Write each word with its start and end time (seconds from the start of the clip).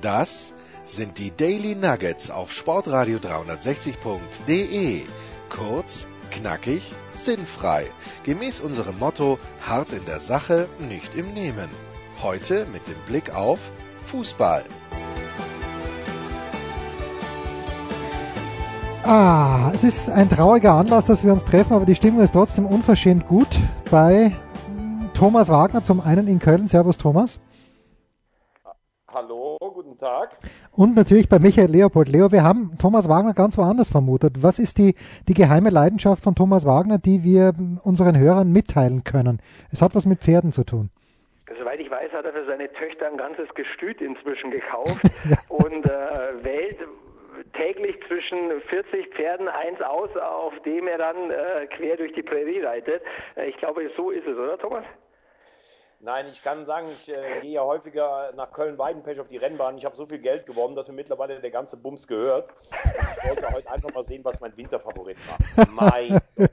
Das 0.00 0.54
sind 0.84 1.18
die 1.18 1.30
Daily 1.30 1.74
Nuggets 1.74 2.30
auf 2.30 2.50
Sportradio 2.50 3.18
360.de. 3.18 5.02
Kurz, 5.50 6.06
knackig, 6.30 6.94
sinnfrei. 7.12 7.86
Gemäß 8.24 8.60
unserem 8.60 8.98
Motto: 8.98 9.38
hart 9.60 9.92
in 9.92 10.06
der 10.06 10.20
Sache, 10.20 10.70
nicht 10.78 11.14
im 11.14 11.34
Nehmen. 11.34 11.68
Heute 12.22 12.66
mit 12.72 12.86
dem 12.86 12.98
Blick 13.06 13.34
auf 13.34 13.58
Fußball. 14.06 14.64
Ah, 19.02 19.70
es 19.74 19.84
ist 19.84 20.08
ein 20.08 20.30
trauriger 20.30 20.72
Anlass, 20.74 21.06
dass 21.06 21.24
wir 21.24 21.32
uns 21.32 21.44
treffen, 21.44 21.74
aber 21.74 21.84
die 21.84 21.94
Stimmung 21.94 22.22
ist 22.22 22.32
trotzdem 22.32 22.64
unverschämt 22.64 23.26
gut 23.28 23.48
bei 23.90 24.34
Thomas 25.12 25.50
Wagner, 25.50 25.84
zum 25.84 26.00
einen 26.00 26.26
in 26.26 26.38
Köln. 26.38 26.68
Servus, 26.68 26.96
Thomas. 26.96 27.38
Hallo, 29.12 29.56
guten 29.58 29.96
Tag. 29.96 30.38
Und 30.70 30.94
natürlich 30.94 31.28
bei 31.28 31.40
Michael 31.40 31.68
Leopold. 31.68 32.08
Leo, 32.08 32.30
wir 32.30 32.44
haben 32.44 32.76
Thomas 32.80 33.08
Wagner 33.08 33.34
ganz 33.34 33.58
woanders 33.58 33.90
vermutet. 33.90 34.40
Was 34.40 34.60
ist 34.60 34.78
die, 34.78 34.94
die 35.26 35.34
geheime 35.34 35.70
Leidenschaft 35.70 36.22
von 36.22 36.36
Thomas 36.36 36.64
Wagner, 36.64 36.98
die 36.98 37.24
wir 37.24 37.52
unseren 37.82 38.16
Hörern 38.16 38.52
mitteilen 38.52 39.02
können? 39.02 39.42
Es 39.72 39.82
hat 39.82 39.96
was 39.96 40.06
mit 40.06 40.20
Pferden 40.20 40.52
zu 40.52 40.62
tun. 40.62 40.90
Soweit 41.58 41.80
ich 41.80 41.90
weiß, 41.90 42.12
hat 42.12 42.24
er 42.24 42.32
für 42.32 42.46
seine 42.46 42.72
Töchter 42.72 43.08
ein 43.08 43.16
ganzes 43.16 43.48
Gestüt 43.56 44.00
inzwischen 44.00 44.52
gekauft 44.52 45.02
und 45.48 45.90
äh, 45.90 46.44
wählt 46.44 46.78
täglich 47.54 47.96
zwischen 48.06 48.60
40 48.68 49.08
Pferden 49.16 49.48
eins 49.48 49.80
aus, 49.82 50.10
auf 50.16 50.54
dem 50.64 50.86
er 50.86 50.98
dann 50.98 51.32
äh, 51.32 51.66
quer 51.66 51.96
durch 51.96 52.12
die 52.12 52.22
Prärie 52.22 52.60
reitet. 52.60 53.02
Äh, 53.34 53.48
ich 53.48 53.56
glaube, 53.56 53.90
so 53.96 54.10
ist 54.10 54.26
es, 54.28 54.38
oder 54.38 54.56
Thomas? 54.56 54.84
Nein, 56.02 56.28
ich 56.32 56.42
kann 56.42 56.64
sagen, 56.64 56.88
ich 56.90 57.10
äh, 57.10 57.40
gehe 57.42 57.52
ja 57.52 57.62
häufiger 57.62 58.32
nach 58.34 58.52
Köln-Weidenpech 58.52 59.20
auf 59.20 59.28
die 59.28 59.36
Rennbahn. 59.36 59.76
Ich 59.76 59.84
habe 59.84 59.94
so 59.94 60.06
viel 60.06 60.18
Geld 60.18 60.46
gewonnen, 60.46 60.74
dass 60.74 60.88
mir 60.88 60.94
mittlerweile 60.94 61.38
der 61.38 61.50
ganze 61.50 61.76
Bums 61.76 62.06
gehört. 62.06 62.48
Und 62.48 63.12
ich 63.18 63.28
wollte 63.28 63.52
heute 63.52 63.70
einfach 63.70 63.92
mal 63.92 64.04
sehen, 64.04 64.24
was 64.24 64.40
mein 64.40 64.56
Winterfavorit 64.56 65.18
macht. 65.28 65.70
Mein 65.72 66.08
Gott. 66.36 66.50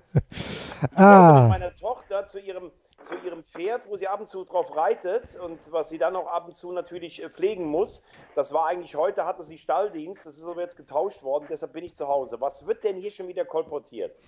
Ich 0.92 0.98
ah. 0.98 1.42
mit 1.42 1.50
meiner 1.50 1.73
Tochter 1.73 2.25
zu 2.25 2.40
ihrem 2.40 2.72
zu 3.07 3.16
ihrem 3.25 3.44
Pferd, 3.44 3.90
wo 3.90 3.95
sie 3.95 4.07
ab 4.07 4.19
und 4.19 4.28
zu 4.28 4.44
drauf 4.44 4.75
reitet 4.75 5.38
und 5.38 5.72
was 5.72 5.90
sie 5.90 5.97
dann 5.97 6.16
auch 6.16 6.28
ab 6.28 6.47
und 6.47 6.56
zu 6.56 6.72
natürlich 6.72 7.23
äh, 7.23 7.29
pflegen 7.29 7.66
muss. 7.66 8.03
Das 8.35 8.53
war 8.53 8.68
eigentlich 8.68 8.95
heute, 8.95 9.25
hatte 9.25 9.44
sie 9.44 9.57
Stalldienst, 9.57 10.25
das 10.25 10.38
ist 10.38 10.44
aber 10.44 10.62
jetzt 10.62 10.78
getauscht 10.78 11.23
worden, 11.23 11.45
deshalb 11.50 11.73
bin 11.73 11.84
ich 11.84 11.95
zu 11.95 12.07
Hause. 12.07 12.41
Was 12.41 12.68
wird 12.68 12.84
denn 12.84 12.97
hier 12.97 13.12
schon 13.12 13.28
wieder 13.28 13.45
kolportiert? 13.45 14.19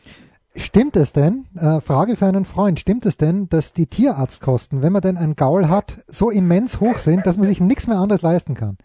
Stimmt 0.56 0.96
es 0.96 1.14
denn, 1.14 1.46
äh, 1.56 1.82
Frage 1.82 2.16
für 2.16 2.26
einen 2.26 2.46
Freund, 2.46 2.80
stimmt 2.80 3.06
es 3.06 3.18
denn, 3.18 3.50
dass 3.50 3.74
die 3.74 3.88
Tierarztkosten, 3.88 4.82
wenn 4.82 4.94
man 4.94 5.02
denn 5.02 5.18
ein 5.18 5.36
Gaul 5.36 5.68
hat, 5.70 5.98
so 6.08 6.30
immens 6.30 6.80
hoch 6.80 6.98
sind, 6.98 7.28
dass 7.28 7.38
man 7.38 7.48
sich 7.48 7.60
nichts 7.60 7.88
mehr 7.88 7.98
anderes 7.98 8.22
leisten 8.22 8.56
kann? 8.56 8.78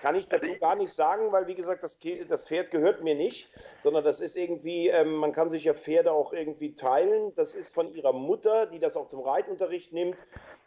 Kann 0.00 0.14
ich 0.14 0.28
dazu 0.28 0.56
gar 0.60 0.76
nicht 0.76 0.92
sagen, 0.92 1.32
weil 1.32 1.46
wie 1.46 1.54
gesagt, 1.54 1.82
das, 1.82 1.98
das 2.28 2.48
Pferd 2.48 2.70
gehört 2.70 3.02
mir 3.02 3.14
nicht, 3.14 3.50
sondern 3.80 4.04
das 4.04 4.20
ist 4.20 4.36
irgendwie, 4.36 4.88
ähm, 4.88 5.14
man 5.14 5.32
kann 5.32 5.48
sich 5.48 5.64
ja 5.64 5.74
Pferde 5.74 6.12
auch 6.12 6.32
irgendwie 6.32 6.74
teilen. 6.74 7.34
Das 7.36 7.54
ist 7.54 7.74
von 7.74 7.92
ihrer 7.94 8.12
Mutter, 8.12 8.66
die 8.66 8.78
das 8.78 8.96
auch 8.96 9.08
zum 9.08 9.20
Reitunterricht 9.20 9.92
nimmt. 9.92 10.24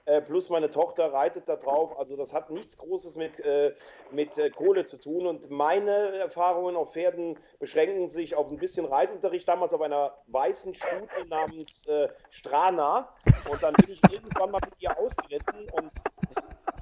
Äh, 0.08 0.22
plus 0.22 0.50
meine 0.50 0.70
Tochter 0.70 1.12
reitet 1.12 1.50
da 1.50 1.58
drauf. 1.58 2.00
Also 2.00 2.16
das 2.16 2.34
hat 2.34 2.50
nichts 2.50 2.78
Großes 2.78 3.16
mit, 3.16 3.42
äh, 3.42 3.74
mit 4.12 4.38
äh, 4.38 4.50
Kohle 4.50 4.86
zu 4.86 4.98
tun. 5.02 5.28
Und 5.28 5.50
meine 5.50 6.18
Erfahrungen 6.18 6.78
auf 6.78 6.94
Pferden 6.94 7.38
beschränken 7.60 8.08
sich 8.08 8.34
auf 8.34 8.50
ein 8.50 8.58
bisschen 8.58 8.86
Reitunterricht, 8.86 9.46
damals 9.46 9.74
auf 9.74 9.82
einer 9.82 10.18
weißen 10.28 10.74
Stute 10.74 11.28
namens 11.28 11.86
äh, 11.88 12.08
Strana. 12.30 13.14
Und 13.52 13.62
dann 13.62 13.74
bin 13.74 13.92
ich 13.92 14.02
irgendwann 14.10 14.52
mal 14.52 14.62
mit 14.64 14.82
ihr 14.82 14.98
ausgeritten 14.98 15.70
und 15.74 15.92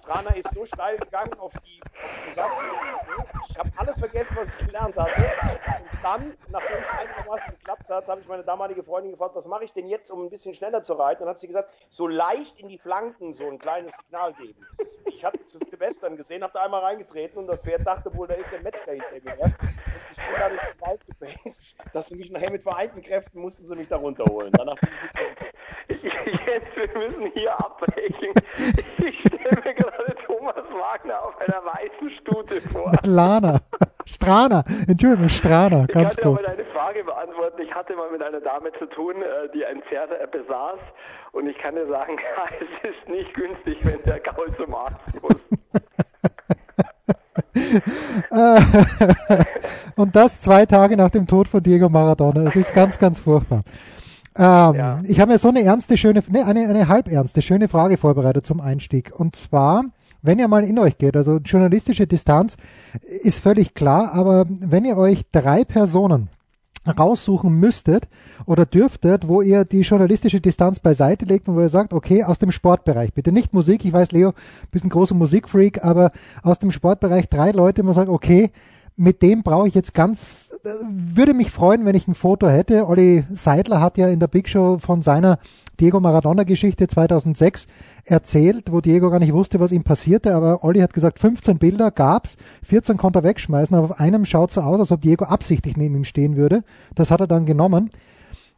Strana 0.05 0.29
ist 0.35 0.53
so 0.53 0.63
steil 0.67 0.99
gegangen 0.99 1.33
auf 1.39 1.51
die, 1.65 1.81
auf 1.81 2.11
die. 2.27 3.49
Ich 3.49 3.57
habe 3.57 3.71
alles 3.75 3.97
vergessen, 3.97 4.35
was 4.35 4.53
ich 4.53 4.65
gelernt 4.67 4.95
hatte. 4.95 5.19
Und 5.19 6.03
dann, 6.03 6.37
nachdem 6.51 6.77
es 6.79 6.89
einigermaßen 6.89 7.49
geklappt 7.49 7.89
hat, 7.89 8.07
habe 8.07 8.21
ich 8.21 8.27
meine 8.27 8.43
damalige 8.43 8.83
Freundin 8.83 9.13
gefragt, 9.13 9.35
was 9.35 9.47
mache 9.47 9.63
ich 9.63 9.73
denn 9.73 9.87
jetzt, 9.87 10.11
um 10.11 10.23
ein 10.23 10.29
bisschen 10.29 10.53
schneller 10.53 10.83
zu 10.83 10.93
reiten? 10.93 11.21
Dann 11.21 11.29
hat 11.29 11.39
sie 11.39 11.47
gesagt, 11.47 11.71
so 11.89 12.07
leicht 12.07 12.59
in 12.59 12.67
die 12.67 12.77
Flanken 12.77 13.33
so 13.33 13.47
ein 13.47 13.57
kleines 13.57 13.97
Signal 13.97 14.35
geben. 14.35 14.63
Ich 15.07 15.25
hatte 15.25 15.43
zu 15.45 15.57
viele 15.57 15.79
Western 15.79 16.17
gesehen, 16.17 16.43
habe 16.43 16.53
da 16.53 16.61
einmal 16.61 16.81
reingetreten 16.81 17.39
und 17.39 17.47
das 17.47 17.61
Pferd 17.61 17.87
dachte 17.87 18.13
wohl, 18.13 18.27
da 18.27 18.35
ist 18.35 18.51
der 18.51 18.61
Metzger 18.61 18.91
hinter 18.91 19.21
mir. 19.23 19.43
Und 19.43 19.55
ich 20.11 20.17
bin 20.17 20.35
dadurch 20.37 20.61
so 20.61 20.81
weit 20.81 21.05
gebased, 21.07 21.63
dass 21.93 22.09
sie 22.09 22.15
mich 22.15 22.29
nachher 22.29 22.51
mit 22.51 22.61
vereinten 22.61 23.01
Kräften 23.01 23.41
mussten 23.41 23.65
sie 23.65 23.75
mich 23.75 23.87
da 23.87 23.97
runterholen. 23.97 24.51
Danach 24.51 24.75
bin 24.75 24.93
ich 24.93 25.01
mit 25.01 25.54
Jetzt, 25.87 26.75
wir 26.75 26.99
müssen 26.99 27.31
hier 27.33 27.53
abbrechen. 27.59 28.33
Ich 28.97 29.19
stelle 29.19 29.61
mir 29.63 29.73
gerade 29.73 30.15
Thomas 30.25 30.55
Wagner 30.55 31.23
auf 31.23 31.39
einer 31.39 31.63
weißen 31.63 32.09
Stute 32.21 32.61
vor. 32.71 32.91
Lana. 33.03 33.59
Strana, 34.05 34.63
Entschuldigung, 34.87 35.29
Strana, 35.29 35.85
ganz 35.87 36.15
ich 36.15 36.23
kurz. 36.23 36.39
Ich 36.39 36.45
kann 36.45 36.55
dir 36.55 36.61
mal 36.61 36.63
eine 36.63 36.65
Frage 36.65 37.03
beantworten. 37.03 37.61
Ich 37.61 37.73
hatte 37.73 37.95
mal 37.95 38.11
mit 38.11 38.21
einer 38.21 38.39
Dame 38.39 38.71
zu 38.79 38.85
tun, 38.85 39.15
äh, 39.15 39.49
die 39.53 39.65
ein 39.65 39.81
Pferd 39.83 40.11
äh, 40.11 40.27
besaß 40.31 40.79
und 41.31 41.47
ich 41.47 41.57
kann 41.57 41.75
dir 41.75 41.87
sagen, 41.87 42.17
es 42.83 42.89
ist 42.91 43.09
nicht 43.09 43.33
günstig, 43.33 43.77
wenn 43.83 44.01
der 44.03 44.19
Gaul 44.19 44.55
zum 44.57 44.73
Arzt 44.75 45.21
muss. 45.21 45.35
und 49.95 50.15
das 50.15 50.41
zwei 50.41 50.65
Tage 50.65 50.95
nach 50.97 51.09
dem 51.09 51.25
Tod 51.27 51.47
von 51.47 51.61
Diego 51.63 51.89
Maradona. 51.89 52.47
Es 52.47 52.55
ist 52.55 52.73
ganz, 52.73 52.99
ganz 52.99 53.19
furchtbar. 53.19 53.63
Ähm, 54.37 54.75
ja. 54.75 54.97
Ich 55.05 55.19
habe 55.19 55.31
mir 55.31 55.37
so 55.37 55.49
eine 55.49 55.63
ernste, 55.63 55.97
schöne, 55.97 56.21
ne, 56.29 56.45
eine, 56.45 56.67
eine 56.67 56.87
halb 56.87 57.11
ernste, 57.11 57.41
schöne 57.41 57.67
Frage 57.67 57.97
vorbereitet 57.97 58.45
zum 58.45 58.59
Einstieg. 58.59 59.13
Und 59.15 59.35
zwar, 59.35 59.85
wenn 60.21 60.39
ihr 60.39 60.47
mal 60.47 60.63
in 60.63 60.77
euch 60.77 60.97
geht, 60.97 61.15
also 61.15 61.37
journalistische 61.37 62.07
Distanz 62.07 62.57
ist 63.01 63.39
völlig 63.39 63.73
klar, 63.73 64.13
aber 64.13 64.45
wenn 64.47 64.83
ihr 64.85 64.97
euch 64.97 65.23
drei 65.31 65.63
Personen 65.63 66.29
raussuchen 66.87 67.51
müsstet 67.51 68.07
oder 68.45 68.65
dürftet, 68.65 69.27
wo 69.27 69.41
ihr 69.41 69.65
die 69.65 69.81
journalistische 69.81 70.41
Distanz 70.41 70.79
beiseite 70.79 71.25
legt 71.25 71.47
und 71.47 71.55
wo 71.55 71.61
ihr 71.61 71.69
sagt, 71.69 71.93
okay, 71.93 72.23
aus 72.23 72.37
dem 72.37 72.51
Sportbereich, 72.51 73.13
bitte 73.13 73.31
nicht 73.31 73.53
Musik, 73.53 73.85
ich 73.85 73.93
weiß, 73.93 74.11
Leo, 74.11 74.33
bist 74.71 74.85
ein 74.85 74.89
großer 74.89 75.15
Musikfreak, 75.15 75.83
aber 75.83 76.11
aus 76.43 76.59
dem 76.59 76.71
Sportbereich 76.71 77.29
drei 77.29 77.51
Leute, 77.51 77.83
man 77.83 77.93
sagt, 77.93 78.09
okay, 78.09 78.51
mit 78.97 79.21
dem 79.21 79.43
brauche 79.43 79.67
ich 79.67 79.73
jetzt 79.73 79.93
ganz, 79.93 80.51
würde 80.63 81.33
mich 81.33 81.51
freuen, 81.51 81.85
wenn 81.85 81.95
ich 81.95 82.07
ein 82.07 82.15
Foto 82.15 82.47
hätte. 82.47 82.87
Olli 82.87 83.25
Seidler 83.33 83.81
hat 83.81 83.97
ja 83.97 84.07
in 84.07 84.19
der 84.19 84.27
Big 84.27 84.47
Show 84.47 84.77
von 84.79 85.01
seiner 85.01 85.39
Diego 85.79 85.99
Maradona-Geschichte 85.99 86.87
2006 86.87 87.67
erzählt, 88.05 88.71
wo 88.71 88.79
Diego 88.79 89.09
gar 89.09 89.19
nicht 89.19 89.33
wusste, 89.33 89.59
was 89.59 89.73
ihm 89.73 89.83
passierte, 89.83 90.33
aber 90.33 90.63
Olli 90.63 90.79
hat 90.79 90.93
gesagt, 90.93 91.19
15 91.19 91.57
Bilder 91.57 91.91
gab's, 91.91 92.37
14 92.63 92.95
konnte 92.95 93.19
er 93.19 93.23
wegschmeißen, 93.23 93.75
aber 93.75 93.85
auf 93.85 93.99
einem 93.99 94.25
schaut 94.25 94.51
so 94.51 94.61
aus, 94.61 94.79
als 94.79 94.91
ob 94.91 95.01
Diego 95.01 95.25
absichtlich 95.25 95.75
neben 95.75 95.95
ihm 95.95 96.03
stehen 96.05 96.37
würde. 96.37 96.63
Das 96.95 97.11
hat 97.11 97.19
er 97.19 97.27
dann 97.27 97.45
genommen. 97.45 97.89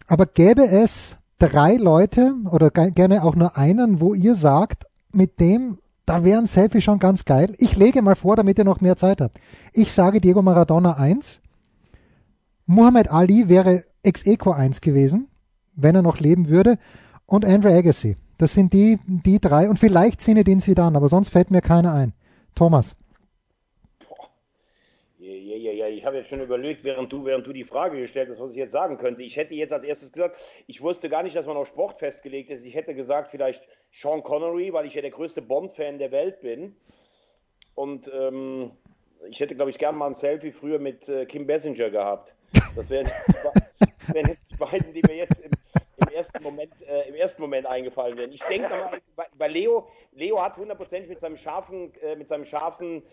Aber 0.06 0.28
gäbe 0.28 0.68
es 0.68 1.18
drei 1.40 1.76
Leute 1.76 2.34
oder 2.52 2.70
gerne 2.70 3.24
auch 3.24 3.36
nur 3.36 3.58
einen, 3.58 4.00
wo 4.00 4.14
ihr 4.14 4.36
sagt, 4.36 4.86
mit 5.12 5.40
dem 5.40 5.80
da 6.08 6.24
wäre 6.24 6.40
ein 6.40 6.48
Selfie 6.48 6.82
schon 6.82 7.00
ganz 7.00 7.26
geil. 7.26 7.54
Ich 7.60 7.76
lege 7.76 8.02
mal 8.02 8.16
vor, 8.16 8.38
damit 8.38 8.58
ihr 8.58 8.64
noch 8.64 8.80
mehr 8.80 8.96
Zeit 8.96 9.20
habt. 9.20 9.40
Ich 9.74 9.92
sage 9.92 10.22
Diego 10.22 10.42
Maradona 10.42 10.94
1. 10.94 11.42
Muhammad 12.66 13.12
Ali 13.12 13.50
wäre 13.50 13.84
ex 14.04 14.26
equo 14.26 14.52
1 14.52 14.80
gewesen, 14.80 15.28
wenn 15.76 15.96
er 15.96 16.02
noch 16.02 16.20
leben 16.20 16.48
würde. 16.48 16.80
Und 17.26 17.46
Andre 17.46 17.76
Agassi. 17.76 18.16
Das 18.38 18.54
sind 18.54 18.72
die, 18.72 19.00
die 19.06 19.40
drei. 19.40 19.70
Und 19.70 19.80
vielleicht 19.80 20.22
Zinedine 20.22 20.62
Zidane, 20.62 20.96
aber 20.96 21.10
sonst 21.10 21.28
fällt 21.28 21.52
mir 21.52 21.62
keiner 21.62 21.94
ein. 21.94 22.14
Thomas. 22.56 22.94
Ja. 25.88 25.96
Ich 25.96 26.06
habe 26.06 26.18
jetzt 26.18 26.30
schon 26.30 26.42
überlegt, 26.42 26.84
während 26.84 27.12
du, 27.12 27.26
während 27.26 27.46
du 27.48 27.54
die 27.54 27.64
Frage 27.64 28.00
gestellt 28.00 28.30
hast, 28.30 28.40
was 28.40 28.52
ich 28.52 28.58
jetzt 28.58 28.72
sagen 28.72 28.98
könnte. 28.98 29.24
Ich 29.24 29.38
hätte 29.38 29.54
jetzt 29.54 29.74
als 29.74 29.86
erstes 29.86 30.12
gesagt, 30.12 30.38
ich 30.68 30.82
wusste 30.82 31.10
gar 31.10 31.24
nicht, 31.24 31.36
dass 31.36 31.48
man 31.48 31.58
auf 31.58 31.68
Sport 31.68 31.98
festgelegt 31.98 32.50
ist. 32.50 32.66
Ich 32.66 32.76
hätte 32.76 32.94
gesagt, 32.94 33.30
vielleicht 33.30 33.68
Sean 33.92 34.24
Connery, 34.24 34.74
weil 34.74 34.86
ich 34.86 34.94
ja 34.94 35.02
der 35.02 35.12
größte 35.12 35.42
Bond-Fan 35.42 36.00
der 36.00 36.12
Welt 36.12 36.42
bin. 36.42 36.76
Und 37.76 38.12
ähm, 38.14 38.72
ich 39.30 39.40
hätte, 39.40 39.56
glaube 39.56 39.72
ich, 39.72 39.78
gern 39.78 39.96
mal 39.96 40.08
ein 40.08 40.14
Selfie 40.14 40.52
früher 40.52 40.80
mit 40.80 41.08
äh, 41.10 41.26
Kim 41.26 41.46
Bessinger 41.46 41.90
gehabt. 41.90 42.36
Das 42.76 42.90
wären 42.90 43.08
jetzt, 43.08 44.14
wär 44.14 44.24
jetzt, 44.28 44.52
die 44.52 44.56
beiden, 44.56 44.94
die 44.94 45.02
mir 45.08 45.16
jetzt 45.16 45.40
im, 45.40 45.52
im 45.98 46.14
ersten 46.14 46.44
Moment, 46.44 46.72
äh, 46.88 47.08
im 47.08 47.16
ersten 47.16 47.42
Moment 47.42 47.66
eingefallen 47.66 48.18
wären. 48.18 48.32
Ich 48.32 48.44
denke 48.44 48.70
mal, 48.70 49.00
bei 49.38 49.48
Leo, 49.48 49.88
Leo 50.14 50.42
hat 50.42 50.58
hundertprozentig 50.58 51.10
mit 51.10 51.20
seinem 51.20 51.38
scharfen, 51.38 51.94
äh, 52.02 52.16
mit 52.16 52.28
seinem 52.28 52.46
scharfen 52.46 53.04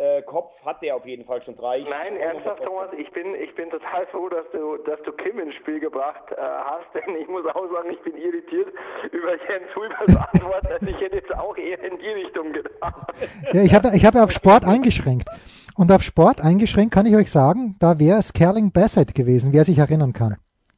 äh, 0.00 0.22
Kopf 0.22 0.64
hat 0.64 0.82
der 0.82 0.96
auf 0.96 1.04
jeden 1.04 1.24
Fall 1.26 1.42
schon 1.42 1.54
drei. 1.54 1.80
Nein, 1.80 2.16
ernsthaft, 2.16 2.64
Thomas, 2.64 2.88
ich 2.96 3.10
bin, 3.12 3.34
ich 3.34 3.54
bin 3.54 3.68
total 3.68 4.06
froh, 4.06 4.30
dass 4.30 4.46
du, 4.50 4.78
dass 4.78 4.98
du 5.02 5.12
Kim 5.12 5.38
ins 5.38 5.54
Spiel 5.56 5.78
gebracht 5.78 6.32
äh, 6.32 6.36
hast, 6.40 6.86
denn 6.94 7.14
ich 7.16 7.28
muss 7.28 7.44
auch 7.46 7.70
sagen, 7.70 7.90
ich 7.90 8.02
bin 8.02 8.16
irritiert 8.16 8.68
über 9.12 9.32
Jens 9.32 9.76
Hulbers 9.76 10.16
Antwort, 10.32 10.64
dass 10.64 10.82
ich 10.82 10.98
hätte 11.00 11.16
jetzt 11.16 11.34
auch 11.34 11.56
eher 11.56 11.78
in 11.84 11.98
die 11.98 12.08
Richtung 12.08 12.52
gedacht. 12.52 12.70
Ja, 13.52 13.62
ich 13.62 13.74
habe 13.74 13.90
ich 13.94 14.04
hab 14.04 14.14
auf 14.14 14.30
Sport 14.30 14.64
eingeschränkt. 14.64 15.28
Und 15.76 15.92
auf 15.92 16.02
Sport 16.02 16.40
eingeschränkt 16.40 16.94
kann 16.94 17.06
ich 17.06 17.16
euch 17.16 17.30
sagen, 17.30 17.76
da 17.78 17.98
wäre 17.98 18.18
es 18.18 18.32
Kerling 18.32 18.72
Bassett 18.72 19.14
gewesen, 19.14 19.52
wer 19.52 19.64
sich 19.64 19.78
erinnern 19.78 20.12
kann. 20.12 20.36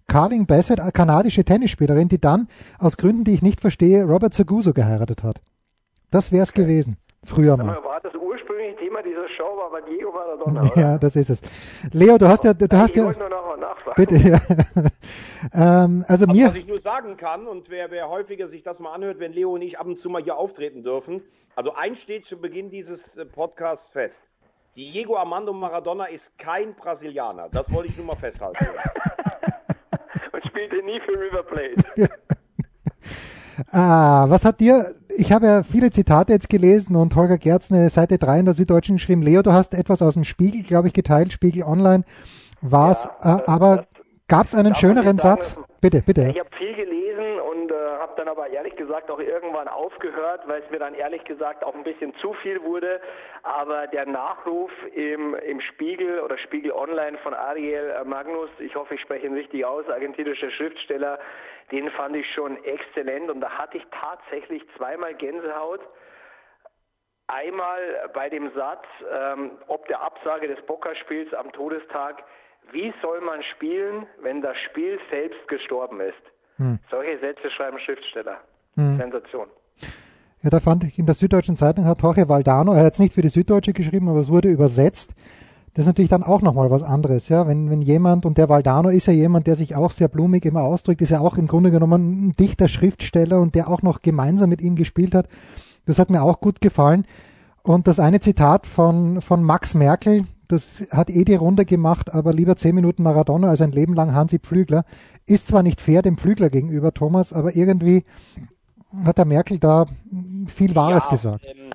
Carling 0.09 0.47
Bassett, 0.47 0.81
eine 0.81 0.93
kanadische 0.93 1.45
Tennisspielerin, 1.45 2.09
die 2.09 2.21
dann 2.21 2.49
aus 2.79 2.97
Gründen, 2.97 3.25
die 3.25 3.35
ich 3.35 3.43
nicht 3.43 3.61
verstehe, 3.61 4.05
Robert 4.05 4.35
Seguso 4.35 4.73
geheiratet 4.73 5.23
hat. 5.23 5.41
Das 6.11 6.33
wäre 6.33 6.43
es 6.43 6.53
gewesen. 6.53 6.97
Früher 7.25 7.57
mal. 7.57 7.79
War 8.93 9.03
Thema 9.03 9.03
dieser 9.03 9.29
Show 9.37 9.57
war 9.57 9.71
bei 9.71 9.81
Diego 9.81 10.13
Maradona, 10.13 10.63
oder? 10.63 10.81
Ja, 10.81 10.99
das 10.99 11.17
ist 11.17 11.31
es. 11.31 11.41
Leo, 11.93 12.19
du 12.19 12.29
hast 12.29 12.45
ja, 12.45 12.53
du 12.53 12.67
hast 12.77 12.95
ja. 12.95 13.11
Ich 13.11 13.19
nur 13.19 13.29
noch 13.29 13.57
nachfragen. 13.57 13.95
Bitte, 13.97 14.17
ja. 14.17 14.39
ähm, 15.85 16.05
also 16.09 16.25
Aber 16.25 16.35
mir. 16.35 16.49
Was 16.49 16.55
ich 16.57 16.67
nur 16.67 16.79
sagen 16.79 17.17
kann 17.17 17.47
und 17.47 17.71
wer, 17.71 17.91
wer 17.91 18.09
häufiger 18.09 18.47
sich 18.47 18.63
das 18.63 18.81
mal 18.81 18.93
anhört, 18.93 19.19
wenn 19.19 19.33
Leo 19.33 19.55
und 19.55 19.63
ich 19.63 19.79
ab 19.79 19.87
und 19.87 19.97
zu 19.97 20.11
mal 20.11 20.23
hier 20.23 20.37
auftreten 20.37 20.83
dürfen. 20.83 21.23
Also 21.55 21.75
eins 21.75 22.03
steht 22.03 22.27
zu 22.27 22.39
Beginn 22.39 22.71
dieses 22.71 23.17
äh, 23.17 23.25
Podcasts 23.25 23.93
fest. 23.93 24.25
Diego 24.77 25.17
Armando 25.17 25.53
Maradona 25.53 26.07
ist 26.07 26.39
kein 26.39 26.75
Brasilianer. 26.75 27.49
Das 27.51 27.73
wollte 27.73 27.89
ich 27.89 27.97
nur 27.97 28.07
mal 28.07 28.17
festhalten. 28.17 28.59
und 30.33 30.47
spielte 30.47 30.83
nie 30.83 31.01
für 31.01 31.13
River 31.13 31.43
Plate. 31.43 32.11
Ah, 33.71 34.27
was 34.29 34.45
hat 34.45 34.61
dir, 34.61 34.95
ich 35.17 35.33
habe 35.33 35.47
ja 35.47 35.63
viele 35.63 35.91
Zitate 35.91 36.33
jetzt 36.33 36.49
gelesen 36.49 36.97
und 36.97 37.15
Holger 37.15 37.39
Gerz 37.39 37.71
eine 37.71 37.89
Seite 37.91 38.19
3 38.19 38.41
in 38.41 38.45
der 38.47 38.55
Süddeutschen 38.55 38.97
geschrieben. 38.97 39.23
Leo, 39.23 39.43
du 39.43 39.53
hast 39.53 39.75
etwas 39.75 40.03
aus 40.03 40.15
dem 40.15 40.25
Spiegel, 40.25 40.63
glaube 40.63 40.89
ich, 40.89 40.95
geteilt, 40.95 41.33
Spiegel 41.33 41.63
Online 41.65 42.05
war 42.63 42.91
es, 42.91 43.09
Ja, 43.23 43.39
äh, 43.39 43.43
aber 43.47 43.87
gab 44.29 44.47
es 44.47 44.55
einen 44.55 44.75
schöneren 44.75 45.19
Satz? 45.19 45.57
Bitte, 45.81 46.01
bitte. 46.01 46.29
Ich 46.29 46.39
habe 46.39 46.49
viel 46.57 46.75
gelesen 46.75 47.41
und 47.41 47.73
äh, 47.73 47.75
habe 47.99 48.13
dann 48.17 48.29
aber 48.29 48.49
ehrlich 48.49 48.77
gesagt 48.77 49.11
auch 49.11 49.19
irgendwann 49.19 49.67
aufgehört, 49.67 50.43
weil 50.47 50.63
es 50.63 50.71
mir 50.71 50.79
dann 50.79 50.95
ehrlich 50.95 51.25
gesagt 51.25 51.65
auch 51.65 51.75
ein 51.75 51.83
bisschen 51.83 52.15
zu 52.21 52.33
viel 52.35 52.63
wurde. 52.63 53.01
Aber 53.43 53.89
der 53.89 54.07
Nachruf 54.07 54.71
im, 54.95 55.35
im 55.35 55.61
Spiegel 55.61 56.21
oder 56.21 56.39
Spiegel 56.39 56.71
Online 56.71 57.19
von 57.19 57.35
Ariel 57.35 57.91
äh, 58.01 58.05
Magnus, 58.05 58.49
ich 58.61 58.77
hoffe, 58.77 58.95
ich 58.95 59.01
spreche 59.01 59.27
ihn 59.27 59.35
richtig 59.35 59.65
aus, 59.65 59.89
argentinischer 59.89 60.53
Schriftsteller, 60.53 61.19
den 61.73 61.91
fand 61.91 62.15
ich 62.15 62.27
schon 62.35 62.63
exzellent 62.65 63.31
und 63.31 63.41
da 63.41 63.51
hatte 63.51 63.79
ich 63.79 63.85
tatsächlich 63.91 64.63
zweimal 64.77 65.15
Gänsehaut. 65.15 65.81
Einmal 67.27 68.11
bei 68.13 68.29
dem 68.29 68.53
Satz, 68.55 68.85
ähm, 69.11 69.53
ob 69.69 69.89
der 69.89 70.03
Absage 70.03 70.49
des 70.49 70.61
Pokerspiels 70.67 71.33
am 71.33 71.51
Todestag, 71.53 72.23
wie 72.71 72.93
soll 73.01 73.21
man 73.23 73.43
spielen, 73.43 74.07
wenn 74.21 74.43
das 74.43 74.57
Spiel 74.69 75.01
selbst 75.11 75.49
gestorben 75.49 76.01
ist? 76.01 76.23
Solche 76.91 77.19
Sätze 77.19 77.51
schreiben 77.51 77.79
Schriftsteller. 77.81 78.41
Sensation. 78.77 79.49
Ja, 80.43 80.51
da 80.51 80.61
fand 80.61 80.85
ich 80.85 80.99
in 80.99 81.07
der 81.07 81.15
Süddeutschen 81.15 81.57
Zeitung 81.57 81.85
hat 81.85 82.03
Jorge 82.03 82.29
Valdano, 82.29 82.73
er 82.73 82.79
hat 82.79 82.85
jetzt 82.87 83.01
nicht 83.01 83.15
für 83.15 83.23
die 83.23 83.29
Süddeutsche 83.29 83.73
geschrieben, 83.73 84.09
aber 84.09 84.21
es 84.21 84.31
wurde 84.31 84.49
übersetzt. 84.49 85.15
Das 85.75 85.85
ist 85.85 85.87
natürlich 85.87 86.11
dann 86.11 86.23
auch 86.23 86.43
nochmal 86.43 86.71
was 86.71 86.83
anderes, 86.83 87.29
ja. 87.31 87.47
Wenn, 87.47 87.71
wenn 87.71 87.81
jemand, 87.81 88.27
und 88.27 88.37
der 88.37 88.49
Valdano 88.51 88.91
ist 88.91 89.07
ja 89.07 89.13
jemand, 89.15 89.47
der 89.47 89.57
sich 89.57 89.75
auch 89.75 89.91
sehr 89.91 90.09
blumig 90.09 90.45
immer 90.45 90.63
ausdrückt, 90.63 91.01
ist 91.01 91.11
ja 91.11 91.21
auch 91.21 91.39
im 91.39 91.47
Grunde 91.47 91.71
genommen 91.71 92.29
ein 92.29 92.37
dichter 92.37 92.69
Schriftsteller 92.69 93.41
und 93.41 93.55
der 93.55 93.69
auch 93.69 93.81
noch 93.83 94.03
gemeinsam 94.03 94.51
mit 94.51 94.61
ihm 94.61 94.77
gespielt 94.77 95.15
hat. 95.15 95.29
Das 95.87 95.99
hat 95.99 96.11
mir 96.11 96.23
auch 96.23 96.41
gut 96.41 96.61
gefallen. 96.61 97.07
Und 97.63 97.87
das 97.87 98.01
eine 98.01 98.21
Zitat 98.21 98.67
von, 98.67 99.23
von 99.23 99.43
Max 99.43 99.75
Merkel, 99.75 100.27
das 100.49 100.87
hat 100.91 101.09
eh 101.09 101.25
die 101.25 101.37
Runde 101.37 101.65
gemacht, 101.65 102.13
aber 102.13 102.33
lieber 102.35 102.57
zehn 102.57 102.75
Minuten 102.75 103.03
Maradona 103.03 103.49
als 103.49 103.63
ein 103.63 103.73
Leben 103.73 103.95
lang 103.95 104.13
Hansi 104.13 104.41
Pflügler. 104.41 104.85
Ist 105.25 105.47
zwar 105.47 105.63
nicht 105.63 105.81
fair 105.81 106.03
dem 106.03 106.19
Pflügler 106.19 106.51
gegenüber, 106.51 106.93
Thomas, 106.93 107.33
aber 107.33 107.57
irgendwie 107.57 108.05
hat 109.05 109.17
der 109.17 109.25
Merkel 109.25 109.59
da 109.59 109.87
viel 110.49 110.75
Wahres 110.75 111.05
Ja, 111.05 111.11
gesagt. 111.11 111.47
ähm, 111.47 111.71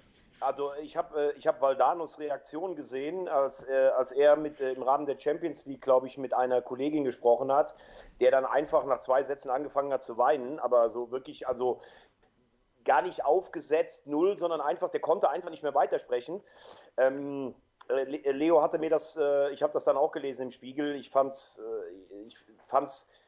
also 0.48 0.74
ich 0.82 0.96
habe 0.96 1.34
äh, 1.34 1.38
ich 1.38 1.46
hab 1.46 1.62
Valdanos 1.62 2.20
Reaktion 2.20 2.76
gesehen, 2.76 3.28
als, 3.28 3.66
äh, 3.66 3.92
als 3.96 4.14
er 4.14 4.38
mit, 4.38 4.62
äh, 4.62 4.72
im 4.72 4.82
Rahmen 4.82 5.06
der 5.06 5.20
Champions 5.20 5.66
League, 5.66 5.82
glaube 5.82 6.08
ich, 6.08 6.18
mit 6.18 6.34
einer 6.34 6.62
Kollegin 6.62 7.04
gesprochen 7.04 7.52
hat, 7.52 7.76
der 8.22 8.32
dann 8.32 8.46
einfach 8.46 8.86
nach 8.86 9.00
zwei 9.00 9.24
Sätzen 9.24 9.50
angefangen 9.50 9.92
hat 9.92 10.04
zu 10.04 10.18
weinen, 10.18 10.60
aber 10.60 10.90
so 10.90 11.12
wirklich, 11.12 11.48
also 11.48 11.82
gar 12.86 13.02
nicht 13.02 13.26
aufgesetzt, 13.26 14.08
null, 14.08 14.38
sondern 14.38 14.62
einfach, 14.62 14.90
der 14.90 15.02
konnte 15.02 15.30
einfach 15.30 15.50
nicht 15.50 15.64
mehr 15.64 15.76
weitersprechen. 15.76 16.42
Ähm, 16.96 17.54
äh, 17.90 18.06
Le- 18.06 18.32
Leo 18.32 18.62
hatte 18.62 18.80
mir 18.80 18.90
das, 18.90 19.18
ich 19.52 19.62
habe 19.62 19.74
das 19.74 19.84
dann 19.84 19.98
auch 19.98 20.14
gelesen 20.14 20.44
im 20.44 20.52
Spiegel, 20.52 20.96
ich 20.96 21.10
fand's, 21.10 21.60
äh, 21.60 22.22
ich 22.28 22.38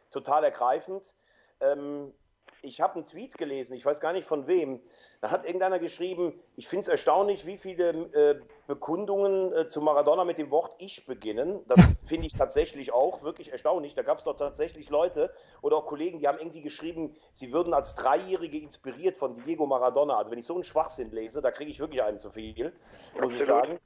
total 0.10 0.46
ergreifend. 0.46 1.14
Ähm, 1.60 2.14
ich 2.62 2.82
habe 2.82 2.96
einen 2.96 3.06
Tweet 3.06 3.38
gelesen, 3.38 3.74
ich 3.74 3.86
weiß 3.86 4.00
gar 4.00 4.14
nicht 4.14 4.28
von 4.28 4.48
wem. 4.48 4.82
Da 5.22 5.32
hat 5.32 5.46
irgendeiner 5.46 5.80
geschrieben, 5.80 6.40
ich 6.56 6.68
finde 6.68 6.84
es 6.84 6.88
erstaunlich, 6.88 7.46
wie 7.46 7.58
viele 7.58 7.90
äh, 7.90 8.40
Bekundungen 8.68 9.54
äh, 9.54 9.68
zu 9.68 9.82
Maradona 9.82 10.26
mit 10.26 10.38
dem 10.38 10.52
Wort 10.52 10.74
Ich 10.80 11.06
beginnen. 11.06 11.62
Das 11.68 12.00
finde 12.06 12.28
ich 12.28 12.34
tatsächlich 12.34 12.94
auch 12.94 13.24
wirklich 13.24 13.52
erstaunlich. 13.52 13.96
Da 13.96 14.04
gab 14.04 14.18
es 14.18 14.24
doch 14.24 14.38
tatsächlich 14.38 14.90
Leute 14.90 15.34
oder 15.62 15.78
auch 15.78 15.86
Kollegen, 15.86 16.20
die 16.20 16.28
haben 16.28 16.40
irgendwie 16.40 16.62
geschrieben, 16.62 17.16
sie 17.34 17.52
würden 17.52 17.74
als 17.74 17.96
Dreijährige 17.96 18.60
inspiriert 18.60 19.16
von 19.16 19.34
Diego 19.34 19.66
Maradona. 19.66 20.18
Also 20.18 20.32
wenn 20.32 20.40
ich 20.40 20.46
so 20.46 20.56
einen 20.56 20.64
Schwachsinn 20.64 21.12
lese, 21.12 21.42
da 21.42 21.52
kriege 21.52 21.72
ich 21.72 21.80
wirklich 21.80 22.04
einen 22.04 22.20
zu 22.20 22.32
viel, 22.32 22.74
muss 23.20 23.34
ich 23.34 23.42
Absolut. 23.42 23.46
sagen. 23.46 23.80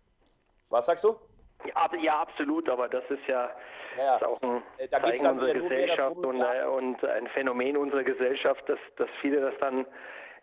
Was 0.69 0.85
sagst 0.87 1.03
du? 1.03 1.15
Ja, 1.65 1.89
ja, 2.01 2.19
absolut, 2.19 2.69
aber 2.69 2.89
das 2.89 3.03
ist 3.09 3.25
ja, 3.27 3.49
Ja, 3.97 4.15
ist 4.15 4.23
auch 4.23 4.41
ein 4.41 4.63
Äh, 4.77 4.87
da 4.87 5.01
Zeichen 5.01 5.27
unserer 5.27 5.53
Gesellschaft 5.53 6.17
und, 6.17 6.41
äh, 6.41 6.65
und 6.65 7.03
ein 7.05 7.27
Phänomen 7.27 7.77
unserer 7.77 8.03
Gesellschaft, 8.03 8.67
dass, 8.67 8.79
dass 8.97 9.09
viele 9.21 9.41
das 9.41 9.53
dann, 9.59 9.85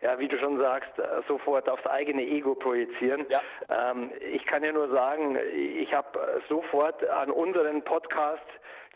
ja, 0.01 0.17
wie 0.19 0.27
du 0.27 0.37
schon 0.39 0.57
sagst, 0.57 0.97
äh, 0.97 1.03
sofort 1.27 1.69
aufs 1.69 1.85
eigene 1.85 2.23
Ego 2.23 2.55
projizieren. 2.55 3.25
Ja. 3.29 3.41
Ähm, 3.69 4.11
ich 4.19 4.45
kann 4.45 4.63
ja 4.63 4.71
nur 4.71 4.89
sagen, 4.89 5.37
ich 5.53 5.93
habe 5.93 6.41
sofort 6.49 7.07
an 7.07 7.29
unseren 7.29 7.83
Podcast 7.83 8.41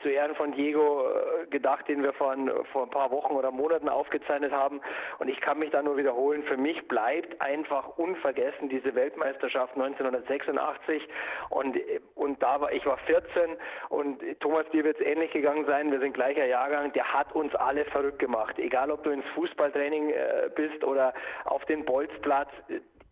zu 0.06 0.12
Ehren 0.12 0.36
von 0.36 0.52
Diego 0.52 1.02
äh, 1.02 1.48
gedacht, 1.48 1.88
den 1.88 2.04
wir 2.04 2.14
vor 2.14 2.32
ein, 2.32 2.52
vor 2.72 2.84
ein 2.84 2.92
paar 2.92 3.10
Wochen 3.10 3.34
oder 3.34 3.50
Monaten 3.50 3.90
aufgezeichnet 3.90 4.52
haben. 4.52 4.80
Und 5.18 5.30
ich 5.30 5.42
kann 5.42 5.58
mich 5.58 5.72
da 5.72 5.82
nur 5.82 5.98
wiederholen. 5.98 6.44
Für 6.44 6.58
mich 6.58 6.88
bleibt 6.88 7.42
einfach 7.42 7.98
unvergessen 7.98 8.70
diese 8.70 8.94
Weltmeisterschaft 8.94 9.74
1986. 9.74 11.08
Und, 11.50 11.76
äh, 11.76 12.00
und 12.14 12.42
da 12.44 12.62
war, 12.62 12.72
ich 12.72 12.86
war 12.86 12.98
14 12.98 13.58
und 13.90 14.22
Thomas, 14.42 14.70
dir 14.72 14.84
wird 14.84 15.00
es 15.00 15.06
ähnlich 15.08 15.32
gegangen 15.32 15.66
sein. 15.66 15.92
Wir 15.92 16.00
sind 16.00 16.14
gleicher 16.14 16.46
Jahrgang. 16.46 16.94
Der 16.94 17.12
hat 17.12 17.34
uns 17.34 17.56
alle 17.56 17.86
verrückt 17.86 18.20
gemacht. 18.20 18.60
Egal, 18.60 18.92
ob 18.92 19.04
du 19.04 19.10
ins 19.10 19.26
Fußballtraining 19.34 20.12
äh, 20.12 20.50
bist 20.54 20.84
oder 20.84 21.16
auf 21.46 21.66
den 21.66 21.84
Bolzplatz. 21.84 22.52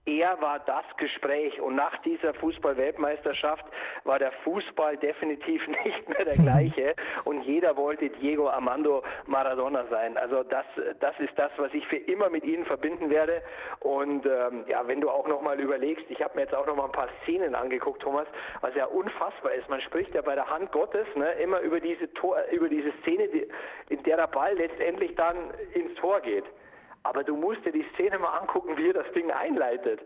Er 0.05 0.41
war 0.41 0.59
das 0.59 0.83
Gespräch 0.97 1.61
und 1.61 1.75
nach 1.75 1.97
dieser 1.99 2.33
Fußball-Weltmeisterschaft 2.33 3.63
war 4.03 4.19
der 4.19 4.33
Fußball 4.43 4.97
definitiv 4.97 5.65
nicht 5.85 6.09
mehr 6.09 6.25
der 6.25 6.35
gleiche 6.35 6.95
und 7.23 7.41
jeder 7.43 7.77
wollte 7.77 8.09
Diego 8.09 8.49
Armando 8.49 9.01
Maradona 9.27 9.85
sein. 9.89 10.17
Also 10.17 10.43
das, 10.43 10.65
das 10.99 11.17
ist 11.19 11.31
das, 11.37 11.51
was 11.55 11.73
ich 11.73 11.87
für 11.87 11.95
immer 11.95 12.29
mit 12.29 12.43
ihnen 12.43 12.65
verbinden 12.65 13.09
werde. 13.09 13.41
Und 13.79 14.25
ähm, 14.25 14.65
ja, 14.67 14.85
wenn 14.85 14.99
du 14.99 15.09
auch 15.09 15.25
nochmal 15.25 15.57
überlegst, 15.61 16.05
ich 16.09 16.21
habe 16.21 16.35
mir 16.35 16.41
jetzt 16.41 16.55
auch 16.55 16.67
nochmal 16.67 16.87
ein 16.87 16.91
paar 16.91 17.09
Szenen 17.23 17.55
angeguckt, 17.55 18.01
Thomas, 18.01 18.27
was 18.59 18.75
ja 18.75 18.85
unfassbar 18.85 19.53
ist. 19.53 19.69
Man 19.69 19.79
spricht 19.79 20.13
ja 20.13 20.21
bei 20.21 20.35
der 20.35 20.49
Hand 20.49 20.73
Gottes 20.73 21.07
ne, 21.15 21.31
immer 21.33 21.61
über 21.61 21.79
diese 21.79 22.13
Tor, 22.13 22.37
über 22.51 22.67
diese 22.67 22.91
Szene, 23.03 23.29
die, 23.29 23.47
in 23.87 24.03
der 24.03 24.17
der 24.17 24.27
Ball 24.27 24.53
letztendlich 24.55 25.15
dann 25.15 25.37
ins 25.73 25.93
Tor 25.95 26.19
geht. 26.19 26.43
Aber 27.03 27.23
du 27.23 27.35
musst 27.35 27.65
dir 27.65 27.71
die 27.71 27.85
Szene 27.93 28.17
mal 28.17 28.37
angucken, 28.37 28.77
wie 28.77 28.89
er 28.89 28.93
das 28.93 29.11
Ding 29.13 29.29
einleitet. 29.31 30.01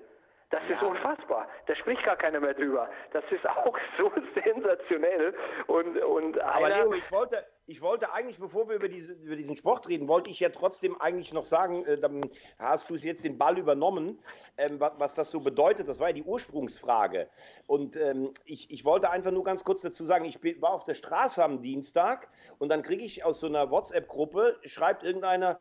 Das 0.50 0.62
ja. 0.70 0.76
ist 0.76 0.84
unfassbar. 0.84 1.48
Da 1.66 1.76
spricht 1.76 2.04
gar 2.04 2.16
keiner 2.16 2.40
mehr 2.40 2.54
drüber. 2.54 2.90
Das 3.12 3.24
ist 3.32 3.46
auch 3.48 3.78
so 3.98 4.12
sensationell. 4.34 5.36
Und, 5.68 5.98
und 5.98 6.40
Aber 6.40 6.70
Leo, 6.70 6.94
ich 6.94 7.12
wollte, 7.12 7.46
ich 7.66 7.82
wollte 7.82 8.14
eigentlich, 8.14 8.40
bevor 8.40 8.70
wir 8.70 8.78
über, 8.78 8.88
diese, 8.88 9.12
über 9.22 9.36
diesen 9.36 9.58
Sport 9.58 9.90
reden, 9.90 10.08
wollte 10.08 10.30
ich 10.30 10.40
ja 10.40 10.48
trotzdem 10.48 11.00
eigentlich 11.02 11.34
noch 11.34 11.44
sagen, 11.44 11.86
äh, 11.86 11.98
dann 11.98 12.22
hast 12.60 12.90
du 12.90 12.96
es 12.96 13.04
jetzt 13.04 13.26
den 13.26 13.38
Ball 13.38 13.58
übernommen, 13.58 14.24
ähm, 14.58 14.80
was, 14.80 14.94
was, 14.98 15.16
das 15.16 15.32
so 15.32 15.42
bedeutet. 15.42 15.90
Das 15.90 16.00
war 16.00 16.08
ja 16.08 16.14
die 16.14 16.24
Ursprungsfrage. 16.24 17.28
Und 17.68 17.98
ähm, 17.98 18.34
ich, 18.46 18.72
ich 18.72 18.86
wollte 18.86 19.10
einfach 19.10 19.32
nur 19.32 19.44
ganz 19.44 19.66
kurz 19.66 19.82
dazu 19.82 20.06
sagen, 20.06 20.24
ich 20.24 20.40
bin, 20.40 20.62
war 20.62 20.72
auf 20.72 20.86
der 20.86 20.94
Straße 20.94 21.44
am 21.44 21.62
Dienstag 21.62 22.30
und 22.58 22.70
dann 22.70 22.84
kriege 22.84 23.04
ich 23.04 23.26
aus 23.26 23.42
so 23.42 23.48
einer 23.48 23.70
WhatsApp-Gruppe, 23.70 24.58
schreibt 24.64 25.04
irgendeiner, 25.04 25.60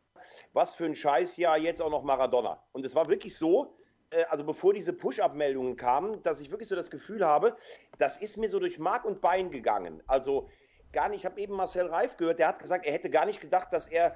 was 0.53 0.75
für 0.75 0.85
ein 0.85 0.95
Scheiß 0.95 1.37
ja 1.37 1.55
jetzt 1.55 1.81
auch 1.81 1.91
noch 1.91 2.03
Maradona. 2.03 2.61
Und 2.71 2.85
es 2.85 2.95
war 2.95 3.09
wirklich 3.09 3.37
so, 3.37 3.77
äh, 4.09 4.23
also 4.29 4.43
bevor 4.43 4.73
diese 4.73 4.93
Push-Up-Meldungen 4.93 5.75
kamen, 5.75 6.21
dass 6.23 6.41
ich 6.41 6.51
wirklich 6.51 6.67
so 6.67 6.75
das 6.75 6.89
Gefühl 6.89 7.25
habe, 7.25 7.55
das 7.97 8.17
ist 8.17 8.37
mir 8.37 8.49
so 8.49 8.59
durch 8.59 8.79
Mark 8.79 9.05
und 9.05 9.21
Bein 9.21 9.51
gegangen. 9.51 10.01
Also 10.07 10.49
gar 10.91 11.09
nicht, 11.09 11.19
ich 11.19 11.25
habe 11.25 11.39
eben 11.39 11.55
Marcel 11.55 11.87
Reif 11.87 12.17
gehört, 12.17 12.39
der 12.39 12.47
hat 12.47 12.59
gesagt, 12.59 12.85
er 12.85 12.93
hätte 12.93 13.09
gar 13.09 13.25
nicht 13.25 13.41
gedacht, 13.41 13.71
dass 13.71 13.87
er 13.87 14.15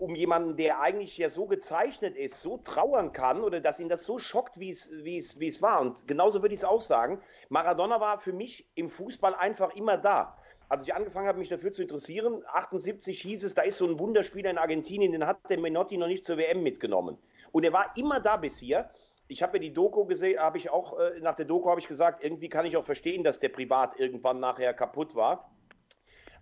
um 0.00 0.14
jemanden, 0.14 0.56
der 0.56 0.80
eigentlich 0.80 1.18
ja 1.18 1.28
so 1.28 1.46
gezeichnet 1.46 2.16
ist, 2.16 2.40
so 2.40 2.56
trauern 2.58 3.12
kann 3.12 3.42
oder 3.42 3.60
dass 3.60 3.80
ihn 3.80 3.90
das 3.90 4.04
so 4.04 4.18
schockt, 4.18 4.58
wie 4.58 4.70
es, 4.70 4.90
wie 5.04 5.18
es, 5.18 5.38
wie 5.40 5.48
es 5.48 5.60
war. 5.60 5.80
Und 5.80 6.08
genauso 6.08 6.40
würde 6.40 6.54
ich 6.54 6.60
es 6.60 6.64
auch 6.64 6.80
sagen. 6.80 7.20
Maradona 7.50 8.00
war 8.00 8.18
für 8.18 8.32
mich 8.32 8.70
im 8.74 8.88
Fußball 8.88 9.34
einfach 9.34 9.74
immer 9.74 9.98
da. 9.98 10.36
Als 10.70 10.84
ich 10.84 10.94
angefangen 10.94 11.28
habe, 11.28 11.38
mich 11.38 11.50
dafür 11.50 11.72
zu 11.72 11.82
interessieren, 11.82 12.42
78 12.46 13.20
hieß 13.20 13.44
es, 13.44 13.54
da 13.54 13.62
ist 13.62 13.76
so 13.76 13.86
ein 13.86 13.98
Wunderspieler 13.98 14.50
in 14.50 14.56
Argentinien, 14.56 15.12
den 15.12 15.26
hat 15.26 15.50
der 15.50 15.58
Menotti 15.58 15.98
noch 15.98 16.06
nicht 16.06 16.24
zur 16.24 16.38
WM 16.38 16.62
mitgenommen. 16.62 17.18
Und 17.52 17.64
er 17.64 17.74
war 17.74 17.92
immer 17.96 18.20
da 18.20 18.38
bis 18.38 18.58
hier 18.58 18.88
ich 19.30 19.42
habe 19.42 19.58
ja 19.58 19.62
die 19.62 19.72
Doku 19.72 20.06
gesehen, 20.06 20.40
habe 20.40 20.58
ich 20.58 20.70
auch, 20.70 20.98
äh, 20.98 21.20
nach 21.20 21.36
der 21.36 21.44
Doku 21.44 21.70
habe 21.70 21.78
ich 21.78 21.86
gesagt, 21.86 22.24
irgendwie 22.24 22.48
kann 22.48 22.66
ich 22.66 22.76
auch 22.76 22.84
verstehen, 22.84 23.22
dass 23.22 23.38
der 23.38 23.50
privat 23.50 23.98
irgendwann 23.98 24.40
nachher 24.40 24.74
kaputt 24.74 25.14
war. 25.14 25.52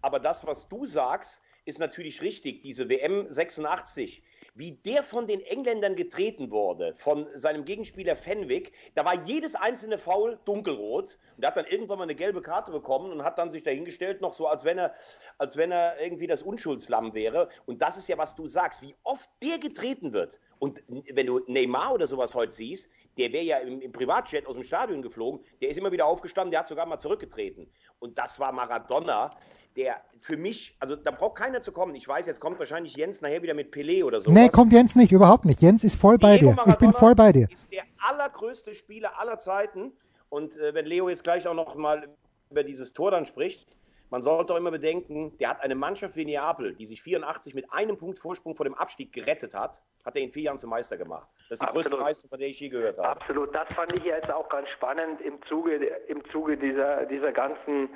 Aber 0.00 0.18
das, 0.18 0.46
was 0.46 0.68
du 0.68 0.86
sagst, 0.86 1.42
ist 1.68 1.78
natürlich 1.78 2.22
richtig. 2.22 2.62
Diese 2.62 2.88
WM 2.88 3.26
86, 3.28 4.22
wie 4.54 4.72
der 4.72 5.02
von 5.02 5.26
den 5.26 5.40
Engländern 5.42 5.96
getreten 5.96 6.50
wurde, 6.50 6.94
von 6.94 7.26
seinem 7.38 7.66
Gegenspieler 7.66 8.16
Fenwick, 8.16 8.72
da 8.94 9.04
war 9.04 9.14
jedes 9.26 9.54
einzelne 9.54 9.98
Foul 9.98 10.40
dunkelrot. 10.46 11.18
Und 11.36 11.42
er 11.42 11.48
hat 11.48 11.58
dann 11.58 11.66
irgendwann 11.66 11.98
mal 11.98 12.04
eine 12.04 12.14
gelbe 12.14 12.40
Karte 12.40 12.72
bekommen 12.72 13.12
und 13.12 13.22
hat 13.22 13.36
dann 13.36 13.50
sich 13.50 13.64
dahingestellt, 13.64 14.22
noch 14.22 14.32
so, 14.32 14.48
als 14.48 14.64
wenn 14.64 14.78
er, 14.78 14.94
als 15.36 15.58
wenn 15.58 15.70
er 15.70 16.00
irgendwie 16.00 16.26
das 16.26 16.42
Unschuldslamm 16.42 17.12
wäre. 17.12 17.50
Und 17.66 17.82
das 17.82 17.98
ist 17.98 18.08
ja, 18.08 18.16
was 18.16 18.34
du 18.34 18.48
sagst, 18.48 18.80
wie 18.80 18.94
oft 19.04 19.28
der 19.42 19.58
getreten 19.58 20.14
wird. 20.14 20.40
Und 20.58 20.82
wenn 20.88 21.26
du 21.26 21.40
Neymar 21.46 21.92
oder 21.92 22.06
sowas 22.06 22.34
heute 22.34 22.52
siehst, 22.52 22.88
der 23.18 23.32
wäre 23.32 23.44
ja 23.44 23.58
im, 23.58 23.80
im, 23.80 23.92
Privatjet 23.92 24.46
aus 24.46 24.54
dem 24.54 24.62
Stadion 24.62 25.02
geflogen, 25.02 25.44
der 25.60 25.68
ist 25.68 25.76
immer 25.76 25.92
wieder 25.92 26.06
aufgestanden, 26.06 26.50
der 26.50 26.60
hat 26.60 26.68
sogar 26.68 26.86
mal 26.86 26.98
zurückgetreten. 26.98 27.70
Und 27.98 28.16
das 28.16 28.38
war 28.38 28.52
Maradona, 28.52 29.36
der 29.76 30.02
für 30.18 30.36
mich, 30.36 30.76
also 30.80 30.96
da 30.96 31.10
braucht 31.10 31.36
keiner 31.36 31.57
zu 31.62 31.72
kommen. 31.72 31.94
Ich 31.94 32.06
weiß, 32.06 32.26
jetzt 32.26 32.40
kommt 32.40 32.58
wahrscheinlich 32.58 32.96
Jens 32.96 33.20
nachher 33.20 33.42
wieder 33.42 33.54
mit 33.54 33.72
Pelé 33.72 34.04
oder 34.04 34.20
so. 34.20 34.30
Nee, 34.30 34.48
kommt 34.48 34.72
Jens 34.72 34.96
nicht, 34.96 35.12
überhaupt 35.12 35.44
nicht. 35.44 35.60
Jens 35.60 35.84
ist 35.84 35.96
voll 35.96 36.18
bei 36.18 36.36
Diego 36.38 36.50
dir. 36.50 36.56
Maradona 36.56 36.72
ich 36.74 36.78
bin 36.78 36.92
voll 36.92 37.14
bei 37.14 37.32
dir. 37.32 37.48
ist 37.50 37.72
der 37.72 37.84
allergrößte 37.98 38.74
Spieler 38.74 39.18
aller 39.18 39.38
Zeiten. 39.38 39.92
Und 40.28 40.56
äh, 40.58 40.74
wenn 40.74 40.86
Leo 40.86 41.08
jetzt 41.08 41.24
gleich 41.24 41.46
auch 41.46 41.54
noch 41.54 41.74
mal 41.74 42.08
über 42.50 42.62
dieses 42.62 42.92
Tor 42.92 43.10
dann 43.10 43.26
spricht, 43.26 43.66
man 44.10 44.22
sollte 44.22 44.54
auch 44.54 44.56
immer 44.56 44.70
bedenken, 44.70 45.36
der 45.38 45.50
hat 45.50 45.62
eine 45.62 45.74
Mannschaft 45.74 46.16
wie 46.16 46.24
Neapel, 46.24 46.74
die 46.74 46.86
sich 46.86 47.02
84 47.02 47.54
mit 47.54 47.70
einem 47.72 47.98
Punkt 47.98 48.18
Vorsprung 48.18 48.56
vor 48.56 48.64
dem 48.64 48.74
Abstieg 48.74 49.12
gerettet 49.12 49.54
hat, 49.54 49.82
hat 50.04 50.16
er 50.16 50.22
in 50.22 50.32
vier 50.32 50.44
Jahren 50.44 50.58
zum 50.58 50.70
Meister 50.70 50.96
gemacht. 50.96 51.28
Das 51.50 51.56
ist 51.56 51.62
die 51.62 51.66
Absolut. 51.66 51.86
größte 51.86 52.02
Leistung, 52.02 52.30
von 52.30 52.38
der 52.38 52.48
ich 52.48 52.58
je 52.58 52.68
gehört 52.70 52.96
habe. 52.98 53.20
Absolut, 53.20 53.54
das 53.54 53.68
fand 53.74 53.92
ich 53.98 54.04
jetzt 54.04 54.30
auch 54.30 54.48
ganz 54.48 54.68
spannend 54.70 55.20
im 55.20 55.38
Zuge, 55.46 55.76
im 56.08 56.22
Zuge 56.30 56.56
dieser, 56.56 57.04
dieser 57.06 57.32
ganzen 57.32 57.90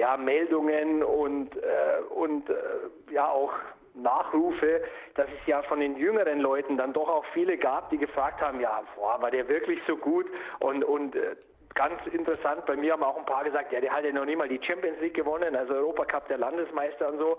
ja, 0.00 0.16
Meldungen 0.16 1.02
und, 1.02 1.54
äh, 1.56 2.00
und 2.08 2.48
äh, 2.48 2.54
ja 3.12 3.28
auch 3.28 3.52
Nachrufe, 3.92 4.82
dass 5.14 5.26
es 5.26 5.46
ja 5.46 5.60
von 5.62 5.80
den 5.80 5.96
jüngeren 5.96 6.40
Leuten 6.40 6.78
dann 6.78 6.94
doch 6.94 7.08
auch 7.08 7.24
viele 7.34 7.58
gab, 7.58 7.90
die 7.90 7.98
gefragt 7.98 8.40
haben, 8.40 8.60
ja, 8.60 8.82
boah, 8.96 9.20
war 9.20 9.30
der 9.30 9.46
wirklich 9.48 9.78
so 9.86 9.98
gut? 9.98 10.26
Und, 10.60 10.84
und 10.84 11.14
äh, 11.16 11.36
ganz 11.74 12.00
interessant, 12.10 12.64
bei 12.64 12.76
mir 12.76 12.94
haben 12.94 13.02
auch 13.02 13.18
ein 13.18 13.26
paar 13.26 13.44
gesagt, 13.44 13.72
ja, 13.72 13.80
der 13.80 13.92
hat 13.92 14.04
ja 14.04 14.12
noch 14.12 14.24
nie 14.24 14.36
mal 14.36 14.48
die 14.48 14.60
Champions 14.62 14.98
League 15.00 15.14
gewonnen, 15.14 15.54
also 15.54 15.74
Europacup 15.74 16.28
der 16.28 16.38
Landesmeister 16.38 17.10
und 17.10 17.18
so. 17.18 17.32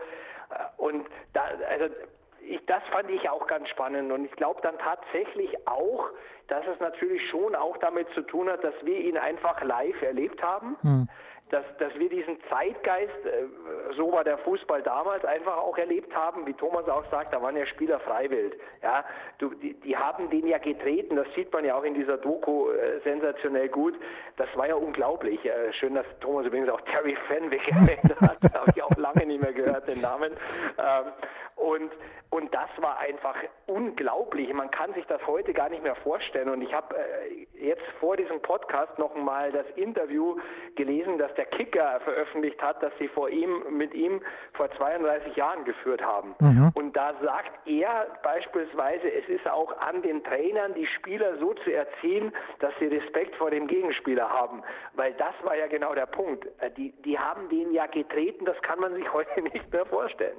Äh, 0.51 0.55
und 0.77 1.07
da, 1.33 1.45
also 1.67 1.95
ich, 2.41 2.63
das 2.67 2.83
fand 2.91 3.09
ich 3.09 3.27
auch 3.27 3.47
ganz 3.47 3.69
spannend 3.69 4.11
und 4.11 4.25
ich 4.25 4.31
glaube 4.33 4.61
dann 4.61 4.77
tatsächlich 4.77 5.67
auch, 5.67 6.11
dass 6.47 6.65
es 6.67 6.79
natürlich 6.79 7.27
schon 7.31 7.55
auch 7.55 7.77
damit 7.77 8.07
zu 8.13 8.21
tun 8.21 8.49
hat, 8.51 8.63
dass 8.63 8.75
wir 8.83 8.99
ihn 8.99 9.17
einfach 9.17 9.63
live 9.63 9.99
erlebt 10.03 10.43
haben. 10.43 10.77
Hm 10.83 11.09
dass, 11.51 11.65
dass 11.79 11.93
wir 11.95 12.09
diesen 12.09 12.37
Zeitgeist, 12.49 13.25
äh, 13.25 13.93
so 13.95 14.11
war 14.11 14.23
der 14.23 14.37
Fußball 14.39 14.81
damals, 14.81 15.23
einfach 15.25 15.57
auch 15.57 15.77
erlebt 15.77 16.15
haben, 16.15 16.45
wie 16.47 16.53
Thomas 16.53 16.87
auch 16.87 17.03
sagt, 17.11 17.33
da 17.33 17.41
waren 17.41 17.57
ja 17.57 17.65
Spieler 17.65 17.99
freiwillig. 17.99 18.53
Ja, 18.81 19.03
du, 19.37 19.49
die, 19.55 19.73
die 19.73 19.95
haben 19.95 20.29
den 20.29 20.47
ja 20.47 20.57
getreten, 20.57 21.17
das 21.17 21.27
sieht 21.35 21.51
man 21.51 21.65
ja 21.65 21.75
auch 21.75 21.83
in 21.83 21.93
dieser 21.93 22.17
Doku 22.17 22.69
äh, 22.69 22.99
sensationell 23.03 23.67
gut. 23.67 23.95
Das 24.37 24.47
war 24.55 24.67
ja 24.67 24.75
unglaublich. 24.75 25.43
Äh, 25.45 25.73
schön, 25.73 25.93
dass 25.93 26.05
Thomas 26.21 26.45
übrigens 26.45 26.69
auch 26.69 26.81
Terry 26.81 27.17
Fenwick 27.27 27.67
erwähnt 27.71 28.21
hat, 28.21 28.37
habe 28.53 28.71
ich 28.73 28.81
auch 28.81 28.95
lange 29.13 29.27
nicht 29.27 29.41
mehr 29.41 29.53
gehört, 29.53 29.87
den 29.87 30.01
Namen. 30.01 30.31
Ähm, 30.77 31.11
und, 31.55 31.91
und 32.31 32.53
das 32.55 32.69
war 32.77 32.99
einfach 32.99 33.35
unglaublich. 33.67 34.51
Man 34.51 34.71
kann 34.71 34.93
sich 34.93 35.05
das 35.05 35.25
heute 35.27 35.53
gar 35.53 35.69
nicht 35.69 35.83
mehr 35.83 35.95
vorstellen. 35.95 36.49
Und 36.49 36.61
ich 36.61 36.73
habe 36.73 36.95
äh, 36.95 37.45
jetzt 37.65 37.83
vor 37.99 38.17
diesem 38.17 38.41
Podcast 38.41 38.97
noch 38.97 39.13
mal 39.15 39.51
das 39.51 39.65
Interview 39.75 40.37
gelesen, 40.75 41.19
das 41.19 41.33
der 41.35 41.45
Kicker 41.45 41.99
veröffentlicht 42.03 42.59
hat, 42.61 42.81
das 42.81 42.91
sie 42.97 43.07
vor 43.09 43.29
ihm, 43.29 43.77
mit 43.77 43.93
ihm 43.93 44.21
vor 44.53 44.71
32 44.71 45.35
Jahren 45.35 45.63
geführt 45.65 46.01
haben. 46.01 46.33
Mhm. 46.39 46.71
Und 46.73 46.97
da 46.97 47.13
sagt 47.21 47.51
er 47.67 48.07
beispielsweise, 48.23 49.11
es 49.11 49.29
ist 49.29 49.47
auch 49.47 49.77
an 49.79 50.01
den 50.01 50.23
Trainern, 50.23 50.73
die 50.73 50.87
Spieler 50.87 51.37
so 51.37 51.53
zu 51.53 51.71
erziehen, 51.71 52.33
dass 52.59 52.73
sie 52.79 52.87
Respekt 52.87 53.35
vor 53.35 53.51
dem 53.51 53.67
Gegenspieler 53.67 54.29
haben. 54.29 54.63
Weil 54.93 55.13
das 55.13 55.35
war 55.43 55.55
ja 55.55 55.67
genau 55.67 55.93
der 55.93 56.07
Punkt. 56.07 56.47
Äh, 56.59 56.71
die, 56.71 56.91
die 57.03 57.19
haben 57.19 57.49
den 57.49 57.71
ja 57.71 57.85
getreten, 57.85 58.45
das 58.45 58.59
kann 58.63 58.79
man 58.79 58.95
sich 58.95 59.00
heute 59.09 59.41
nicht 59.41 59.71
mehr 59.71 59.85
vorstellen. 59.85 60.37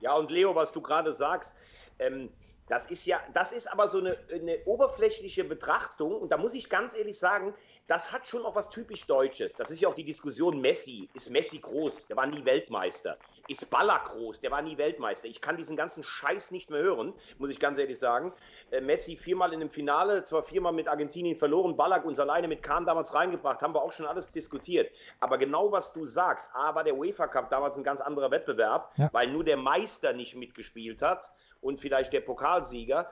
Ja, 0.00 0.14
und 0.14 0.30
Leo, 0.30 0.54
was 0.54 0.72
du 0.72 0.80
gerade 0.80 1.14
sagst, 1.14 1.56
ähm, 1.98 2.30
das 2.70 2.86
ist 2.86 3.04
ja, 3.04 3.18
das 3.34 3.50
ist 3.50 3.66
aber 3.66 3.88
so 3.88 3.98
eine, 3.98 4.16
eine, 4.32 4.58
oberflächliche 4.64 5.42
Betrachtung. 5.42 6.20
Und 6.20 6.30
da 6.30 6.36
muss 6.36 6.54
ich 6.54 6.70
ganz 6.70 6.94
ehrlich 6.94 7.18
sagen, 7.18 7.52
das 7.88 8.12
hat 8.12 8.28
schon 8.28 8.46
auch 8.46 8.54
was 8.54 8.70
typisch 8.70 9.08
Deutsches. 9.08 9.54
Das 9.54 9.72
ist 9.72 9.80
ja 9.80 9.88
auch 9.88 9.96
die 9.96 10.04
Diskussion 10.04 10.60
Messi. 10.60 11.08
Ist 11.12 11.28
Messi 11.30 11.58
groß? 11.58 12.06
Der 12.06 12.16
war 12.16 12.26
nie 12.26 12.44
Weltmeister. 12.44 13.18
Ist 13.48 13.68
Baller 13.70 14.00
groß? 14.04 14.38
Der 14.38 14.52
war 14.52 14.62
nie 14.62 14.78
Weltmeister. 14.78 15.26
Ich 15.26 15.40
kann 15.40 15.56
diesen 15.56 15.76
ganzen 15.76 16.04
Scheiß 16.04 16.52
nicht 16.52 16.70
mehr 16.70 16.80
hören, 16.80 17.12
muss 17.38 17.50
ich 17.50 17.58
ganz 17.58 17.76
ehrlich 17.76 17.98
sagen. 17.98 18.32
Äh, 18.70 18.80
Messi 18.80 19.16
viermal 19.16 19.52
in 19.52 19.60
einem 19.60 19.70
Finale, 19.70 20.22
zwar 20.22 20.44
viermal 20.44 20.72
mit 20.72 20.86
Argentinien 20.86 21.36
verloren, 21.36 21.76
Ballack 21.76 22.04
uns 22.04 22.20
alleine 22.20 22.46
mit 22.46 22.62
Kahn 22.62 22.86
damals 22.86 23.12
reingebracht, 23.12 23.62
haben 23.62 23.74
wir 23.74 23.82
auch 23.82 23.90
schon 23.90 24.06
alles 24.06 24.30
diskutiert. 24.30 24.96
Aber 25.18 25.38
genau 25.38 25.72
was 25.72 25.92
du 25.92 26.06
sagst, 26.06 26.52
A 26.54 26.72
war 26.76 26.84
der 26.84 26.96
UEFA 26.96 27.26
Cup 27.26 27.50
damals 27.50 27.76
ein 27.76 27.82
ganz 27.82 28.00
anderer 28.00 28.30
Wettbewerb, 28.30 28.92
ja. 28.96 29.08
weil 29.12 29.26
nur 29.32 29.42
der 29.42 29.56
Meister 29.56 30.12
nicht 30.12 30.36
mitgespielt 30.36 31.02
hat 31.02 31.32
und 31.60 31.78
vielleicht 31.78 32.12
der 32.12 32.20
Pokalsieger. 32.20 33.10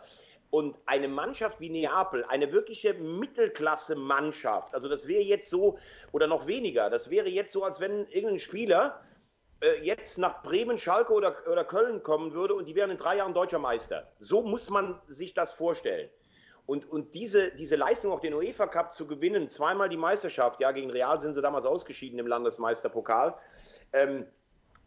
Und 0.50 0.78
eine 0.86 1.08
Mannschaft 1.08 1.60
wie 1.60 1.68
Neapel, 1.68 2.24
eine 2.24 2.50
wirkliche 2.52 2.94
Mittelklasse-Mannschaft, 2.94 4.74
also 4.74 4.88
das 4.88 5.06
wäre 5.06 5.22
jetzt 5.22 5.50
so, 5.50 5.78
oder 6.12 6.26
noch 6.26 6.46
weniger, 6.46 6.88
das 6.88 7.10
wäre 7.10 7.28
jetzt 7.28 7.52
so, 7.52 7.64
als 7.64 7.80
wenn 7.80 8.06
irgendein 8.06 8.38
Spieler 8.38 8.98
äh, 9.60 9.78
jetzt 9.82 10.16
nach 10.16 10.42
Bremen, 10.42 10.78
Schalke 10.78 11.12
oder, 11.12 11.36
oder 11.50 11.64
Köln 11.64 12.02
kommen 12.02 12.32
würde 12.32 12.54
und 12.54 12.66
die 12.66 12.74
wären 12.74 12.90
in 12.90 12.96
drei 12.96 13.16
Jahren 13.16 13.34
deutscher 13.34 13.58
Meister. 13.58 14.10
So 14.20 14.40
muss 14.40 14.70
man 14.70 14.98
sich 15.06 15.34
das 15.34 15.52
vorstellen. 15.52 16.08
Und, 16.64 16.88
und 16.90 17.14
diese, 17.14 17.50
diese 17.52 17.76
Leistung, 17.76 18.12
auch 18.12 18.20
den 18.20 18.34
UEFA 18.34 18.66
Cup 18.66 18.92
zu 18.92 19.06
gewinnen, 19.06 19.48
zweimal 19.48 19.88
die 19.88 19.96
Meisterschaft, 19.96 20.60
ja, 20.60 20.70
gegen 20.70 20.90
Real 20.90 21.20
sind 21.20 21.34
sie 21.34 21.42
damals 21.42 21.64
ausgeschieden 21.64 22.18
im 22.18 22.26
Landesmeisterpokal, 22.26 23.34
ähm, 23.94 24.26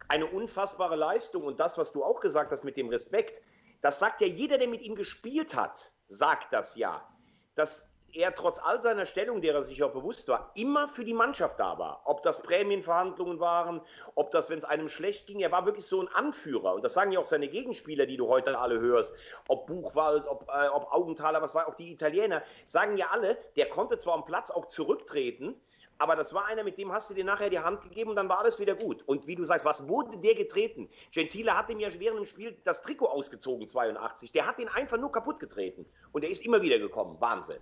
eine 0.08 0.28
unfassbare 0.28 0.96
Leistung. 0.96 1.44
Und 1.44 1.60
das, 1.60 1.78
was 1.78 1.92
du 1.92 2.04
auch 2.04 2.20
gesagt 2.20 2.52
hast 2.52 2.64
mit 2.64 2.78
dem 2.78 2.90
Respekt, 2.90 3.42
das 3.82 4.00
sagt 4.00 4.22
ja 4.22 4.28
jeder, 4.28 4.58
der 4.58 4.68
mit 4.68 4.82
ihm 4.82 4.96
gespielt 4.96 5.56
hat, 5.56 5.92
sagt 6.08 6.54
das 6.54 6.76
ja. 6.76 7.08
Dass 7.56 7.92
er 8.14 8.36
trotz 8.36 8.60
all 8.60 8.82
seiner 8.82 9.06
Stellung, 9.06 9.42
der 9.42 9.54
er 9.54 9.64
sich 9.64 9.82
auch 9.84 9.92
bewusst 9.92 10.28
war, 10.28 10.52
immer 10.56 10.88
für 10.88 11.06
die 11.06 11.14
Mannschaft 11.14 11.60
da 11.60 11.78
war. 11.78 12.02
Ob 12.06 12.22
das 12.22 12.42
Prämienverhandlungen 12.42 13.40
waren, 13.40 13.82
ob 14.16 14.32
das, 14.32 14.50
wenn 14.50 14.60
es 14.60 14.66
einem 14.66 14.90
schlecht 14.90 15.28
ging, 15.28 15.40
er 15.40 15.52
war 15.52 15.66
wirklich 15.66 15.86
so 15.86 16.02
ein 16.02 16.08
Anführer. 16.10 16.74
Und 16.74 16.84
das 16.84 16.94
sagen 16.94 17.12
ja 17.12 17.20
auch 17.20 17.26
seine 17.26 17.48
Gegenspieler, 17.48 18.06
die 18.06 18.18
du 18.18 18.28
heute 18.28 18.58
alle 18.58 18.80
hörst. 18.80 19.16
Ob 19.48 19.68
Buchwald, 19.68 20.28
ob, 20.28 20.48
äh, 20.50 20.68
ob 20.68 20.92
Augenthaler, 20.92 21.42
was 21.42 21.56
war, 21.56 21.68
auch 21.68 21.76
die 21.76 21.92
Italiener, 21.92 22.44
sagen 22.68 22.98
ja 22.98 23.08
alle, 23.12 23.38
der 23.56 23.70
konnte 23.70 23.98
zwar 23.98 24.16
am 24.16 24.26
Platz 24.26 24.52
auch 24.52 24.66
zurücktreten, 24.66 25.60
aber 26.02 26.16
das 26.16 26.34
war 26.34 26.48
einer, 26.48 26.64
mit 26.64 26.80
dem 26.80 26.92
hast 26.92 27.12
du 27.12 27.14
dir 27.14 27.24
nachher 27.24 27.52
die 27.52 27.60
Hand 27.60 27.82
gegeben 27.82 28.10
und 28.10 28.16
dann 28.16 28.28
war 28.28 28.40
alles 28.40 28.60
wieder 28.60 28.74
gut. 28.74 29.04
Und 29.04 29.28
wie 29.28 29.36
du 29.36 29.46
sagst, 29.46 29.66
was 29.66 29.88
wurde 29.88 30.18
der 30.18 30.34
getreten? 30.34 30.90
Gentile 31.14 31.56
hat 31.56 31.70
ihm 31.70 31.80
ja 31.80 31.90
während 32.00 32.18
dem 32.18 32.26
Spiel 32.26 32.58
das 32.64 32.82
Trikot 32.82 33.06
ausgezogen, 33.06 33.68
82. 33.68 34.32
Der 34.32 34.48
hat 34.48 34.60
ihn 34.60 34.68
einfach 34.68 34.98
nur 34.98 35.12
kaputt 35.12 35.40
getreten. 35.40 35.86
Und 36.12 36.24
er 36.24 36.32
ist 36.32 36.44
immer 36.44 36.62
wieder 36.64 36.80
gekommen. 36.80 37.18
Wahnsinn. 37.20 37.60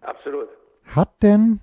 Absolut. 0.00 0.48
Hat 0.94 1.10
denn, 1.22 1.58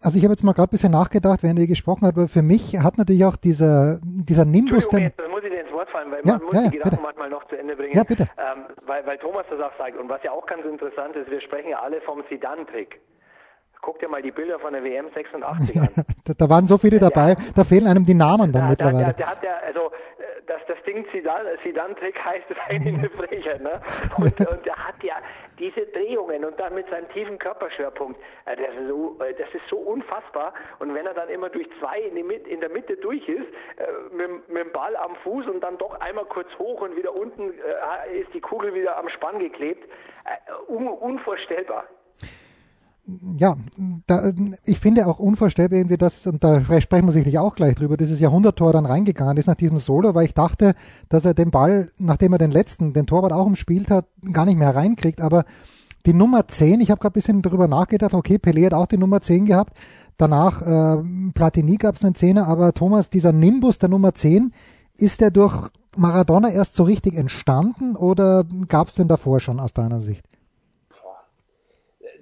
also 0.00 0.16
ich 0.16 0.24
habe 0.24 0.32
jetzt 0.32 0.42
mal 0.42 0.54
gerade 0.54 0.68
ein 0.68 0.70
bisschen 0.70 0.92
nachgedacht, 0.92 1.42
während 1.42 1.58
ihr 1.58 1.66
gesprochen 1.66 2.06
habt, 2.06 2.16
aber 2.16 2.28
für 2.28 2.42
mich 2.42 2.78
hat 2.78 2.96
natürlich 2.96 3.26
auch 3.26 3.36
dieser, 3.36 4.00
dieser 4.02 4.46
Nimbus... 4.46 4.84
Entschuldigung, 4.84 5.12
jetzt 5.18 5.30
muss 5.30 5.44
ich 5.44 5.50
dir 5.50 5.60
ins 5.60 5.72
Wort 5.72 5.90
fallen, 5.90 6.10
weil 6.10 6.22
ja, 6.24 6.38
man 6.38 6.42
muss 6.42 6.54
ja, 6.54 6.62
die 6.62 6.70
Gedanken 6.70 6.90
bitte. 6.90 7.02
manchmal 7.02 7.28
noch 7.28 7.46
zu 7.48 7.58
Ende 7.58 7.76
bringen. 7.76 7.94
Ja, 7.94 8.04
bitte. 8.04 8.30
Ähm, 8.38 8.64
weil, 8.86 9.04
weil 9.04 9.18
Thomas 9.18 9.44
das 9.50 9.60
auch 9.60 9.76
sagt. 9.76 9.98
Und 9.98 10.08
was 10.08 10.22
ja 10.22 10.32
auch 10.32 10.46
ganz 10.46 10.64
interessant 10.64 11.16
ist, 11.16 11.30
wir 11.30 11.42
sprechen 11.42 11.68
ja 11.68 11.80
alle 11.80 12.00
vom 12.00 12.24
Sidan-Trick. 12.30 12.98
Guck 13.80 13.98
dir 13.98 14.08
mal 14.08 14.22
die 14.22 14.30
Bilder 14.30 14.58
von 14.58 14.72
der 14.72 14.82
WM 14.82 15.06
86 15.14 15.76
an. 15.80 15.88
da, 16.24 16.32
da 16.36 16.50
waren 16.50 16.66
so 16.66 16.78
viele 16.78 16.98
dabei, 16.98 17.36
da 17.54 17.64
fehlen 17.64 17.86
einem 17.86 18.04
die 18.04 18.14
Namen 18.14 18.52
dann 18.52 18.68
Ja, 18.68 18.74
der, 18.74 18.76
der, 18.76 18.86
mittlerweile. 18.86 19.14
der 19.14 19.30
hat 19.30 19.42
ja, 19.42 19.56
also 19.66 19.80
äh, 20.18 20.42
das, 20.46 20.60
das 20.66 20.82
Ding 20.84 21.06
Sidan-Trick 21.12 22.18
heißt 22.24 22.44
ist 22.50 22.60
eigentlich 22.68 22.98
eine 22.98 23.10
Frechheit, 23.10 23.60
ne? 23.62 23.80
Und, 24.16 24.40
und 24.50 24.66
der 24.66 24.76
hat 24.76 25.02
ja 25.02 25.14
diese 25.58 25.86
Drehungen 25.86 26.44
und 26.44 26.58
dann 26.58 26.74
mit 26.74 26.88
seinem 26.90 27.08
tiefen 27.10 27.38
Körperschwerpunkt, 27.38 28.20
äh, 28.46 28.56
das, 28.56 28.74
ist 28.74 28.88
so, 28.88 29.16
äh, 29.20 29.34
das 29.34 29.48
ist 29.54 29.68
so 29.68 29.76
unfassbar. 29.76 30.52
Und 30.78 30.94
wenn 30.94 31.06
er 31.06 31.14
dann 31.14 31.28
immer 31.28 31.48
durch 31.48 31.68
zwei 31.78 32.00
in, 32.00 32.16
die 32.16 32.22
Mit 32.22 32.46
in 32.46 32.60
der 32.60 32.70
Mitte 32.70 32.96
durch 32.96 33.26
ist, 33.28 33.46
mit, 34.12 34.48
mit 34.48 34.64
dem 34.64 34.72
Ball 34.72 34.96
am 34.96 35.14
Fuß 35.16 35.46
und 35.46 35.60
dann 35.60 35.78
doch 35.78 36.00
einmal 36.00 36.24
kurz 36.24 36.48
hoch 36.58 36.80
und 36.80 36.96
wieder 36.96 37.14
unten 37.14 37.52
ist 38.12 38.32
die 38.34 38.40
Kugel 38.40 38.74
wieder 38.74 38.96
am 38.96 39.08
Spann 39.08 39.38
geklebt, 39.38 39.88
un 40.68 40.88
unvorstellbar. 40.88 41.84
Ja, 43.38 43.56
da, 44.06 44.32
ich 44.64 44.80
finde 44.80 45.06
auch 45.06 45.20
unvorstellbar 45.20 45.78
irgendwie 45.78 45.96
das, 45.96 46.26
und 46.26 46.42
da 46.42 46.60
sprechen 46.80 47.06
wir 47.06 47.12
sicherlich 47.12 47.38
auch 47.38 47.54
gleich 47.54 47.76
drüber, 47.76 47.96
dieses 47.96 48.18
Jahrhunderttor 48.18 48.72
dann 48.72 48.86
reingegangen 48.86 49.36
ist 49.36 49.46
nach 49.46 49.54
diesem 49.54 49.78
Solo, 49.78 50.14
weil 50.14 50.26
ich 50.26 50.34
dachte, 50.34 50.74
dass 51.08 51.24
er 51.24 51.34
den 51.34 51.50
Ball, 51.50 51.90
nachdem 51.98 52.32
er 52.32 52.38
den 52.38 52.50
letzten, 52.50 52.92
den 52.92 53.06
Torwart 53.06 53.32
auch 53.32 53.46
umspielt 53.46 53.90
hat, 53.90 54.06
gar 54.32 54.44
nicht 54.44 54.58
mehr 54.58 54.74
reinkriegt, 54.74 55.20
aber 55.20 55.44
die 56.04 56.14
Nummer 56.14 56.48
10, 56.48 56.80
ich 56.80 56.90
habe 56.90 57.00
gerade 57.00 57.12
ein 57.12 57.18
bisschen 57.18 57.42
darüber 57.42 57.68
nachgedacht, 57.68 58.14
okay, 58.14 58.36
Pelé 58.36 58.66
hat 58.66 58.74
auch 58.74 58.86
die 58.86 58.98
Nummer 58.98 59.20
10 59.20 59.46
gehabt, 59.46 59.76
danach 60.16 60.62
äh, 60.62 61.02
Platini 61.32 61.76
gab 61.76 61.96
es 61.96 62.04
einen 62.04 62.16
Zehner, 62.16 62.48
aber 62.48 62.72
Thomas, 62.74 63.10
dieser 63.10 63.32
Nimbus 63.32 63.78
der 63.78 63.88
Nummer 63.88 64.14
10, 64.14 64.52
ist 64.98 65.20
der 65.20 65.30
durch 65.30 65.68
Maradona 65.96 66.50
erst 66.50 66.74
so 66.74 66.84
richtig 66.84 67.14
entstanden 67.14 67.94
oder 67.94 68.44
gab 68.68 68.88
es 68.88 68.94
den 68.94 69.08
davor 69.08 69.40
schon 69.40 69.60
aus 69.60 69.72
deiner 69.72 70.00
Sicht? 70.00 70.26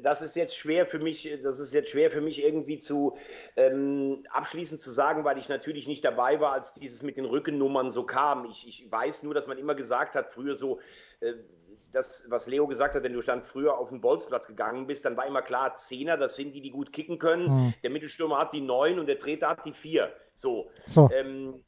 Das 0.04 0.20
ist 0.20 0.36
jetzt 0.36 0.56
schwer 0.56 0.86
für 0.86 0.98
mich, 0.98 1.28
das 1.42 1.58
ist 1.58 1.72
jetzt 1.72 1.90
schwer 1.90 2.10
für 2.10 2.20
mich 2.20 2.44
irgendwie 2.44 2.78
zu 2.78 3.16
ähm, 3.56 4.24
abschließend 4.30 4.80
zu 4.80 4.90
sagen, 4.90 5.24
weil 5.24 5.38
ich 5.38 5.48
natürlich 5.48 5.88
nicht 5.88 6.04
dabei 6.04 6.38
war, 6.40 6.52
als 6.52 6.74
dieses 6.74 7.02
mit 7.02 7.16
den 7.16 7.24
Rückennummern 7.24 7.90
so 7.90 8.04
kam. 8.04 8.44
Ich, 8.44 8.68
ich 8.68 8.92
weiß 8.92 9.22
nur, 9.22 9.32
dass 9.32 9.46
man 9.46 9.56
immer 9.56 9.74
gesagt 9.74 10.14
hat, 10.14 10.30
früher 10.30 10.54
so, 10.54 10.78
äh, 11.20 11.32
das, 11.92 12.26
was 12.28 12.46
Leo 12.46 12.66
gesagt 12.66 12.94
hat, 12.94 13.02
wenn 13.02 13.14
du 13.14 13.20
dann 13.22 13.40
früher 13.40 13.78
auf 13.78 13.88
den 13.88 14.00
Bolzplatz 14.00 14.46
gegangen 14.46 14.86
bist, 14.86 15.04
dann 15.06 15.16
war 15.16 15.26
immer 15.26 15.42
klar, 15.42 15.74
Zehner, 15.76 16.18
das 16.18 16.34
sind 16.34 16.54
die, 16.54 16.60
die 16.60 16.70
gut 16.70 16.92
kicken 16.92 17.18
können. 17.18 17.48
Mhm. 17.48 17.74
Der 17.82 17.90
Mittelstürmer 17.90 18.38
hat 18.38 18.52
die 18.52 18.60
neun 18.60 18.98
und 18.98 19.06
der 19.06 19.18
Treter 19.18 19.48
hat 19.48 19.64
die 19.64 19.72
vier. 19.72 20.12
So. 20.34 20.70
So. 20.86 21.08
Ähm, 21.12 21.64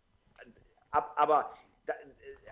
ab, 0.90 1.14
aber 1.16 1.50
da, 1.86 1.94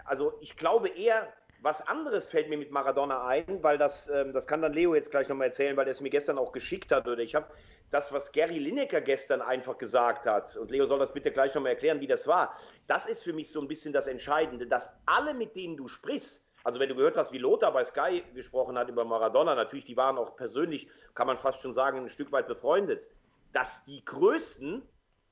also 0.05 0.33
ich 0.41 0.57
glaube 0.57 0.89
eher, 0.89 1.33
was 1.65 1.81
anderes 1.89 2.29
fällt 2.29 2.51
mir 2.51 2.59
mit 2.59 2.71
Maradona 2.71 3.27
ein, 3.27 3.63
weil 3.63 3.79
das, 3.79 4.09
ähm, 4.09 4.35
das 4.35 4.47
kann 4.47 4.61
dann 4.61 4.75
Leo 4.75 4.95
jetzt 4.95 5.11
gleich 5.11 5.31
nochmal 5.31 5.47
erzählen, 5.47 5.75
weil 5.79 5.87
er 5.87 5.93
es 5.93 6.03
mir 6.03 6.11
gestern 6.11 6.37
auch 6.37 6.53
geschickt 6.53 6.93
hat. 6.93 7.09
Oder 7.09 7.23
ich 7.23 7.35
habe 7.35 7.47
das, 7.91 8.13
was 8.13 8.33
Gary 8.33 8.59
Lineker 8.59 9.01
gestern 9.01 9.41
einfach 9.41 9.79
gesagt 9.79 10.27
hat, 10.27 10.55
und 10.59 10.71
Leo 10.71 10.85
soll 10.85 10.99
das 10.99 11.15
bitte 11.15 11.33
gleich 11.33 11.55
nochmal 11.55 11.73
erklären, 11.73 12.01
wie 12.01 12.07
das 12.07 12.29
war. 12.29 12.55
Das 12.87 13.07
ist 13.07 13.23
für 13.23 13.33
mich 13.33 13.51
so 13.51 13.63
ein 13.63 13.69
bisschen 13.69 13.95
das 13.95 14.07
Entscheidende, 14.07 14.67
dass 14.67 14.93
alle, 15.07 15.33
mit 15.33 15.57
denen 15.57 15.79
du 15.79 15.89
sprichst, 15.89 16.47
also 16.65 16.81
wenn 16.81 16.91
du 16.91 16.97
gehört 16.97 17.17
hast, 17.17 17.33
wie 17.33 17.39
Lothar 17.39 17.73
bei 17.73 17.85
Sky 17.85 18.23
gesprochen 18.35 18.77
hat 18.77 18.91
über 18.91 19.07
Maradona, 19.07 19.55
natürlich, 19.55 19.87
die 19.87 19.97
waren 19.97 20.19
auch 20.19 20.37
persönlich, 20.37 20.87
kann 21.15 21.27
man 21.27 21.39
fast 21.39 21.63
schon 21.63 21.73
sagen, 21.73 21.99
ein 21.99 22.09
Stück 22.11 22.31
weit 22.31 22.47
befreundet, 22.47 23.09
dass 23.55 23.85
die 23.85 24.05
Größten 24.05 24.83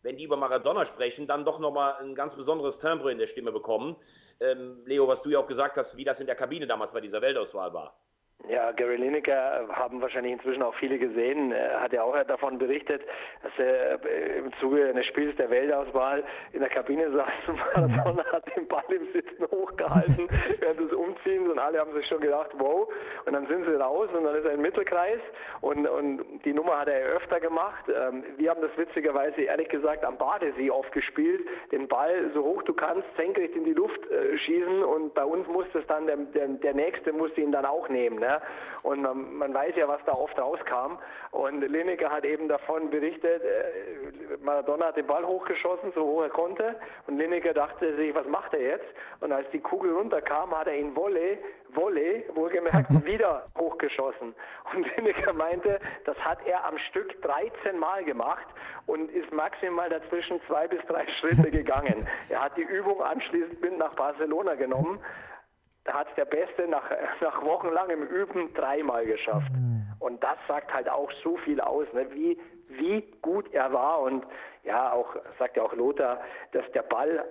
wenn 0.02 0.16
die 0.16 0.24
über 0.24 0.36
Maradona 0.36 0.84
sprechen, 0.84 1.26
dann 1.26 1.44
doch 1.44 1.58
nochmal 1.58 1.94
ein 2.00 2.14
ganz 2.14 2.34
besonderes 2.34 2.78
Timbre 2.78 3.12
in 3.12 3.18
der 3.18 3.26
Stimme 3.26 3.52
bekommen. 3.52 3.96
Ähm, 4.40 4.82
Leo, 4.84 5.08
was 5.08 5.22
du 5.22 5.30
ja 5.30 5.38
auch 5.38 5.46
gesagt 5.46 5.76
hast, 5.76 5.96
wie 5.96 6.04
das 6.04 6.20
in 6.20 6.26
der 6.26 6.34
Kabine 6.34 6.66
damals 6.66 6.92
bei 6.92 7.00
dieser 7.00 7.22
Weltauswahl 7.22 7.72
war. 7.72 7.96
Ja, 8.48 8.72
Gary 8.72 8.96
Lineker 8.96 9.68
haben 9.72 10.00
wahrscheinlich 10.02 10.32
inzwischen 10.32 10.62
auch 10.62 10.74
viele 10.74 10.98
gesehen. 10.98 11.52
Er 11.52 11.80
hat 11.80 11.92
ja 11.92 12.02
auch 12.02 12.20
davon 12.24 12.58
berichtet, 12.58 13.02
dass 13.42 13.52
er 13.56 14.00
im 14.36 14.52
Zuge 14.58 14.88
eines 14.88 15.06
Spiels 15.06 15.36
der 15.36 15.48
Weltauswahl 15.48 16.24
in 16.52 16.60
der 16.60 16.68
Kabine 16.68 17.10
saß 17.12 17.48
und 17.48 17.56
Maradona 17.56 18.24
hat 18.32 18.44
den 18.56 18.66
Ball 18.66 18.84
im 18.88 19.12
Sitzen 19.12 19.46
hochgehalten 19.48 20.28
während 20.60 20.80
des 20.80 20.92
Umziehens 20.92 21.50
und 21.50 21.58
alle 21.58 21.78
haben 21.78 21.92
sich 21.92 22.06
schon 22.06 22.20
gedacht, 22.20 22.50
wow. 22.58 22.88
Und 23.26 23.32
dann 23.34 23.46
sind 23.46 23.64
sie 23.64 23.74
raus 23.74 24.08
und 24.12 24.24
dann 24.24 24.34
ist 24.34 24.44
er 24.44 24.52
im 24.52 24.62
Mittelkreis 24.62 25.20
und, 25.60 25.86
und 25.86 26.24
die 26.44 26.52
Nummer 26.52 26.80
hat 26.80 26.88
er 26.88 27.00
öfter 27.10 27.38
gemacht. 27.38 27.84
Ähm, 27.88 28.24
Wir 28.38 28.50
haben 28.50 28.60
das 28.60 28.76
witzigerweise 28.76 29.42
ehrlich 29.42 29.68
gesagt 29.68 30.04
am 30.04 30.18
Badesee 30.18 30.70
oft 30.70 30.90
gespielt, 30.90 31.46
den 31.70 31.86
Ball 31.86 32.30
so 32.34 32.42
hoch 32.42 32.64
du 32.64 32.74
kannst, 32.74 33.06
senkrecht 33.16 33.54
in 33.54 33.64
die 33.64 33.74
Luft 33.74 34.00
äh, 34.10 34.36
schießen 34.36 34.82
und 34.82 35.14
bei 35.14 35.24
uns 35.24 35.46
musste 35.46 35.78
es 35.78 35.86
dann, 35.86 36.06
der, 36.06 36.16
der, 36.16 36.48
der 36.48 36.74
Nächste 36.74 37.12
musste 37.12 37.40
ihn 37.40 37.52
dann 37.52 37.66
auch 37.66 37.88
nehmen. 37.88 38.18
Ne? 38.18 38.31
Und 38.82 39.02
man, 39.02 39.34
man, 39.34 39.54
weiß 39.54 39.74
ja, 39.76 39.88
was 39.88 40.00
da 40.06 40.12
oft 40.12 40.38
rauskam. 40.38 40.98
Und 41.30 41.60
Lineker 41.60 42.10
hat 42.10 42.24
eben 42.24 42.48
davon 42.48 42.90
berichtet, 42.90 43.42
äh, 43.42 44.36
Maradona 44.42 44.86
hat 44.86 44.96
den 44.96 45.06
Ball 45.06 45.24
hochgeschossen, 45.24 45.92
so 45.94 46.02
hoch 46.04 46.22
er 46.22 46.30
konnte. 46.30 46.76
Und 47.06 47.18
Lineker 47.18 47.54
dachte 47.54 47.94
sich, 47.96 48.14
was 48.14 48.26
macht 48.26 48.54
er 48.54 48.62
jetzt? 48.62 48.86
Und 49.20 49.32
als 49.32 49.48
die 49.50 49.60
Kugel 49.60 49.92
runterkam, 49.92 50.56
hat 50.56 50.66
er 50.66 50.76
ihn 50.76 50.94
Volley, 50.96 51.38
Volley, 51.74 52.24
wohlgemerkt, 52.34 52.90
wieder 53.04 53.46
hochgeschossen. 53.58 54.34
Und 54.74 54.96
Lineker 54.96 55.32
meinte, 55.32 55.80
das 56.04 56.16
hat 56.18 56.38
er 56.46 56.64
am 56.64 56.78
Stück 56.90 57.20
13 57.22 57.78
Mal 57.78 58.04
gemacht 58.04 58.46
und 58.86 59.10
ist 59.10 59.32
maximal 59.32 59.88
dazwischen 59.88 60.40
zwei 60.46 60.66
bis 60.68 60.80
drei 60.86 61.06
Schritte 61.20 61.50
gegangen. 61.50 62.06
Er 62.28 62.42
hat 62.42 62.56
die 62.56 62.62
Übung 62.62 63.02
anschließend 63.02 63.60
mit 63.60 63.78
nach 63.78 63.94
Barcelona 63.94 64.54
genommen. 64.54 65.00
Da 65.84 65.94
hat 65.94 66.08
es 66.08 66.14
der 66.14 66.24
Beste 66.24 66.68
nach, 66.68 66.84
nach 67.20 67.42
wochenlangem 67.42 68.02
Üben 68.02 68.52
dreimal 68.54 69.04
geschafft. 69.06 69.50
Und 69.98 70.22
das 70.22 70.36
sagt 70.48 70.72
halt 70.72 70.88
auch 70.88 71.10
so 71.22 71.36
viel 71.38 71.60
aus, 71.60 71.86
ne? 71.92 72.06
wie, 72.12 72.38
wie 72.68 73.02
gut 73.22 73.52
er 73.52 73.72
war. 73.72 74.00
Und 74.00 74.26
ja, 74.64 74.92
auch 74.92 75.14
sagt 75.38 75.56
ja 75.56 75.62
auch 75.62 75.74
Lothar, 75.74 76.20
dass 76.52 76.64
der 76.72 76.82
Ball 76.82 77.24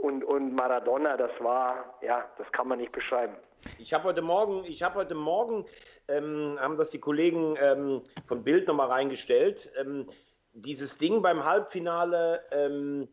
und, 0.00 0.22
und 0.24 0.54
Maradona, 0.54 1.16
das 1.16 1.32
war, 1.40 1.98
ja, 2.02 2.24
das 2.38 2.50
kann 2.52 2.68
man 2.68 2.78
nicht 2.78 2.92
beschreiben. 2.92 3.34
Ich 3.78 3.92
habe 3.92 4.04
heute 4.04 4.22
Morgen, 4.22 4.64
ich 4.64 4.82
habe 4.82 4.94
heute 4.94 5.14
Morgen, 5.14 5.66
ähm, 6.06 6.56
haben 6.60 6.76
das 6.76 6.90
die 6.90 7.00
Kollegen 7.00 7.56
ähm, 7.60 8.02
von 8.26 8.44
Bild 8.44 8.68
nochmal 8.68 8.88
reingestellt, 8.88 9.72
ähm, 9.80 10.08
dieses 10.52 10.98
Ding 10.98 11.22
beim 11.22 11.44
Halbfinale 11.44 12.42
ähm, 12.52 13.08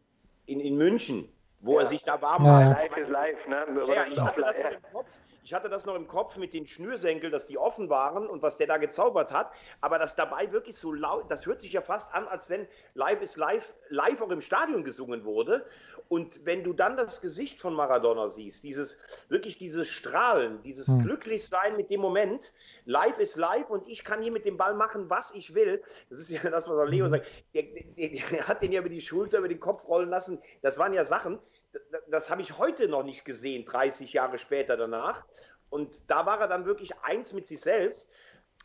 in, 0.45 0.59
in 0.59 0.77
München, 0.77 1.27
wo 1.59 1.75
Ja. 1.75 1.81
er 1.81 1.87
sich 1.87 2.03
da 2.03 2.21
warm 2.21 2.45
Ja, 2.45 2.51
macht. 2.51 2.83
Live 2.83 2.97
ist 2.97 3.09
live, 3.09 3.47
ne? 3.47 3.65
Ja, 3.87 4.05
ich 4.05 4.21
hatte, 4.21 4.41
das 4.41 4.57
noch 4.59 4.71
im 4.71 4.81
Kopf, 4.91 5.19
ich 5.43 5.53
hatte 5.53 5.69
das 5.69 5.85
noch 5.85 5.95
im 5.95 6.07
Kopf 6.07 6.37
mit 6.37 6.53
den 6.53 6.67
Schnürsenkeln, 6.67 7.31
dass 7.31 7.47
die 7.47 7.57
offen 7.57 7.89
waren 7.89 8.27
und 8.27 8.41
was 8.41 8.57
der 8.57 8.67
da 8.67 8.77
gezaubert 8.77 9.31
hat, 9.31 9.51
aber 9.81 9.99
das 9.99 10.15
dabei 10.15 10.51
wirklich 10.51 10.77
so 10.77 10.91
laut, 10.91 11.29
das 11.29 11.45
hört 11.45 11.59
sich 11.61 11.73
ja 11.73 11.81
fast 11.81 12.13
an, 12.13 12.27
als 12.27 12.49
wenn 12.49 12.67
Live 12.93 13.21
ist 13.21 13.37
live, 13.37 13.75
live 13.89 14.21
auch 14.21 14.29
im 14.29 14.41
Stadion 14.41 14.83
gesungen 14.83 15.23
wurde. 15.25 15.65
Und 16.07 16.45
wenn 16.45 16.63
du 16.63 16.73
dann 16.73 16.97
das 16.97 17.21
Gesicht 17.21 17.59
von 17.59 17.73
Maradona 17.73 18.29
siehst, 18.29 18.63
dieses, 18.63 18.97
wirklich 19.27 19.57
dieses 19.57 19.89
Strahlen, 19.89 20.61
dieses 20.63 20.87
Hm. 20.87 21.01
Glücklichsein 21.01 21.75
mit 21.75 21.89
dem 21.89 22.01
Moment, 22.01 22.53
live 22.85 23.19
ist 23.19 23.35
live 23.37 23.69
und 23.69 23.87
ich 23.87 24.03
kann 24.03 24.21
hier 24.21 24.31
mit 24.31 24.45
dem 24.45 24.57
Ball 24.57 24.75
machen, 24.75 25.09
was 25.09 25.33
ich 25.33 25.55
will. 25.55 25.81
Das 26.09 26.19
ist 26.19 26.29
ja 26.29 26.41
das, 26.49 26.67
was 26.67 26.77
auch 26.77 26.85
Leo 26.85 27.07
sagt. 27.07 27.27
Der, 27.53 27.63
der, 27.63 28.09
der 28.31 28.47
hat 28.47 28.61
den 28.61 28.71
ja 28.71 28.81
über 28.81 28.89
die 28.89 29.01
Schulter, 29.01 29.39
über 29.39 29.47
den 29.47 29.59
Kopf 29.59 29.87
rollen 29.87 30.09
lassen. 30.09 30.39
Das 30.61 30.77
waren 30.77 30.93
ja 30.93 31.05
Sachen, 31.05 31.39
das, 31.73 31.81
das 32.09 32.29
habe 32.29 32.41
ich 32.41 32.57
heute 32.57 32.87
noch 32.87 33.03
nicht 33.03 33.25
gesehen, 33.25 33.65
30 33.65 34.13
Jahre 34.13 34.37
später 34.37 34.77
danach. 34.77 35.25
Und 35.69 36.09
da 36.09 36.25
war 36.25 36.39
er 36.39 36.47
dann 36.47 36.65
wirklich 36.65 36.97
eins 36.99 37.33
mit 37.33 37.47
sich 37.47 37.59
selbst. 37.59 38.09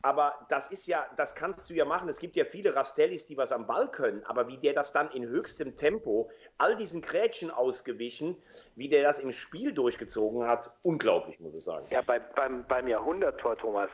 Aber 0.02 0.34
das 0.48 0.70
ist 0.70 0.86
ja, 0.86 1.06
das 1.16 1.34
kannst 1.34 1.68
du 1.68 1.74
ja 1.74 1.84
machen. 1.84 2.08
Es 2.08 2.18
gibt 2.18 2.36
ja 2.36 2.44
viele 2.44 2.74
Rastellis, 2.74 3.26
die 3.26 3.36
was 3.36 3.52
am 3.52 3.66
Ball 3.66 3.90
können, 3.90 4.24
aber 4.24 4.48
wie 4.48 4.56
der 4.56 4.72
das 4.72 4.92
dann 4.92 5.10
in 5.10 5.26
höchstem 5.26 5.76
Tempo, 5.76 6.30
all 6.56 6.76
diesen 6.76 7.02
Grätschen 7.02 7.50
ausgewichen, 7.50 8.36
wie 8.76 8.88
der 8.88 9.02
das 9.02 9.18
im 9.18 9.32
Spiel 9.32 9.72
durchgezogen 9.72 10.46
hat, 10.46 10.70
unglaublich, 10.82 11.38
muss 11.40 11.54
ich 11.54 11.64
sagen. 11.64 11.86
Ja, 11.90 12.00
bei, 12.00 12.18
beim, 12.18 12.64
beim 12.66 12.88
Jahrhunderttor, 12.88 13.58
Thomas, 13.58 13.90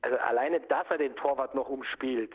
also 0.00 0.16
alleine, 0.18 0.60
dass 0.60 0.86
er 0.90 0.98
den 0.98 1.14
Torwart 1.16 1.54
noch 1.54 1.68
umspielt, 1.68 2.32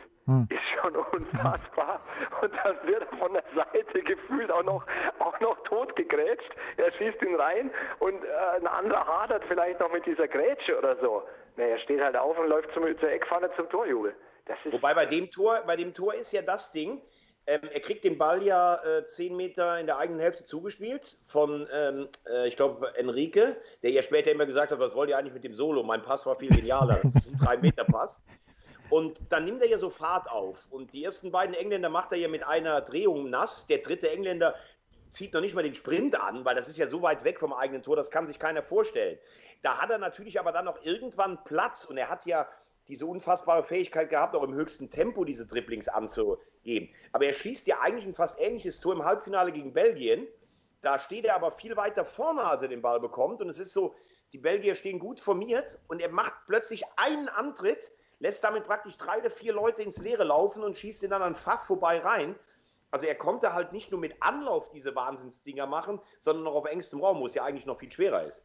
ist 0.50 0.60
schon 0.80 0.94
unfassbar. 1.12 2.00
Und 2.42 2.52
dann 2.62 2.76
wird 2.86 3.02
er 3.10 3.16
von 3.18 3.32
der 3.32 3.44
Seite 3.54 4.02
gefühlt 4.02 4.50
auch 4.50 4.62
noch, 4.62 4.84
auch 5.18 5.38
noch 5.40 5.62
tot 5.64 5.94
gegrätscht. 5.96 6.50
Er 6.76 6.92
schießt 6.92 7.22
ihn 7.22 7.34
rein 7.34 7.70
und 7.98 8.22
äh, 8.24 8.56
ein 8.56 8.66
anderer 8.66 9.06
hadert 9.06 9.42
vielleicht 9.48 9.80
noch 9.80 9.90
mit 9.90 10.04
dieser 10.04 10.28
Grätsche 10.28 10.78
oder 10.78 10.96
so. 10.96 11.22
Nee, 11.58 11.72
er 11.72 11.78
steht 11.80 12.00
halt 12.00 12.16
auf 12.16 12.38
und 12.38 12.48
läuft 12.48 12.72
zum, 12.72 12.84
zur 13.00 13.10
Eckpfanne 13.10 13.50
zum 13.56 13.68
Torjubel. 13.68 14.14
Wobei 14.70 14.94
bei 14.94 15.06
dem 15.06 15.28
Tor, 15.28 15.60
bei 15.66 15.74
dem 15.74 15.92
Tor 15.92 16.14
ist 16.14 16.30
ja 16.30 16.40
das 16.40 16.70
Ding, 16.70 17.02
ähm, 17.46 17.62
er 17.72 17.80
kriegt 17.80 18.04
den 18.04 18.16
Ball 18.16 18.44
ja 18.44 18.76
äh, 18.84 19.04
10 19.04 19.36
Meter 19.36 19.80
in 19.80 19.86
der 19.86 19.98
eigenen 19.98 20.20
Hälfte 20.20 20.44
zugespielt 20.44 21.18
von, 21.26 21.66
ähm, 21.72 22.08
äh, 22.28 22.46
ich 22.46 22.54
glaube, 22.54 22.94
Enrique, 22.96 23.56
der 23.82 23.90
ja 23.90 24.02
später 24.02 24.30
immer 24.30 24.46
gesagt 24.46 24.70
hat, 24.70 24.78
was 24.78 24.94
wollt 24.94 25.10
ihr 25.10 25.18
eigentlich 25.18 25.34
mit 25.34 25.42
dem 25.42 25.52
Solo? 25.52 25.82
Mein 25.82 26.02
Pass 26.02 26.24
war 26.26 26.36
viel 26.36 26.48
genialer. 26.50 27.00
Das 27.02 27.16
ist 27.16 27.26
ein 27.26 27.34
3-Meter-Pass. 27.36 28.22
Und 28.88 29.32
dann 29.32 29.44
nimmt 29.44 29.60
er 29.60 29.68
ja 29.68 29.78
so 29.78 29.90
Fahrt 29.90 30.30
auf. 30.30 30.68
Und 30.70 30.92
die 30.92 31.02
ersten 31.02 31.32
beiden 31.32 31.56
Engländer 31.56 31.88
macht 31.88 32.12
er 32.12 32.18
ja 32.18 32.28
mit 32.28 32.46
einer 32.46 32.80
Drehung 32.82 33.30
nass. 33.30 33.66
Der 33.66 33.78
dritte 33.78 34.10
Engländer 34.10 34.54
zieht 35.10 35.32
noch 35.32 35.40
nicht 35.40 35.54
mal 35.54 35.62
den 35.62 35.74
Sprint 35.74 36.20
an, 36.20 36.44
weil 36.44 36.54
das 36.54 36.68
ist 36.68 36.78
ja 36.78 36.86
so 36.86 37.02
weit 37.02 37.24
weg 37.24 37.40
vom 37.40 37.52
eigenen 37.52 37.82
Tor, 37.82 37.96
das 37.96 38.10
kann 38.10 38.26
sich 38.26 38.38
keiner 38.38 38.62
vorstellen. 38.62 39.18
Da 39.62 39.78
hat 39.78 39.90
er 39.90 39.98
natürlich 39.98 40.38
aber 40.38 40.52
dann 40.52 40.64
noch 40.64 40.84
irgendwann 40.84 41.42
Platz 41.44 41.84
und 41.84 41.96
er 41.96 42.08
hat 42.08 42.26
ja 42.26 42.48
diese 42.88 43.06
unfassbare 43.06 43.62
Fähigkeit 43.62 44.08
gehabt, 44.08 44.34
auch 44.34 44.42
im 44.42 44.54
höchsten 44.54 44.90
Tempo 44.90 45.24
diese 45.24 45.46
Dribblings 45.46 45.88
anzugeben. 45.88 46.88
Aber 47.12 47.26
er 47.26 47.34
schießt 47.34 47.66
ja 47.66 47.80
eigentlich 47.80 48.06
ein 48.06 48.14
fast 48.14 48.40
ähnliches 48.40 48.80
Tor 48.80 48.94
im 48.94 49.04
Halbfinale 49.04 49.52
gegen 49.52 49.74
Belgien. 49.74 50.26
Da 50.80 50.98
steht 50.98 51.26
er 51.26 51.34
aber 51.34 51.50
viel 51.50 51.76
weiter 51.76 52.04
vorne, 52.04 52.44
als 52.44 52.62
er 52.62 52.68
den 52.68 52.80
Ball 52.80 52.98
bekommt. 52.98 53.40
Und 53.42 53.48
es 53.48 53.58
ist 53.58 53.72
so, 53.72 53.94
die 54.32 54.38
Belgier 54.38 54.74
stehen 54.74 54.98
gut 54.98 55.20
formiert 55.20 55.78
und 55.88 56.00
er 56.00 56.10
macht 56.10 56.34
plötzlich 56.46 56.82
einen 56.96 57.28
Antritt, 57.28 57.92
lässt 58.20 58.42
damit 58.42 58.64
praktisch 58.64 58.96
drei 58.96 59.18
oder 59.18 59.30
vier 59.30 59.52
Leute 59.52 59.82
ins 59.82 59.98
Leere 59.98 60.24
laufen 60.24 60.62
und 60.62 60.76
schießt 60.76 61.02
ihn 61.02 61.10
dann 61.10 61.22
an 61.22 61.34
Fach 61.34 61.64
vorbei 61.64 61.98
rein. 61.98 62.36
Also 62.90 63.06
er 63.06 63.14
konnte 63.14 63.52
halt 63.52 63.72
nicht 63.72 63.90
nur 63.90 64.00
mit 64.00 64.16
Anlauf 64.20 64.70
diese 64.70 64.94
Wahnsinnsdinger 64.94 65.66
machen, 65.66 66.00
sondern 66.20 66.44
noch 66.44 66.54
auf 66.54 66.66
engstem 66.66 67.00
Raum, 67.00 67.20
wo 67.20 67.26
es 67.26 67.34
ja 67.34 67.44
eigentlich 67.44 67.66
noch 67.66 67.78
viel 67.78 67.90
schwerer 67.90 68.24
ist. 68.24 68.44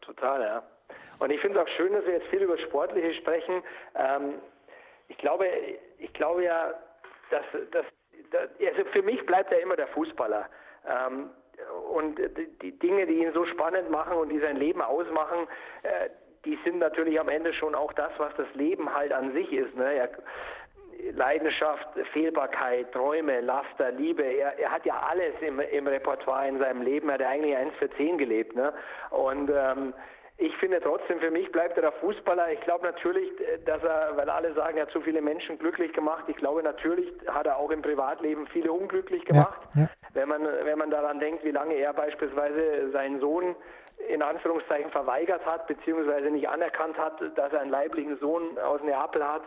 Total, 0.00 0.40
ja. 0.42 0.62
Und 1.20 1.30
ich 1.30 1.40
finde 1.40 1.58
es 1.60 1.66
auch 1.66 1.70
schön, 1.76 1.92
dass 1.92 2.04
wir 2.04 2.14
jetzt 2.14 2.26
viel 2.26 2.42
über 2.42 2.58
Sportliche 2.58 3.14
sprechen. 3.14 3.62
Ähm, 3.94 4.34
ich 5.08 5.16
glaube, 5.18 5.46
ich 5.98 6.12
glaube 6.12 6.44
ja, 6.44 6.74
dass, 7.30 7.44
dass, 7.70 7.84
dass 8.30 8.48
also 8.60 8.84
für 8.90 9.02
mich 9.02 9.24
bleibt 9.26 9.52
er 9.52 9.60
immer 9.60 9.76
der 9.76 9.88
Fußballer. 9.88 10.48
Ähm, 10.86 11.30
und 11.92 12.18
die, 12.18 12.58
die, 12.60 12.78
Dinge, 12.78 13.06
die 13.06 13.22
ihn 13.22 13.32
so 13.32 13.46
spannend 13.46 13.90
machen 13.90 14.16
und 14.16 14.28
die 14.28 14.40
sein 14.40 14.56
Leben 14.56 14.82
ausmachen, 14.82 15.46
äh, 15.82 16.10
die 16.44 16.58
sind 16.64 16.78
natürlich 16.78 17.18
am 17.18 17.28
Ende 17.28 17.54
schon 17.54 17.74
auch 17.74 17.92
das, 17.92 18.10
was 18.18 18.34
das 18.36 18.52
Leben 18.54 18.92
halt 18.92 19.12
an 19.12 19.32
sich 19.32 19.52
ist. 19.52 19.74
Ne? 19.76 19.94
Er, 19.94 20.10
Leidenschaft, 21.12 21.88
Fehlbarkeit, 22.12 22.92
Träume, 22.92 23.40
Laster, 23.40 23.92
Liebe. 23.92 24.22
Er, 24.22 24.58
er 24.58 24.70
hat 24.70 24.84
ja 24.86 24.94
alles 25.08 25.34
im, 25.40 25.60
im 25.60 25.86
Repertoire 25.86 26.48
in 26.48 26.58
seinem 26.58 26.82
Leben. 26.82 27.08
Er 27.08 27.14
hat 27.14 27.22
eigentlich 27.22 27.56
eins 27.56 27.74
für 27.78 27.90
zehn 27.96 28.18
gelebt. 28.18 28.54
Ne? 28.54 28.72
Und 29.10 29.50
ähm, 29.50 29.94
ich 30.36 30.54
finde 30.56 30.80
trotzdem, 30.80 31.20
für 31.20 31.30
mich 31.30 31.50
bleibt 31.52 31.76
er 31.76 31.82
der 31.82 31.92
Fußballer. 31.92 32.50
Ich 32.52 32.60
glaube 32.62 32.84
natürlich, 32.84 33.30
dass 33.66 33.82
er, 33.84 34.16
weil 34.16 34.28
alle 34.28 34.52
sagen, 34.54 34.78
er 34.78 34.86
hat 34.86 34.92
so 34.92 35.00
viele 35.00 35.22
Menschen 35.22 35.58
glücklich 35.58 35.92
gemacht. 35.92 36.24
Ich 36.26 36.36
glaube 36.36 36.62
natürlich 36.62 37.12
hat 37.28 37.46
er 37.46 37.56
auch 37.56 37.70
im 37.70 37.82
Privatleben 37.82 38.46
viele 38.48 38.72
unglücklich 38.72 39.24
gemacht. 39.24 39.60
Ja, 39.74 39.82
ja. 39.82 39.88
Wenn 40.12 40.28
man, 40.28 40.42
wenn 40.42 40.78
man 40.78 40.90
daran 40.90 41.20
denkt, 41.20 41.44
wie 41.44 41.52
lange 41.52 41.74
er 41.74 41.92
beispielsweise 41.92 42.90
seinen 42.90 43.20
Sohn 43.20 43.54
in 44.08 44.22
Anführungszeichen 44.22 44.90
verweigert 44.90 45.44
hat, 45.46 45.68
beziehungsweise 45.68 46.30
nicht 46.30 46.48
anerkannt 46.48 46.98
hat, 46.98 47.20
dass 47.36 47.52
er 47.52 47.60
einen 47.60 47.70
leiblichen 47.70 48.18
Sohn 48.18 48.58
aus 48.58 48.82
Neapel 48.82 49.26
hat, 49.26 49.42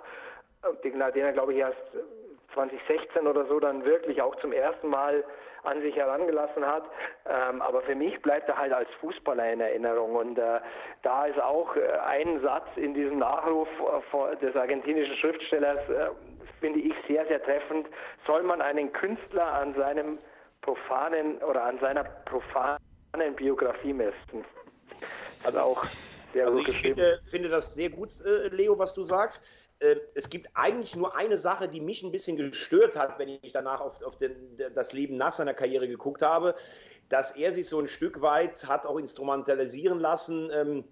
den, 0.84 1.02
er, 1.02 1.34
glaube 1.34 1.54
ich, 1.54 1.60
erst 1.60 1.78
2016 2.54 3.28
oder 3.28 3.46
so 3.46 3.60
dann 3.60 3.86
wirklich 3.86 4.22
auch 4.22 4.36
zum 4.38 4.52
ersten 4.52 4.88
Mal 4.88 5.24
an 5.64 5.82
sich 5.82 5.96
herangelassen 5.96 6.66
hat. 6.66 6.86
Ähm, 7.26 7.62
aber 7.62 7.82
für 7.82 7.96
mich 7.96 8.20
bleibt 8.22 8.48
er 8.48 8.58
halt 8.58 8.74
als 8.74 8.90
Fußballer 9.02 9.52
in 9.52 9.62
Erinnerung. 9.62 10.16
Und 10.16 10.38
äh, 10.38 10.60
da 11.04 11.26
ist 11.26 11.40
auch 11.40 11.76
äh, 11.76 11.82
ein 12.06 12.42
Satz 12.42 12.68
in 12.76 12.94
diesem 12.94 13.20
Nachruf 13.20 13.68
äh, 14.14 14.36
des 14.38 14.56
argentinischen 14.56 15.16
Schriftstellers, 15.18 15.90
äh, 15.90 16.10
finde 16.60 16.80
ich 16.80 16.94
sehr, 17.08 17.26
sehr 17.28 17.44
treffend. 17.44 17.88
Soll 18.26 18.44
man 18.44 18.62
einen 18.62 18.92
Künstler 18.94 19.54
an 19.54 19.76
seinem 19.76 20.18
profanen 20.62 21.38
oder 21.44 21.64
an 21.64 21.80
seiner 21.80 22.04
profanen 22.04 23.36
Biografie 23.36 23.94
messen? 23.94 24.46
Also 25.44 25.60
auch 25.60 25.86
sehr 26.34 26.46
also 26.46 26.60
gut 26.60 26.70
ich 26.70 26.82
finde, 26.82 27.20
finde, 27.26 27.50
das 27.50 27.74
sehr 27.74 27.90
gut, 27.90 28.10
äh, 28.26 28.48
Leo, 28.48 28.78
was 28.78 28.94
du 28.94 29.04
sagst. 29.04 29.67
Ähm, 29.80 30.00
es 30.16 30.30
gibt 30.30 30.50
eigentlich 30.54 30.96
nur 30.96 31.16
eine 31.16 31.38
Sache, 31.38 31.68
die 31.68 31.82
mich 31.82 32.04
ein 32.04 32.12
bisschen 32.12 32.38
gestört 32.38 32.96
hat, 32.96 33.20
wenn 33.20 33.30
ich 33.30 33.52
danach 33.52 33.80
auf, 33.82 34.02
auf 34.04 34.18
den, 34.18 34.36
das 34.74 34.94
Leben 34.94 35.18
nach 35.18 35.34
seiner 35.34 35.54
Karriere 35.54 35.88
geguckt 35.88 36.22
habe, 36.22 36.56
dass 37.10 37.32
er 37.32 37.54
sich 37.54 37.68
so 37.68 37.80
ein 37.80 37.88
Stück 37.88 38.22
weit 38.22 38.68
hat 38.68 38.86
auch 38.86 38.98
instrumentalisieren 38.98 40.00
lassen. 40.00 40.50
Ähm, 40.52 40.84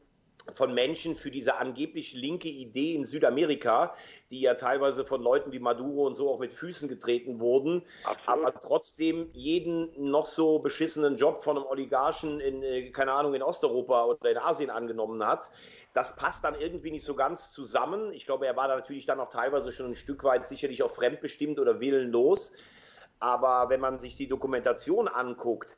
von 0.54 0.74
Menschen 0.74 1.16
für 1.16 1.32
diese 1.32 1.58
angeblich 1.58 2.14
linke 2.14 2.48
Idee 2.48 2.96
in 2.96 3.06
Südamerika, 3.06 3.96
die 4.30 4.42
ja 4.42 4.56
teilweise 4.56 5.06
von 5.06 5.22
Leuten 5.22 5.52
wie 5.52 5.60
Maduro 5.60 6.06
und 6.06 6.16
so 6.16 6.30
auch 6.30 6.40
mit 6.40 6.54
Füßen 6.54 6.88
getreten 6.88 7.40
wurden, 7.40 7.84
Absolut. 8.04 8.46
aber 8.46 8.60
trotzdem 8.60 9.30
jeden 9.34 9.90
noch 10.10 10.26
so 10.26 10.60
beschissenen 10.60 11.16
Job 11.16 11.44
von 11.44 11.58
einem 11.58 11.66
Oligarchen 11.66 12.40
in, 12.40 12.64
äh, 12.64 12.92
keine 12.92 13.14
Ahnung, 13.14 13.34
in 13.34 13.42
Osteuropa 13.42 14.06
oder 14.06 14.30
in 14.30 14.38
Asien 14.38 14.70
angenommen 14.70 15.26
hat. 15.26 15.50
Das 15.94 16.16
passt 16.16 16.44
dann 16.44 16.56
irgendwie 16.60 16.92
nicht 16.92 17.06
so 17.06 17.16
ganz 17.16 17.52
zusammen. 17.52 18.12
Ich 18.14 18.26
glaube, 18.26 18.46
er 18.46 18.56
war 18.56 18.68
da 18.68 18.76
natürlich 18.76 19.06
dann 19.06 19.20
auch 19.20 19.30
teilweise 19.30 19.72
schon 19.72 19.88
ein 19.88 19.96
Stück 19.96 20.24
weit 20.24 20.46
sicherlich 20.46 20.84
auch 20.84 20.92
fremdbestimmt 20.92 21.60
oder 21.60 21.80
willenlos. 21.80 22.52
Aber 23.20 23.70
wenn 23.70 23.80
man 23.80 23.98
sich 23.98 24.18
die 24.18 24.28
Dokumentation 24.28 25.08
anguckt, 25.08 25.78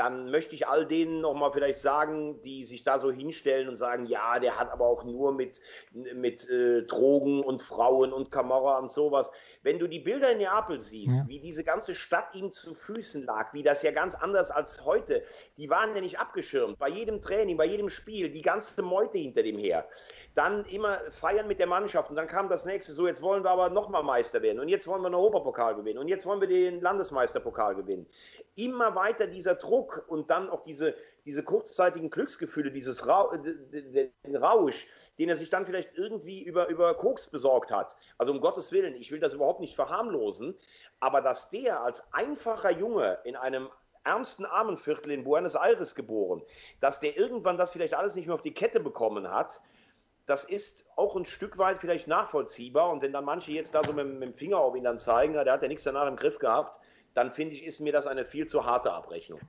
dann 0.00 0.30
möchte 0.30 0.54
ich 0.54 0.66
all 0.66 0.86
denen 0.86 1.20
nochmal 1.20 1.52
vielleicht 1.52 1.78
sagen, 1.78 2.40
die 2.40 2.64
sich 2.64 2.84
da 2.84 2.98
so 2.98 3.12
hinstellen 3.12 3.68
und 3.68 3.76
sagen, 3.76 4.06
ja, 4.06 4.38
der 4.38 4.58
hat 4.58 4.72
aber 4.72 4.86
auch 4.86 5.04
nur 5.04 5.30
mit, 5.34 5.60
mit 5.92 6.48
äh, 6.48 6.84
Drogen 6.84 7.44
und 7.44 7.60
Frauen 7.60 8.10
und 8.10 8.30
Kamera 8.30 8.78
und 8.78 8.90
sowas. 8.90 9.30
Wenn 9.62 9.78
du 9.78 9.86
die 9.86 9.98
Bilder 9.98 10.32
in 10.32 10.38
Neapel 10.38 10.80
siehst, 10.80 11.24
ja. 11.24 11.28
wie 11.28 11.38
diese 11.38 11.64
ganze 11.64 11.94
Stadt 11.94 12.34
ihm 12.34 12.50
zu 12.50 12.72
Füßen 12.72 13.26
lag, 13.26 13.52
wie 13.52 13.62
das 13.62 13.82
ja 13.82 13.90
ganz 13.90 14.14
anders 14.14 14.50
als 14.50 14.86
heute, 14.86 15.22
die 15.58 15.68
waren 15.68 15.94
ja 15.94 16.00
nicht 16.00 16.18
abgeschirmt. 16.18 16.78
Bei 16.78 16.88
jedem 16.88 17.20
Training, 17.20 17.58
bei 17.58 17.66
jedem 17.66 17.90
Spiel, 17.90 18.30
die 18.30 18.40
ganze 18.40 18.80
Meute 18.80 19.18
hinter 19.18 19.42
dem 19.42 19.58
her. 19.58 19.86
Dann 20.32 20.64
immer 20.64 20.96
feiern 21.10 21.46
mit 21.46 21.58
der 21.58 21.66
Mannschaft 21.66 22.08
und 22.08 22.16
dann 22.16 22.26
kam 22.26 22.48
das 22.48 22.64
nächste, 22.64 22.92
so 22.94 23.06
jetzt 23.06 23.20
wollen 23.20 23.44
wir 23.44 23.50
aber 23.50 23.68
nochmal 23.68 24.02
Meister 24.02 24.40
werden 24.40 24.60
und 24.60 24.68
jetzt 24.68 24.86
wollen 24.86 25.02
wir 25.02 25.08
einen 25.08 25.16
Europapokal 25.16 25.74
gewinnen 25.74 25.98
und 25.98 26.08
jetzt 26.08 26.24
wollen 26.24 26.40
wir 26.40 26.48
den 26.48 26.80
Landesmeisterpokal 26.80 27.74
gewinnen. 27.74 28.06
Immer 28.54 28.94
weiter 28.94 29.26
dieser 29.26 29.56
Druck 29.56 29.89
und 29.96 30.30
dann 30.30 30.50
auch 30.50 30.62
diese, 30.64 30.94
diese 31.24 31.42
kurzzeitigen 31.42 32.10
Glücksgefühle, 32.10 32.70
dieses 32.70 33.06
Ra 33.06 33.36
den 33.36 34.36
Rausch, 34.36 34.86
den 35.18 35.28
er 35.28 35.36
sich 35.36 35.50
dann 35.50 35.66
vielleicht 35.66 35.96
irgendwie 35.96 36.42
über, 36.42 36.68
über 36.68 36.94
Koks 36.94 37.28
besorgt 37.28 37.70
hat. 37.70 37.96
Also 38.18 38.32
um 38.32 38.40
Gottes 38.40 38.72
Willen, 38.72 38.94
ich 38.94 39.10
will 39.12 39.20
das 39.20 39.34
überhaupt 39.34 39.60
nicht 39.60 39.74
verharmlosen, 39.74 40.56
aber 41.00 41.20
dass 41.20 41.50
der 41.50 41.80
als 41.80 42.12
einfacher 42.12 42.70
Junge 42.70 43.18
in 43.24 43.36
einem 43.36 43.68
ärmsten 44.04 44.46
Armenviertel 44.46 45.12
in 45.12 45.24
Buenos 45.24 45.54
Aires 45.54 45.94
geboren, 45.94 46.42
dass 46.80 47.00
der 47.00 47.16
irgendwann 47.16 47.58
das 47.58 47.72
vielleicht 47.72 47.94
alles 47.94 48.14
nicht 48.14 48.26
mehr 48.26 48.34
auf 48.34 48.42
die 48.42 48.54
Kette 48.54 48.80
bekommen 48.80 49.30
hat, 49.30 49.60
das 50.26 50.44
ist 50.44 50.86
auch 50.94 51.16
ein 51.16 51.24
Stück 51.24 51.58
weit 51.58 51.80
vielleicht 51.80 52.06
nachvollziehbar. 52.06 52.90
Und 52.90 53.02
wenn 53.02 53.12
dann 53.12 53.24
manche 53.24 53.50
jetzt 53.50 53.74
da 53.74 53.82
so 53.82 53.92
mit, 53.92 54.06
mit 54.06 54.22
dem 54.22 54.32
Finger 54.32 54.58
auf 54.58 54.76
ihn 54.76 54.84
dann 54.84 54.98
zeigen, 54.98 55.32
der 55.32 55.52
hat 55.52 55.62
ja 55.62 55.68
nichts 55.68 55.84
danach 55.84 56.06
im 56.06 56.14
Griff 56.14 56.38
gehabt, 56.38 56.78
dann 57.14 57.32
finde 57.32 57.54
ich, 57.54 57.64
ist 57.64 57.80
mir 57.80 57.92
das 57.92 58.06
eine 58.06 58.24
viel 58.24 58.46
zu 58.46 58.64
harte 58.64 58.92
Abrechnung. 58.92 59.40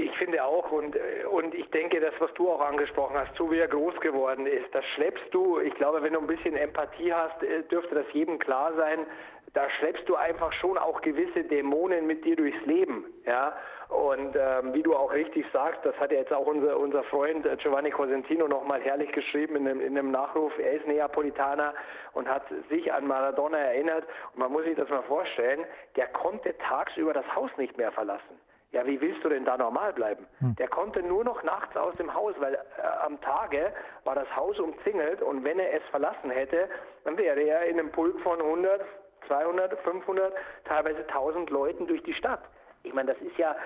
Ich 0.00 0.16
finde 0.16 0.42
auch 0.42 0.70
und, 0.72 0.96
und 1.30 1.54
ich 1.54 1.68
denke, 1.70 2.00
das, 2.00 2.14
was 2.20 2.32
du 2.34 2.48
auch 2.50 2.60
angesprochen 2.60 3.16
hast, 3.16 3.34
so 3.36 3.50
wie 3.50 3.58
er 3.58 3.68
groß 3.68 4.00
geworden 4.00 4.46
ist, 4.46 4.74
das 4.74 4.84
schleppst 4.94 5.26
du, 5.32 5.58
ich 5.60 5.74
glaube, 5.74 6.02
wenn 6.02 6.14
du 6.14 6.20
ein 6.20 6.26
bisschen 6.26 6.56
Empathie 6.56 7.12
hast, 7.12 7.42
äh, 7.42 7.62
dürfte 7.64 7.94
das 7.94 8.06
jedem 8.12 8.38
klar 8.38 8.72
sein, 8.76 9.06
da 9.52 9.68
schleppst 9.78 10.08
du 10.08 10.14
einfach 10.14 10.52
schon 10.54 10.78
auch 10.78 11.00
gewisse 11.02 11.44
Dämonen 11.44 12.06
mit 12.06 12.24
dir 12.24 12.36
durchs 12.36 12.64
Leben, 12.66 13.04
ja. 13.26 13.54
Und 13.88 14.36
ähm, 14.36 14.72
wie 14.72 14.84
du 14.84 14.94
auch 14.94 15.12
richtig 15.12 15.44
sagst, 15.52 15.84
das 15.84 15.96
hat 15.98 16.12
ja 16.12 16.18
jetzt 16.18 16.32
auch 16.32 16.46
unser, 16.46 16.78
unser 16.78 17.02
Freund 17.04 17.44
äh, 17.44 17.56
Giovanni 17.56 17.90
Cosentino 17.90 18.46
nochmal 18.46 18.80
herrlich 18.80 19.10
geschrieben 19.10 19.56
in 19.56 19.66
einem, 19.66 19.80
in 19.80 19.98
einem 19.98 20.12
Nachruf. 20.12 20.56
Er 20.60 20.74
ist 20.74 20.86
Neapolitaner 20.86 21.74
und 22.12 22.28
hat 22.28 22.44
sich 22.68 22.92
an 22.92 23.08
Maradona 23.08 23.58
erinnert. 23.58 24.04
Und 24.32 24.38
man 24.38 24.52
muss 24.52 24.62
sich 24.62 24.76
das 24.76 24.88
mal 24.88 25.02
vorstellen, 25.02 25.64
der 25.96 26.06
konnte 26.06 26.56
tagsüber 26.58 27.12
das 27.12 27.26
Haus 27.34 27.50
nicht 27.56 27.76
mehr 27.76 27.90
verlassen. 27.90 28.38
Ja, 28.72 28.86
wie 28.86 29.00
willst 29.00 29.24
du 29.24 29.28
denn 29.28 29.44
da 29.44 29.56
normal 29.56 29.92
bleiben? 29.92 30.26
Hm. 30.38 30.54
Der 30.56 30.68
konnte 30.68 31.02
nur 31.02 31.24
noch 31.24 31.42
nachts 31.42 31.76
aus 31.76 31.94
dem 31.96 32.14
Haus, 32.14 32.34
weil 32.38 32.54
äh, 32.54 32.58
am 33.04 33.20
Tage 33.20 33.72
war 34.04 34.14
das 34.14 34.28
Haus 34.36 34.58
umzingelt 34.60 35.22
und 35.22 35.42
wenn 35.42 35.58
er 35.58 35.74
es 35.74 35.82
verlassen 35.90 36.30
hätte, 36.30 36.68
dann 37.04 37.18
wäre 37.18 37.40
er 37.40 37.64
in 37.64 37.80
einem 37.80 37.90
Pulk 37.90 38.20
von 38.20 38.40
100, 38.40 38.80
200, 39.26 39.76
500, 39.80 40.32
teilweise 40.64 41.00
1000 41.00 41.50
Leuten 41.50 41.86
durch 41.88 42.02
die 42.04 42.14
Stadt. 42.14 42.42
Ich 42.84 42.94
meine, 42.94 43.12
das 43.12 43.22
ist 43.22 43.36
ja, 43.38 43.56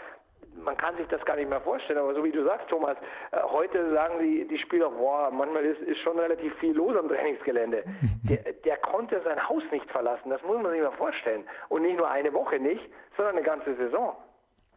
man 0.57 0.77
kann 0.79 0.97
sich 0.97 1.07
das 1.09 1.23
gar 1.27 1.37
nicht 1.37 1.51
mehr 1.51 1.61
vorstellen, 1.61 1.99
aber 1.99 2.15
so 2.15 2.25
wie 2.25 2.33
du 2.33 2.43
sagst, 2.43 2.69
Thomas, 2.69 2.97
äh, 3.33 3.43
heute 3.43 3.93
sagen 3.93 4.21
die, 4.21 4.49
die 4.49 4.59
Spieler, 4.59 4.89
boah, 4.89 5.31
manchmal 5.31 5.67
ist, 5.67 5.83
ist 5.83 5.99
schon 5.99 6.19
relativ 6.19 6.55
viel 6.61 6.75
los 6.75 6.97
am 6.97 7.09
Trainingsgelände. 7.09 7.85
Der, 8.25 8.39
der 8.55 8.79
konnte 8.79 9.21
sein 9.23 9.51
Haus 9.51 9.63
nicht 9.71 9.91
verlassen, 9.91 10.31
das 10.31 10.43
muss 10.45 10.57
man 10.63 10.73
sich 10.73 10.81
mal 10.81 10.93
vorstellen. 10.93 11.45
Und 11.69 11.83
nicht 11.83 11.99
nur 11.99 12.11
eine 12.11 12.33
Woche 12.33 12.59
nicht, 12.59 12.91
sondern 13.19 13.37
eine 13.37 13.45
ganze 13.45 13.75
Saison. 13.75 14.17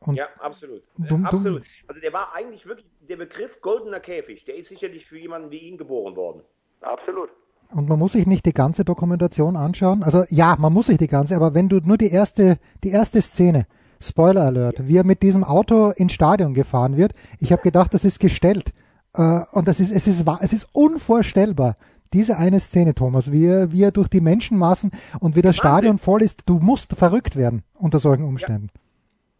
Und 0.01 0.15
ja, 0.15 0.27
absolut. 0.39 0.83
Dumm, 0.97 1.25
absolut. 1.25 1.63
Also 1.87 2.01
der 2.01 2.13
war 2.13 2.33
eigentlich 2.33 2.65
wirklich, 2.65 2.87
der 3.07 3.17
Begriff 3.17 3.61
goldener 3.61 3.99
Käfig, 3.99 4.45
der 4.45 4.55
ist 4.55 4.69
sicherlich 4.69 5.05
für 5.05 5.17
jemanden 5.17 5.51
wie 5.51 5.57
ihn 5.57 5.77
geboren 5.77 6.15
worden. 6.15 6.41
Absolut. 6.81 7.29
Und 7.73 7.89
man 7.89 7.99
muss 7.99 8.13
sich 8.13 8.25
nicht 8.25 8.45
die 8.45 8.53
ganze 8.53 8.85
Dokumentation 8.85 9.57
anschauen. 9.57 10.03
Also 10.03 10.23
ja, 10.29 10.55
man 10.57 10.71
muss 10.71 10.85
sich 10.87 10.97
die 10.97 11.07
ganze, 11.07 11.35
aber 11.35 11.53
wenn 11.53 11.67
du 11.67 11.77
nur 11.77 11.97
die 11.97 12.09
erste, 12.11 12.59
die 12.83 12.91
erste 12.91 13.21
Szene, 13.21 13.67
Spoiler 13.99 14.45
Alert, 14.45 14.87
wie 14.87 14.97
er 14.97 15.03
mit 15.03 15.23
diesem 15.23 15.43
Auto 15.43 15.89
ins 15.89 16.13
Stadion 16.13 16.53
gefahren 16.53 16.97
wird, 16.97 17.13
ich 17.39 17.51
habe 17.51 17.63
gedacht, 17.63 17.93
das 17.93 18.05
ist 18.05 18.19
gestellt. 18.19 18.73
Äh, 19.13 19.41
und 19.51 19.67
das 19.67 19.79
ist, 19.79 19.91
es 19.91 20.07
ist, 20.07 20.23
es 20.41 20.53
ist 20.53 20.67
unvorstellbar, 20.71 21.75
Diese 22.13 22.37
eine 22.37 22.59
Szene, 22.59 22.93
Thomas, 22.95 23.31
wie 23.31 23.45
er, 23.47 23.71
wie 23.71 23.83
er 23.83 23.91
durch 23.91 24.07
die 24.07 24.21
Menschenmassen 24.21 24.91
und 25.19 25.35
wie 25.35 25.41
das 25.41 25.57
Wahnsinn. 25.57 25.59
Stadion 25.59 25.97
voll 25.97 26.21
ist, 26.21 26.43
du 26.45 26.59
musst 26.59 26.93
verrückt 26.93 27.35
werden 27.35 27.63
unter 27.73 27.99
solchen 27.99 28.23
Umständen. 28.23 28.69
Ja, 28.73 28.81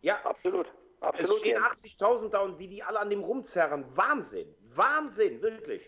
ja 0.08 0.16
absolut. 0.24 0.68
absolut. 1.02 1.32
Es 1.32 1.40
stehen 1.40 1.58
80.000 1.58 2.30
da 2.30 2.40
und 2.40 2.58
wie 2.60 2.68
die 2.68 2.82
alle 2.82 3.00
an 3.00 3.10
dem 3.10 3.24
rumzerren. 3.24 3.86
Wahnsinn. 3.96 4.48
Wahnsinn, 4.74 5.42
wirklich. 5.42 5.82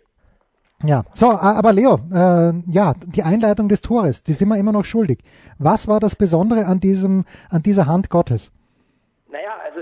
Ja, 0.84 1.04
so, 1.14 1.32
aber 1.32 1.74
Leo, 1.74 2.00
äh, 2.14 2.54
ja, 2.72 2.94
die 3.06 3.24
Einleitung 3.24 3.68
des 3.68 3.82
Tores, 3.82 4.24
die 4.24 4.32
sind 4.32 4.48
wir 4.48 4.58
immer 4.58 4.72
noch 4.72 4.86
schuldig. 4.86 5.20
Was 5.58 5.90
war 5.90 6.00
das 6.00 6.16
Besondere 6.16 6.66
an 6.66 6.80
diesem, 6.80 7.26
an 7.50 7.64
dieser 7.64 7.86
Hand 7.86 8.10
Gottes? 8.10 8.52
Naja, 9.30 9.58
also 9.64 9.80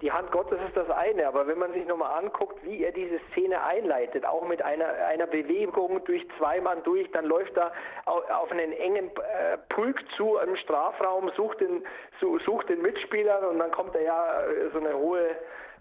die 0.00 0.12
Hand 0.12 0.30
Gottes 0.32 0.58
ist 0.66 0.76
das 0.76 0.88
eine, 0.90 1.26
aber 1.26 1.46
wenn 1.46 1.58
man 1.58 1.72
sich 1.72 1.86
nochmal 1.86 2.22
anguckt, 2.22 2.62
wie 2.64 2.82
er 2.82 2.92
diese 2.92 3.18
Szene 3.30 3.62
einleitet, 3.62 4.26
auch 4.26 4.46
mit 4.46 4.62
einer, 4.62 4.86
einer 5.06 5.26
Bewegung 5.26 6.04
durch 6.04 6.26
zwei 6.38 6.60
Mann 6.60 6.82
durch, 6.84 7.10
dann 7.12 7.24
läuft 7.26 7.56
er 7.56 7.72
auf 8.06 8.50
einen 8.50 8.72
engen 8.72 9.06
äh, 9.06 9.58
Pulk 9.68 10.02
zu 10.16 10.38
im 10.38 10.56
Strafraum, 10.56 11.30
sucht 11.36 11.60
den, 11.60 11.84
sucht 12.44 12.68
den 12.68 12.82
Mitspielern 12.82 13.44
und 13.44 13.58
dann 13.58 13.70
kommt 13.70 13.94
er 13.94 14.02
ja 14.02 14.42
äh, 14.42 14.70
so 14.72 14.78
eine 14.78 14.94
hohe 14.96 15.36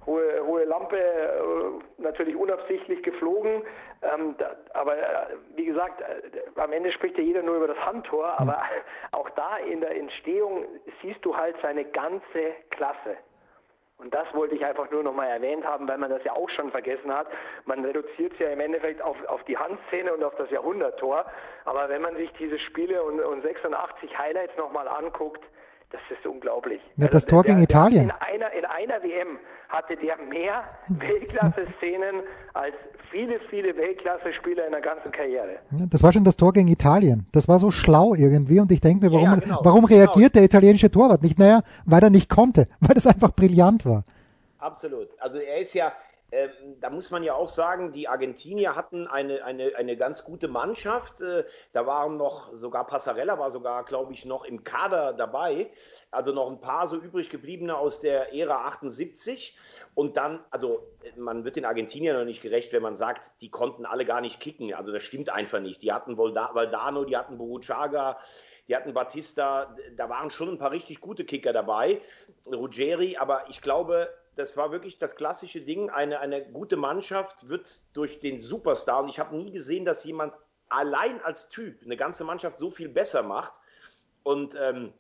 hohe, 0.06 0.46
hohe 0.46 0.66
Lampe, 0.66 0.98
äh, 0.98 2.02
natürlich 2.02 2.36
unabsichtlich 2.36 3.02
geflogen. 3.04 3.64
Ähm, 4.02 4.36
da, 4.38 4.56
aber 4.74 4.98
äh, 4.98 5.36
wie 5.56 5.66
gesagt, 5.66 6.02
äh, 6.02 6.60
am 6.60 6.72
Ende 6.72 6.92
spricht 6.92 7.18
ja 7.18 7.24
jeder 7.24 7.42
nur 7.42 7.56
über 7.56 7.68
das 7.68 7.80
Handtor, 7.86 8.38
hm. 8.38 8.50
aber 8.50 8.62
auch 9.12 9.30
da 9.32 9.58
in 9.58 9.82
der 9.82 9.96
Entstehung 9.96 10.66
siehst 11.02 11.24
du 11.24 11.36
halt 11.36 11.56
seine 11.62 11.86
ganze 11.86 12.54
Klasse. 12.70 13.18
Und 13.98 14.14
das 14.14 14.26
wollte 14.34 14.56
ich 14.56 14.66
einfach 14.66 14.90
nur 14.92 15.04
nochmal 15.04 15.30
erwähnt 15.30 15.66
haben, 15.66 15.88
weil 15.88 15.98
man 15.98 16.10
das 16.10 16.24
ja 16.24 16.34
auch 16.34 16.50
schon 16.50 16.72
vergessen 16.72 17.14
hat. 17.14 17.28
Man 17.66 17.86
reduziert 17.86 18.34
es 18.34 18.40
ja 18.40 18.50
im 18.50 18.60
Endeffekt 18.60 19.02
auf, 19.02 19.18
auf 19.28 19.44
die 19.46 19.58
Handszene 19.58 20.14
und 20.14 20.24
auf 20.24 20.36
das 20.36 20.50
Jahrhunderttor. 20.50 21.26
Aber 21.66 21.88
wenn 21.90 22.02
man 22.02 22.16
sich 22.16 22.32
diese 22.34 22.60
Spiele 22.60 23.04
und, 23.04 23.20
und 23.22 23.44
86 23.44 24.18
Highlights 24.18 24.58
nochmal 24.58 24.88
anguckt, 24.88 25.44
das 25.94 26.02
ist 26.10 26.26
unglaublich. 26.26 26.82
Ja, 26.98 27.06
das 27.06 27.24
also, 27.24 27.28
Tor 27.28 27.44
gegen 27.44 27.62
Italien. 27.62 28.06
In 28.06 28.12
einer, 28.12 28.52
in 28.54 28.66
einer 28.66 29.04
WM 29.04 29.38
hatte 29.70 29.96
der 29.96 30.18
mehr 30.18 30.64
Weltklasse-Szenen 30.88 32.24
als 32.54 32.74
viele, 33.12 33.40
viele 33.52 33.78
Weltklasse-Spieler 33.78 34.66
in 34.66 34.72
der 34.72 34.82
ganzen 34.82 35.12
Karriere. 35.12 35.60
Das 35.70 36.02
war 36.02 36.12
schon 36.12 36.24
das 36.24 36.36
Tor 36.36 36.52
gegen 36.52 36.68
Italien. 36.68 37.28
Das 37.32 37.48
war 37.48 37.60
so 37.60 37.70
schlau 37.70 38.16
irgendwie 38.16 38.60
und 38.60 38.72
ich 38.72 38.82
denke 38.82 39.06
mir, 39.06 39.12
warum, 39.12 39.26
ja, 39.26 39.36
genau. 39.36 39.60
warum 39.64 39.86
reagiert 39.86 40.14
genau. 40.16 40.30
der 40.34 40.44
italienische 40.44 40.90
Torwart 40.90 41.22
nicht? 41.22 41.38
Naja, 41.38 41.62
weil 41.86 42.02
er 42.02 42.10
nicht 42.10 42.30
konnte, 42.30 42.68
weil 42.80 42.96
das 42.96 43.06
einfach 43.06 43.32
brillant 43.32 43.86
war. 43.86 44.04
Absolut. 44.58 45.10
Also 45.20 45.38
er 45.38 45.58
ist 45.58 45.76
ja, 45.76 45.92
ähm, 46.34 46.80
da 46.80 46.90
muss 46.90 47.12
man 47.12 47.22
ja 47.22 47.36
auch 47.36 47.48
sagen, 47.48 47.92
die 47.92 48.08
Argentinier 48.08 48.76
hatten 48.76 49.06
eine, 49.06 49.44
eine, 49.44 49.76
eine 49.76 49.96
ganz 49.96 50.24
gute 50.24 50.48
Mannschaft. 50.48 51.22
Äh, 51.22 51.46
da 51.74 51.86
waren 51.86 52.18
noch, 52.18 52.52
sogar 52.54 52.88
Passarella 52.88 53.38
war 53.38 53.52
sogar, 53.52 53.86
glaube 53.86 54.14
ich, 54.14 54.26
noch 54.26 54.44
im 54.44 54.64
Kader 54.64 55.14
dabei. 55.14 55.70
Also 56.10 56.32
noch 56.32 56.50
ein 56.50 56.60
paar 56.60 56.88
so 56.88 56.98
übrig 56.98 57.30
gebliebene 57.30 57.78
aus 57.78 58.00
der 58.00 58.34
Ära 58.34 58.66
78. 58.66 59.56
Und 59.94 60.18
dann, 60.18 60.44
also 60.50 60.88
man 61.16 61.46
wird 61.46 61.56
den 61.56 61.66
Argentiniern 61.66 62.18
noch 62.18 62.26
nicht 62.26 62.42
gerecht, 62.42 62.74
wenn 62.74 62.82
man 62.82 62.96
sagt, 62.96 63.40
die 63.42 63.52
konnten 63.52 63.86
alle 63.86 64.04
gar 64.04 64.20
nicht 64.20 64.40
kicken. 64.40 64.74
Also 64.74 64.92
das 64.92 65.04
stimmt 65.04 65.30
einfach 65.30 65.60
nicht. 65.60 65.84
Die 65.84 65.94
hatten 65.94 66.18
Valdano, 66.18 67.06
die 67.06 67.16
hatten 67.16 67.38
Buruchaga, 67.38 68.18
die 68.68 68.76
hatten 68.76 68.96
Batista, 68.96 69.76
da 69.98 70.10
waren 70.10 70.32
schon 70.32 70.50
ein 70.50 70.58
paar 70.58 70.72
richtig 70.72 71.00
gute 71.00 71.26
Kicker 71.26 71.54
dabei. 71.54 72.02
Ruggeri, 72.48 73.18
aber 73.18 73.46
ich 73.50 73.62
glaube, 73.62 74.10
das 74.36 74.58
war 74.58 74.72
wirklich 74.72 74.98
das 75.00 75.16
klassische 75.16 75.62
Ding. 75.62 75.90
Eine, 75.90 76.20
eine 76.20 76.44
gute 76.44 76.78
Mannschaft 76.78 77.50
wird 77.50 77.70
durch 77.96 78.20
den 78.20 78.40
Superstar, 78.40 79.04
und 79.04 79.10
ich 79.10 79.20
habe 79.20 79.36
nie 79.36 79.52
gesehen, 79.52 79.86
dass 79.86 80.04
jemand 80.04 80.34
allein 80.70 81.22
als 81.22 81.50
Typ 81.50 81.84
eine 81.84 81.98
ganze 81.98 82.24
Mannschaft 82.24 82.58
so 82.58 82.70
viel 82.70 82.90
besser 82.90 83.24
macht. 83.24 83.54
Und 84.24 84.56
ähm, 84.60 84.94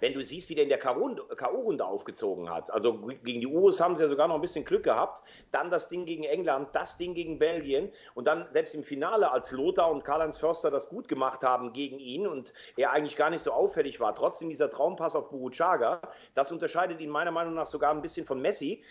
wenn 0.00 0.14
du 0.14 0.24
siehst, 0.24 0.48
wie 0.48 0.54
der 0.54 0.64
in 0.64 0.70
der 0.70 0.78
K.O.-Runde 0.78 1.82
aufgezogen 1.82 2.50
hat, 2.50 2.70
also 2.72 2.94
gegen 3.22 3.40
die 3.40 3.46
Urus 3.46 3.80
haben 3.80 3.96
sie 3.96 4.02
ja 4.02 4.08
sogar 4.08 4.28
noch 4.28 4.34
ein 4.34 4.40
bisschen 4.40 4.64
Glück 4.64 4.82
gehabt, 4.82 5.22
dann 5.52 5.70
das 5.70 5.88
Ding 5.88 6.06
gegen 6.06 6.24
England, 6.24 6.70
das 6.72 6.96
Ding 6.96 7.14
gegen 7.14 7.38
Belgien 7.38 7.90
und 8.14 8.26
dann 8.26 8.50
selbst 8.50 8.74
im 8.74 8.82
Finale, 8.82 9.30
als 9.30 9.52
Lothar 9.52 9.90
und 9.90 10.04
Karl-Heinz 10.04 10.38
Förster 10.38 10.70
das 10.70 10.88
gut 10.88 11.08
gemacht 11.08 11.42
haben 11.44 11.72
gegen 11.72 11.98
ihn 11.98 12.26
und 12.26 12.52
er 12.76 12.92
eigentlich 12.92 13.16
gar 13.16 13.30
nicht 13.30 13.42
so 13.42 13.52
auffällig 13.52 14.00
war, 14.00 14.14
trotzdem 14.14 14.48
dieser 14.48 14.70
Traumpass 14.70 15.14
auf 15.14 15.30
Buruchaga, 15.30 16.00
das 16.34 16.50
unterscheidet 16.50 17.00
ihn 17.00 17.10
meiner 17.10 17.30
Meinung 17.30 17.54
nach 17.54 17.66
sogar 17.66 17.92
ein 17.92 18.02
bisschen 18.02 18.26
von 18.26 18.40
Messi. 18.40 18.82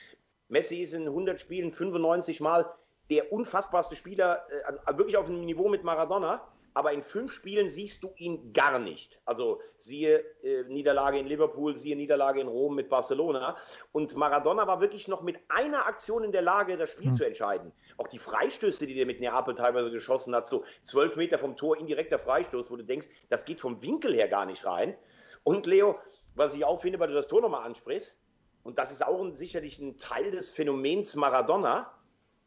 Messi 0.47 0.77
ist 0.77 0.93
in 0.93 1.07
100 1.07 1.39
Spielen 1.39 1.71
95 1.71 2.39
Mal 2.39 2.65
der 3.09 3.31
unfassbarste 3.31 3.95
Spieler, 3.95 4.45
äh, 4.49 4.97
wirklich 4.97 5.17
auf 5.17 5.27
einem 5.27 5.41
Niveau 5.41 5.67
mit 5.67 5.83
Maradona 5.83 6.47
aber 6.73 6.93
in 6.93 7.01
fünf 7.01 7.31
Spielen 7.31 7.69
siehst 7.69 8.03
du 8.03 8.13
ihn 8.17 8.53
gar 8.53 8.79
nicht. 8.79 9.19
Also 9.25 9.61
siehe 9.77 10.19
äh, 10.43 10.63
Niederlage 10.63 11.19
in 11.19 11.27
Liverpool, 11.27 11.75
siehe 11.75 11.95
Niederlage 11.95 12.41
in 12.41 12.47
Rom 12.47 12.75
mit 12.75 12.89
Barcelona. 12.89 13.57
Und 13.91 14.15
Maradona 14.15 14.67
war 14.67 14.81
wirklich 14.81 15.07
noch 15.07 15.21
mit 15.21 15.39
einer 15.49 15.85
Aktion 15.85 16.23
in 16.23 16.31
der 16.31 16.41
Lage, 16.41 16.77
das 16.77 16.91
Spiel 16.91 17.09
mhm. 17.09 17.15
zu 17.15 17.25
entscheiden. 17.25 17.71
Auch 17.97 18.07
die 18.07 18.19
Freistöße, 18.19 18.85
die 18.87 18.93
der 18.93 19.05
mit 19.05 19.19
Neapel 19.19 19.55
teilweise 19.55 19.91
geschossen 19.91 20.35
hat, 20.35 20.47
so 20.47 20.63
zwölf 20.83 21.15
Meter 21.15 21.39
vom 21.39 21.55
Tor, 21.55 21.77
indirekter 21.77 22.19
Freistoß, 22.19 22.71
wo 22.71 22.75
du 22.75 22.83
denkst, 22.83 23.07
das 23.29 23.45
geht 23.45 23.59
vom 23.59 23.81
Winkel 23.83 24.13
her 24.13 24.27
gar 24.27 24.45
nicht 24.45 24.65
rein. 24.65 24.95
Und 25.43 25.65
Leo, 25.65 25.97
was 26.35 26.53
ich 26.53 26.65
auch 26.65 26.81
finde, 26.81 26.99
weil 26.99 27.07
du 27.07 27.13
das 27.13 27.27
Tor 27.27 27.41
nochmal 27.41 27.65
ansprichst, 27.65 28.19
und 28.63 28.77
das 28.77 28.91
ist 28.91 29.05
auch 29.05 29.21
ein, 29.21 29.33
sicherlich 29.35 29.79
ein 29.79 29.97
Teil 29.97 30.31
des 30.31 30.51
Phänomens 30.51 31.15
Maradona, 31.15 31.91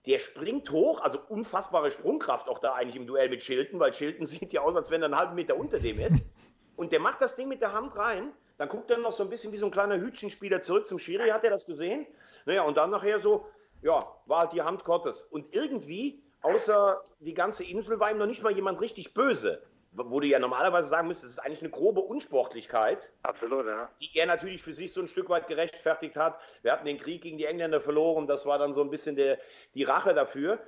der 0.07 0.19
springt 0.19 0.71
hoch, 0.71 1.01
also 1.01 1.21
unfassbare 1.29 1.91
Sprungkraft 1.91 2.49
auch 2.49 2.59
da 2.59 2.75
eigentlich 2.75 2.97
im 2.97 3.07
Duell 3.07 3.29
mit 3.29 3.43
Schilden, 3.43 3.79
weil 3.79 3.93
Schilden 3.93 4.27
sieht 4.27 4.53
ja 4.53 4.63
aus, 4.63 4.77
als 4.77 4.91
wenn 4.91 5.03
er 5.03 5.07
einen 5.07 5.17
halben 5.17 5.35
Meter 5.35 5.57
unter 5.57 5.79
dem 5.79 5.99
ist. 5.99 6.23
Und 6.77 6.93
der 6.93 7.01
macht 7.01 7.21
das 7.21 7.35
Ding 7.35 7.49
mit 7.49 7.61
der 7.61 7.73
Hand 7.73 7.97
rein. 7.97 8.33
Dann 8.59 8.69
guckt 8.69 8.91
er 8.91 8.99
noch 8.99 9.13
so 9.13 9.23
ein 9.23 9.29
bisschen 9.29 9.53
wie 9.53 9.57
so 9.57 9.67
ein 9.67 9.73
kleiner 9.73 9.99
Hütchenspieler 9.99 10.63
zurück 10.63 10.87
zum 10.87 10.99
Schiri. 10.99 11.29
Hat 11.31 11.45
er 11.45 11.51
das 11.51 11.67
gesehen? 11.67 12.07
Naja, 12.47 12.63
und 12.63 12.77
dann 12.77 12.91
nachher 12.91 13.19
so, 13.19 13.47
ja, 13.83 14.05
war 14.27 14.41
halt 14.41 14.53
die 14.53 14.63
Hand 14.63 14.85
Gottes. 14.85 15.23
Und 15.23 15.55
irgendwie, 15.55 16.23
außer 16.43 17.03
die 17.21 17.35
ganze 17.35 17.65
Insel, 17.65 18.01
war 18.01 18.11
ihm 18.11 18.19
noch 18.19 18.27
nicht 18.27 18.43
mal 18.43 18.53
jemand 18.53 18.81
richtig 18.81 19.15
böse 19.15 19.63
wo 19.93 20.21
du 20.21 20.27
ja 20.27 20.39
normalerweise 20.39 20.89
sagen 20.89 21.09
müsstest, 21.09 21.33
es 21.33 21.39
ist 21.39 21.45
eigentlich 21.45 21.61
eine 21.61 21.71
grobe 21.71 22.01
Unsportlichkeit. 22.01 23.13
Absolut, 23.23 23.67
ja. 23.67 23.91
Die 24.01 24.11
er 24.19 24.27
natürlich 24.27 24.63
für 24.63 24.73
sich 24.73 24.93
so 24.93 25.01
ein 25.01 25.09
Stück 25.09 25.29
weit 25.29 25.47
gerechtfertigt 25.47 26.17
hat. 26.17 26.41
Wir 26.63 26.73
hatten 26.73 26.87
den 26.87 26.97
Krieg 26.97 27.23
gegen 27.23 27.39
die 27.39 27.45
Engländer 27.45 27.81
verloren, 27.81 28.27
das 28.27 28.47
war 28.47 28.59
dann 28.59 28.75
so 28.75 28.83
ein 28.83 28.91
bisschen 28.91 29.17
der, 29.17 29.39
die 29.75 29.85
Rache 29.85 30.15
dafür. 30.15 30.59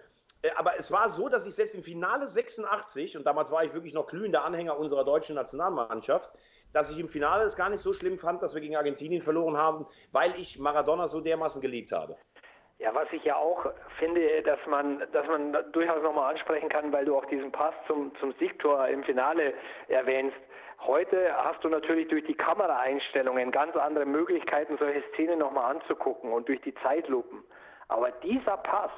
Äh, 0.42 0.50
aber 0.56 0.78
es 0.78 0.90
war 0.90 1.10
so, 1.10 1.28
dass 1.28 1.46
ich 1.46 1.54
selbst 1.54 1.74
im 1.74 1.82
Finale 1.82 2.28
86, 2.28 3.16
und 3.16 3.24
damals 3.24 3.50
war 3.50 3.64
ich 3.64 3.72
wirklich 3.72 3.94
noch 3.94 4.06
glühender 4.06 4.44
Anhänger 4.44 4.78
unserer 4.78 5.04
deutschen 5.04 5.34
Nationalmannschaft, 5.34 6.30
dass 6.72 6.90
ich 6.90 6.98
im 6.98 7.08
Finale 7.08 7.44
es 7.44 7.56
gar 7.56 7.70
nicht 7.70 7.80
so 7.80 7.92
schlimm 7.92 8.18
fand, 8.18 8.42
dass 8.42 8.54
wir 8.54 8.60
gegen 8.60 8.76
Argentinien 8.76 9.22
verloren 9.22 9.56
haben, 9.56 9.86
weil 10.12 10.38
ich 10.38 10.58
Maradona 10.58 11.06
so 11.06 11.20
dermaßen 11.20 11.60
geliebt 11.60 11.92
habe. 11.92 12.16
Ja, 12.78 12.92
was 12.94 13.06
ich 13.12 13.24
ja 13.24 13.36
auch 13.36 13.66
finde, 13.98 14.42
dass 14.42 14.58
man, 14.66 15.02
dass 15.12 15.26
man 15.28 15.56
durchaus 15.72 16.02
nochmal 16.02 16.32
ansprechen 16.32 16.68
kann, 16.68 16.92
weil 16.92 17.04
du 17.04 17.16
auch 17.16 17.24
diesen 17.26 17.52
Pass 17.52 17.74
zum, 17.86 18.14
zum 18.16 18.32
Siegtor 18.34 18.88
im 18.88 19.04
Finale 19.04 19.54
erwähnst. 19.88 20.36
Heute 20.80 21.32
hast 21.36 21.62
du 21.62 21.68
natürlich 21.68 22.08
durch 22.08 22.24
die 22.24 22.34
Kameraeinstellungen 22.34 23.52
ganz 23.52 23.76
andere 23.76 24.04
Möglichkeiten, 24.04 24.76
solche 24.78 25.02
Szenen 25.12 25.38
nochmal 25.38 25.76
anzugucken 25.76 26.32
und 26.32 26.48
durch 26.48 26.60
die 26.62 26.74
Zeitlupen. 26.74 27.44
Aber 27.88 28.10
dieser 28.10 28.56
Pass, 28.56 28.90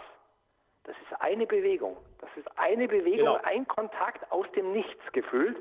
das 0.85 0.97
ist 0.97 1.21
eine 1.21 1.47
Bewegung. 1.47 1.97
Das 2.21 2.31
ist 2.37 2.49
eine 2.57 2.89
Bewegung, 2.89 3.19
genau. 3.19 3.41
ein 3.43 3.69
Kontakt 3.69 4.31
aus 4.33 4.51
dem 4.53 4.73
Nichts 4.73 5.13
gefühlt. 5.13 5.59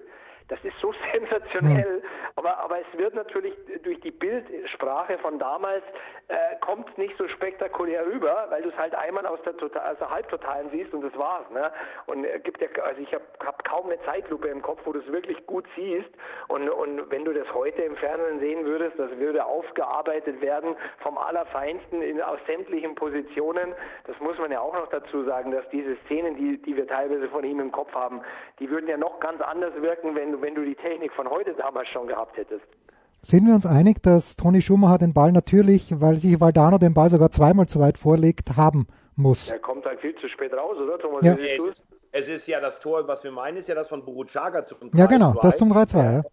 Das 0.47 0.63
ist 0.63 0.77
so 0.79 0.93
sensationell, 1.13 2.03
aber, 2.35 2.57
aber 2.57 2.79
es 2.79 2.97
wird 2.97 3.15
natürlich 3.15 3.53
durch 3.83 3.99
die 4.01 4.11
Bildsprache 4.11 5.17
von 5.19 5.39
damals, 5.39 5.83
äh, 6.27 6.55
kommt 6.61 6.97
nicht 6.97 7.15
so 7.17 7.27
spektakulär 7.27 8.05
rüber, 8.05 8.47
weil 8.49 8.63
du 8.63 8.69
es 8.69 8.77
halt 8.77 8.95
einmal 8.95 9.25
aus 9.27 9.39
der 9.43 9.55
Total, 9.57 9.83
also 9.83 10.09
Halbtotalen 10.09 10.69
siehst 10.71 10.93
und 10.93 11.01
das 11.03 11.15
war's. 11.17 11.49
Ne? 11.51 11.71
Und 12.07 12.25
äh, 12.25 12.39
gibt 12.39 12.61
ja, 12.61 12.67
also 12.83 13.01
ich 13.01 13.13
habe 13.13 13.23
hab 13.45 13.63
kaum 13.63 13.85
eine 13.85 14.01
Zeitlupe 14.05 14.47
im 14.47 14.61
Kopf, 14.61 14.81
wo 14.85 14.91
du 14.91 14.99
es 14.99 15.11
wirklich 15.11 15.45
gut 15.45 15.65
siehst. 15.75 16.09
Und, 16.47 16.67
und 16.69 17.11
wenn 17.11 17.25
du 17.25 17.33
das 17.33 17.51
heute 17.53 17.83
im 17.83 17.95
Fernsehen 17.97 18.39
sehen 18.39 18.65
würdest, 18.65 18.97
das 18.97 19.11
würde 19.17 19.45
aufgearbeitet 19.45 20.41
werden 20.41 20.75
vom 20.99 21.17
Allerfeinsten 21.17 22.01
in, 22.01 22.21
aus 22.21 22.39
sämtlichen 22.47 22.95
Positionen. 22.95 23.73
Das 24.07 24.19
muss 24.19 24.37
man 24.37 24.51
ja 24.51 24.61
auch 24.61 24.73
noch 24.73 24.87
dazu 24.87 25.23
sagen, 25.25 25.51
dass 25.51 25.67
diese 25.69 25.95
Szenen, 26.05 26.35
die, 26.35 26.61
die 26.61 26.75
wir 26.75 26.87
teilweise 26.87 27.29
von 27.29 27.43
ihm 27.43 27.59
im 27.59 27.71
Kopf 27.71 27.93
haben, 27.93 28.21
die 28.59 28.69
würden 28.69 28.87
ja 28.87 28.97
noch 28.97 29.19
ganz 29.19 29.41
anders 29.41 29.73
wirken, 29.81 30.15
wenn 30.15 30.34
wenn 30.41 30.55
du 30.55 30.63
die 30.63 30.75
Technik 30.75 31.11
von 31.13 31.29
heute 31.29 31.53
damals 31.53 31.87
schon 31.89 32.07
gehabt 32.07 32.37
hättest. 32.37 32.65
Sind 33.21 33.47
wir 33.47 33.55
uns 33.55 33.65
einig, 33.65 34.03
dass 34.03 34.35
Toni 34.35 34.61
Schumacher 34.61 34.99
den 34.99 35.13
Ball 35.13 35.31
natürlich, 35.31 35.99
weil 35.99 36.17
sich 36.17 36.39
Valdano 36.39 36.77
den 36.77 36.93
Ball 36.93 37.09
sogar 37.09 37.31
zweimal 37.31 37.67
zu 37.67 37.79
weit 37.79 37.97
vorlegt, 37.97 38.55
haben 38.55 38.87
muss? 39.15 39.49
Er 39.49 39.59
kommt 39.59 39.85
halt 39.85 39.99
viel 39.99 40.15
zu 40.15 40.27
spät 40.29 40.53
raus, 40.53 40.77
oder 40.77 40.99
Thomas? 40.99 41.25
Ja. 41.25 41.33
Es, 41.33 41.65
ist, 41.65 41.87
es, 42.11 42.27
ist, 42.27 42.47
ja 42.47 42.59
das 42.59 42.79
Tor, 42.79 43.07
was 43.07 43.23
wir 43.23 43.31
meinen, 43.31 43.57
ist 43.57 43.67
ja 43.67 43.73
das 43.73 43.89
von 43.89 44.05
Buruchaga 44.05 44.63
zum 44.63 44.77
3-2. 44.77 44.99
Ja 44.99 45.05
genau, 45.07 45.33
das 45.41 45.57
zum 45.57 45.73
3-2, 45.73 45.97
ja. 45.97 46.23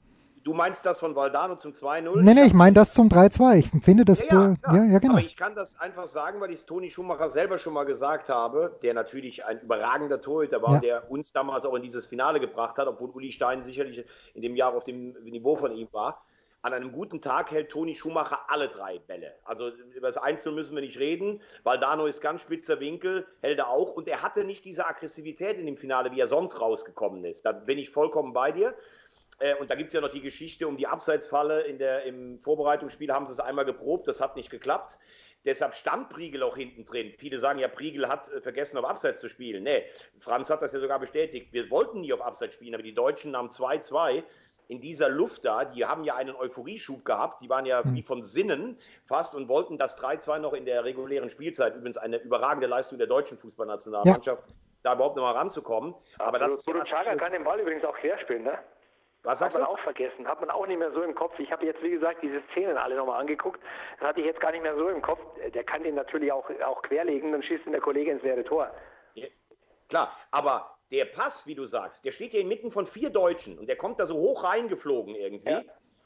Du 0.45 0.55
meinst 0.55 0.85
das 0.85 0.99
von 0.99 1.15
Valdano 1.15 1.57
zum 1.57 1.73
2-0? 1.73 2.21
Nee, 2.21 2.35
nee, 2.35 2.45
ich 2.45 2.53
meine 2.53 2.75
das 2.75 2.95
zum 2.95 3.09
3-2. 3.09 3.59
Ich 3.59 3.85
finde 3.85 4.05
das. 4.05 4.21
Ja, 4.21 4.27
ja, 4.27 4.75
ja, 4.75 4.85
ja, 4.85 4.99
genau. 4.99 5.15
Aber 5.15 5.25
ich 5.25 5.37
kann 5.37 5.55
das 5.55 5.79
einfach 5.79 6.07
sagen, 6.07 6.41
weil 6.41 6.51
ich 6.51 6.61
es 6.61 6.67
Toni 6.67 6.91
Schumacher 6.91 7.31
selber 7.31 7.59
schon 7.59 7.75
mal 7.75 7.85
gesagt 7.85 8.29
habe, 8.29 8.77
der 8.83 8.95
natürlich 8.95 9.45
ein 9.45 9.61
überragender 9.61 10.21
Torhüter 10.21 10.61
war, 10.61 10.75
ja. 10.75 10.81
der 10.81 11.11
uns 11.11 11.33
damals 11.33 11.65
auch 11.65 11.75
in 11.75 11.83
dieses 11.83 12.07
Finale 12.07 12.41
gebracht 12.41 12.77
hat, 12.79 12.89
obwohl 12.89 13.11
Uli 13.11 13.31
Stein 13.31 13.63
sicherlich 13.63 14.05
in 14.35 14.43
dem 14.43 14.57
Jahr 14.57 14.75
auf 14.75 14.85
dem 14.85 15.13
Niveau 15.23 15.57
von 15.57 15.73
ihm 15.73 15.89
war. 15.93 16.25
An 16.65 16.73
einem 16.73 16.93
guten 16.93 17.21
Tag 17.21 17.51
hält 17.51 17.71
Toni 17.71 17.93
Schumacher 17.93 18.39
alle 18.49 18.69
drei 18.69 19.01
Bälle. 19.01 19.35
Also 19.43 19.71
über 19.97 20.07
das 20.07 20.17
1 20.17 20.45
müssen 20.47 20.77
wir 20.77 20.83
nicht 20.83 20.97
reden. 20.97 21.41
Valdano 21.65 22.07
ist 22.07 22.21
ganz 22.21 22.43
spitzer 22.43 22.79
Winkel, 22.79 23.27
hält 23.41 23.59
er 23.59 23.69
auch. 23.69 23.95
Und 23.95 24.07
er 24.07 24.23
hatte 24.23 24.45
nicht 24.45 24.65
diese 24.65 24.87
Aggressivität 24.87 25.59
in 25.59 25.67
dem 25.67 25.77
Finale, 25.77 26.13
wie 26.13 26.21
er 26.21 26.29
sonst 26.29 26.61
rausgekommen 26.61 27.25
ist. 27.25 27.45
Da 27.45 27.51
bin 27.51 27.79
ich 27.79 27.91
vollkommen 27.91 28.33
bei 28.33 28.53
dir. 28.53 28.75
Äh, 29.43 29.57
und 29.57 29.71
da 29.71 29.75
gibt 29.75 29.89
es 29.89 29.95
ja 29.95 30.01
noch 30.01 30.11
die 30.11 30.21
Geschichte 30.21 30.69
um 30.69 30.77
die 30.77 30.87
Abseitsfalle. 30.87 31.63
In 31.63 31.79
der, 31.79 32.05
Im 32.05 32.39
Vorbereitungsspiel 32.39 33.13
haben 33.13 33.27
sie 33.27 33.33
es 33.33 33.41
einmal 33.41 33.65
geprobt, 33.65 34.07
das 34.07 34.21
hat 34.21 34.37
nicht 34.37 34.51
geklappt. 34.51 34.99
Deshalb 35.45 35.75
stand 35.75 36.09
Priegel 36.09 36.45
auch 36.45 36.57
hinten 36.57 36.85
drin. 36.85 37.13
Viele 37.19 37.41
sagen 37.41 37.59
ja, 37.59 37.67
Priegel 37.67 38.09
hat 38.09 38.31
äh, 38.31 38.41
vergessen, 38.41 38.79
auf 38.79 38.85
Abseits 38.85 39.21
zu 39.21 39.29
spielen. 39.29 39.65
Nee, 39.65 39.85
Franz 40.19 40.49
hat 40.49 40.63
das 40.63 40.73
ja 40.73 40.79
sogar 40.79 41.01
bestätigt. 41.01 41.53
Wir 41.53 41.69
wollten 41.71 42.01
nie 42.01 42.13
auf 42.13 42.23
Abseits 42.23 42.55
spielen, 42.55 42.75
aber 42.75 42.85
die 42.85 42.95
Deutschen 42.95 43.33
nahmen 43.33 43.51
2-2 43.51 44.23
in 44.69 44.81
dieser 44.81 45.09
Luft 45.09 45.45
da, 45.45 45.65
die 45.65 45.85
haben 45.85 46.05
ja 46.05 46.15
einen 46.15 46.37
Euphorieschub 46.37 47.05
gehabt, 47.05 47.43
die 47.43 47.51
waren 47.51 47.67
ja 47.67 47.83
hm. 47.83 47.95
wie 47.95 48.03
von 48.03 48.23
Sinnen 48.23 48.79
fast 49.05 49.35
und 49.35 49.49
wollten 49.49 49.77
das 49.77 49.99
3-2 49.99 50.39
noch 50.39 50.53
in 50.53 50.65
der 50.65 50.85
regulären 50.85 51.29
Spielzeit, 51.29 51.75
übrigens 51.75 51.99
eine 51.99 52.19
überragende 52.19 52.69
Leistung 52.69 52.97
der 52.97 53.09
deutschen 53.09 53.37
Fußballnationalmannschaft, 53.39 54.49
ja. 54.49 54.55
da 54.85 54.95
überhaupt 54.95 55.17
noch 55.17 55.25
mal 55.25 55.33
ranzukommen. 55.33 55.95
Aber, 56.19 56.29
Aber 56.29 56.39
das 56.39 56.65
Bruno 56.65 56.85
Chaga 56.85 57.17
kann 57.17 57.33
den 57.33 57.43
Ball 57.43 57.61
übrigens 57.61 57.85
auch 57.85 57.97
querspielen, 57.97 58.45
ne? 58.45 58.59
Was 59.25 59.39
sagst 59.39 59.57
hat 59.57 59.63
man 59.63 59.69
du? 59.69 59.75
auch 59.75 59.83
vergessen, 59.85 60.27
hat 60.27 60.41
man 60.41 60.51
auch 60.51 60.67
nicht 60.67 60.79
mehr 60.79 60.91
so 60.93 61.03
im 61.03 61.15
Kopf. 61.15 61.39
Ich 61.39 61.53
habe 61.53 61.65
jetzt, 61.65 61.81
wie 61.83 61.91
gesagt, 61.91 62.23
diese 62.23 62.43
Szenen 62.51 62.77
alle 62.77 62.97
nochmal 62.97 63.21
angeguckt. 63.21 63.61
Das 63.99 64.09
hatte 64.09 64.21
ich 64.21 64.27
jetzt 64.27 64.41
gar 64.41 64.51
nicht 64.51 64.63
mehr 64.63 64.77
so 64.77 64.89
im 64.89 65.01
Kopf. 65.01 65.21
Der 65.55 65.63
kann 65.63 65.85
den 65.85 65.95
natürlich 65.95 66.33
auch, 66.33 66.49
auch 66.65 66.83
querlegen, 66.83 67.31
dann 67.31 67.43
schießt 67.43 67.67
ihn 67.67 67.73
der 67.73 67.81
Kollege 67.81 68.11
ins 68.11 68.23
leere 68.23 68.43
Tor. 68.43 68.71
Ja, 69.15 69.29
klar, 69.89 70.17
aber 70.33 70.77
der 70.91 71.05
Pass, 71.05 71.47
wie 71.47 71.55
du 71.55 71.65
sagst, 71.67 72.05
der 72.05 72.11
steht 72.11 72.35
ja 72.35 72.41
inmitten 72.41 72.71
von 72.71 72.85
vier 72.85 73.11
Deutschen 73.11 73.59
und 73.59 73.69
der 73.69 73.77
kommt 73.77 74.01
da 74.01 74.07
so 74.07 74.17
hoch 74.17 74.45
reingeflogen 74.45 75.15
irgendwie. 75.15 75.51
Ja. 75.51 75.63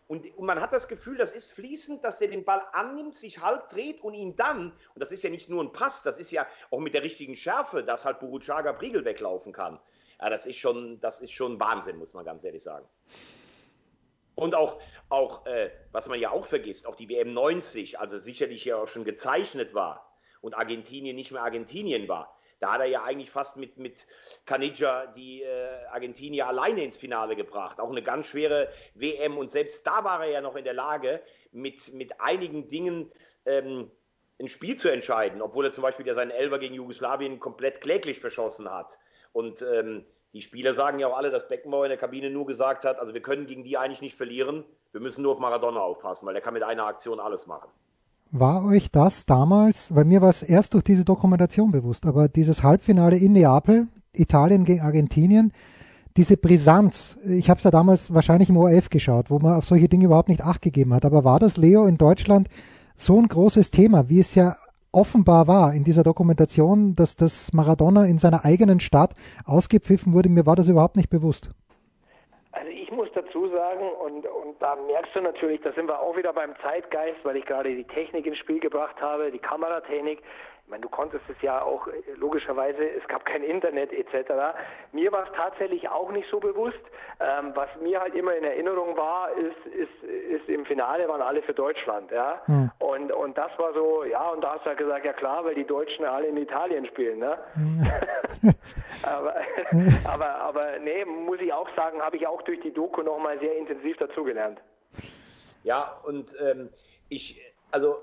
Und, 0.08 0.36
und, 0.36 0.46
man 0.46 0.60
hat 0.60 0.72
das 0.72 0.86
Gefühl, 0.86 1.16
das 1.16 1.32
ist 1.32 1.52
fließend, 1.52 2.04
dass 2.04 2.18
der 2.18 2.28
den 2.28 2.44
Ball 2.44 2.62
annimmt, 2.72 3.16
sich 3.16 3.42
halb 3.42 3.68
dreht 3.68 4.02
und 4.02 4.14
ihn 4.14 4.36
dann, 4.36 4.70
und 4.70 5.02
das 5.02 5.10
ist 5.10 5.24
ja 5.24 5.30
nicht 5.30 5.48
nur 5.48 5.64
ein 5.64 5.72
Pass, 5.72 6.02
das 6.02 6.20
ist 6.20 6.30
ja 6.30 6.46
auch 6.70 6.78
mit 6.78 6.94
der 6.94 7.02
richtigen 7.02 7.34
Schärfe, 7.34 7.82
dass 7.82 8.04
halt 8.04 8.20
Buruchaga 8.20 8.72
Priegel 8.72 9.04
weglaufen 9.04 9.52
kann. 9.52 9.80
Ja, 10.20 10.30
das 10.30 10.46
ist 10.46 10.58
schon, 10.58 11.00
das 11.00 11.20
ist 11.20 11.32
schon 11.32 11.60
Wahnsinn, 11.60 11.98
muss 11.98 12.14
man 12.14 12.24
ganz 12.24 12.44
ehrlich 12.44 12.62
sagen. 12.62 12.86
Und 14.34 14.54
auch, 14.54 14.78
auch 15.08 15.46
äh, 15.46 15.70
was 15.92 16.08
man 16.08 16.20
ja 16.20 16.30
auch 16.30 16.44
vergisst, 16.44 16.86
auch 16.86 16.94
die 16.94 17.08
WM 17.08 17.32
90, 17.32 17.98
also 17.98 18.18
sicherlich 18.18 18.64
ja 18.64 18.76
auch 18.76 18.88
schon 18.88 19.04
gezeichnet 19.04 19.74
war 19.74 20.14
und 20.42 20.54
Argentinien 20.54 21.16
nicht 21.16 21.32
mehr 21.32 21.42
Argentinien 21.42 22.06
war. 22.08 22.36
Da 22.58 22.72
hat 22.72 22.80
er 22.80 22.86
ja 22.86 23.02
eigentlich 23.02 23.30
fast 23.30 23.56
mit, 23.56 23.76
mit 23.76 24.06
Caniggia 24.46 25.06
die 25.08 25.42
äh, 25.42 25.84
Argentinier 25.90 26.46
alleine 26.46 26.82
ins 26.84 26.96
Finale 26.96 27.36
gebracht. 27.36 27.80
Auch 27.80 27.90
eine 27.90 28.02
ganz 28.02 28.26
schwere 28.28 28.70
WM. 28.94 29.36
Und 29.36 29.50
selbst 29.50 29.86
da 29.86 30.04
war 30.04 30.24
er 30.24 30.30
ja 30.30 30.40
noch 30.40 30.56
in 30.56 30.64
der 30.64 30.72
Lage, 30.72 31.22
mit, 31.52 31.92
mit 31.92 32.20
einigen 32.20 32.68
Dingen 32.68 33.12
ähm, 33.44 33.90
ein 34.38 34.48
Spiel 34.48 34.76
zu 34.76 34.88
entscheiden, 34.88 35.42
obwohl 35.42 35.66
er 35.66 35.72
zum 35.72 35.82
Beispiel 35.82 36.06
ja 36.06 36.14
seinen 36.14 36.30
Elfer 36.30 36.58
gegen 36.58 36.74
Jugoslawien 36.74 37.40
komplett 37.40 37.80
kläglich 37.80 38.20
verschossen 38.20 38.70
hat. 38.70 38.98
Und 39.36 39.60
ähm, 39.60 40.06
die 40.32 40.40
Spieler 40.40 40.72
sagen 40.72 40.98
ja 40.98 41.08
auch 41.08 41.16
alle, 41.18 41.30
dass 41.30 41.46
Beckenbauer 41.46 41.84
in 41.84 41.90
der 41.90 41.98
Kabine 41.98 42.30
nur 42.30 42.46
gesagt 42.46 42.86
hat, 42.86 42.98
also 42.98 43.12
wir 43.12 43.20
können 43.20 43.46
gegen 43.46 43.64
die 43.64 43.76
eigentlich 43.76 44.00
nicht 44.00 44.16
verlieren, 44.16 44.64
wir 44.92 45.02
müssen 45.02 45.20
nur 45.20 45.32
auf 45.32 45.40
Maradona 45.40 45.80
aufpassen, 45.80 46.24
weil 46.24 46.32
der 46.32 46.42
kann 46.42 46.54
mit 46.54 46.62
einer 46.62 46.86
Aktion 46.86 47.20
alles 47.20 47.46
machen. 47.46 47.68
War 48.30 48.64
euch 48.64 48.90
das 48.90 49.26
damals, 49.26 49.94
weil 49.94 50.06
mir 50.06 50.22
war 50.22 50.30
es 50.30 50.42
erst 50.42 50.72
durch 50.72 50.84
diese 50.84 51.04
Dokumentation 51.04 51.70
bewusst, 51.70 52.06
aber 52.06 52.28
dieses 52.28 52.62
Halbfinale 52.62 53.18
in 53.18 53.34
Neapel, 53.34 53.88
Italien 54.14 54.64
gegen 54.64 54.80
Argentinien, 54.80 55.52
diese 56.16 56.38
Brisanz, 56.38 57.18
ich 57.22 57.50
habe 57.50 57.58
es 57.58 57.64
ja 57.64 57.70
damals 57.70 58.14
wahrscheinlich 58.14 58.48
im 58.48 58.56
ORF 58.56 58.88
geschaut, 58.88 59.28
wo 59.28 59.38
man 59.38 59.52
auf 59.52 59.66
solche 59.66 59.90
Dinge 59.90 60.06
überhaupt 60.06 60.30
nicht 60.30 60.40
acht 60.40 60.62
gegeben 60.62 60.94
hat, 60.94 61.04
aber 61.04 61.24
war 61.24 61.40
das, 61.40 61.58
Leo, 61.58 61.84
in 61.84 61.98
Deutschland 61.98 62.48
so 62.96 63.20
ein 63.20 63.28
großes 63.28 63.70
Thema, 63.70 64.08
wie 64.08 64.20
es 64.20 64.34
ja 64.34 64.56
offenbar 64.96 65.46
war 65.46 65.74
in 65.74 65.84
dieser 65.84 66.02
Dokumentation, 66.02 66.96
dass 66.96 67.16
das 67.16 67.52
Maradona 67.52 68.06
in 68.06 68.16
seiner 68.16 68.44
eigenen 68.44 68.80
Stadt 68.80 69.12
ausgepfiffen 69.44 70.14
wurde. 70.14 70.30
Mir 70.30 70.46
war 70.46 70.56
das 70.56 70.68
überhaupt 70.68 70.96
nicht 70.96 71.10
bewusst. 71.10 71.50
Also 72.52 72.70
ich 72.70 72.90
muss 72.90 73.08
dazu 73.14 73.48
sagen, 73.48 73.84
und, 74.04 74.24
und 74.26 74.56
da 74.60 74.74
merkst 74.74 75.14
du 75.14 75.20
natürlich, 75.20 75.60
da 75.60 75.72
sind 75.74 75.86
wir 75.86 76.00
auch 76.00 76.16
wieder 76.16 76.32
beim 76.32 76.54
Zeitgeist, 76.62 77.18
weil 77.24 77.36
ich 77.36 77.44
gerade 77.44 77.76
die 77.76 77.84
Technik 77.84 78.26
ins 78.26 78.38
Spiel 78.38 78.58
gebracht 78.58 78.96
habe, 79.00 79.30
die 79.30 79.38
Kameratechnik. 79.38 80.22
Ich 80.66 80.70
meine, 80.70 80.82
du 80.82 80.88
konntest 80.88 81.22
es 81.28 81.40
ja 81.42 81.62
auch 81.62 81.86
äh, 81.86 81.92
logischerweise, 82.16 82.90
es 82.90 83.06
gab 83.06 83.24
kein 83.24 83.44
Internet 83.44 83.92
etc. 83.92 84.32
Mir 84.90 85.12
war 85.12 85.22
es 85.22 85.32
tatsächlich 85.36 85.88
auch 85.88 86.10
nicht 86.10 86.28
so 86.28 86.40
bewusst. 86.40 86.80
Ähm, 87.20 87.52
was 87.54 87.68
mir 87.80 88.00
halt 88.00 88.16
immer 88.16 88.34
in 88.34 88.42
Erinnerung 88.42 88.96
war, 88.96 89.30
ist, 89.30 89.64
ist, 89.72 90.02
ist 90.02 90.48
im 90.48 90.66
Finale 90.66 91.08
waren 91.08 91.22
alle 91.22 91.40
für 91.42 91.54
Deutschland, 91.54 92.10
ja. 92.10 92.42
Hm. 92.46 92.72
Und, 92.80 93.12
und 93.12 93.38
das 93.38 93.56
war 93.58 93.74
so, 93.74 94.02
ja, 94.02 94.28
und 94.30 94.42
da 94.42 94.54
hast 94.54 94.64
du 94.64 94.70
ja 94.70 94.74
gesagt, 94.74 95.04
ja 95.04 95.12
klar, 95.12 95.44
weil 95.44 95.54
die 95.54 95.64
Deutschen 95.64 96.04
alle 96.04 96.26
in 96.26 96.36
Italien 96.36 96.84
spielen, 96.86 97.20
ne? 97.20 97.38
Hm. 97.54 97.86
aber, 99.04 99.36
aber, 100.04 100.34
aber 100.34 100.78
nee, 100.80 101.04
muss 101.04 101.38
ich 101.40 101.52
auch 101.52 101.68
sagen, 101.76 102.02
habe 102.02 102.16
ich 102.16 102.26
auch 102.26 102.42
durch 102.42 102.58
die 102.62 102.72
Doku 102.72 103.02
nochmal 103.02 103.38
sehr 103.38 103.56
intensiv 103.56 103.98
dazugelernt. 103.98 104.60
Ja, 105.62 106.00
und 106.02 106.34
ähm, 106.40 106.70
ich, 107.08 107.40
also 107.70 108.00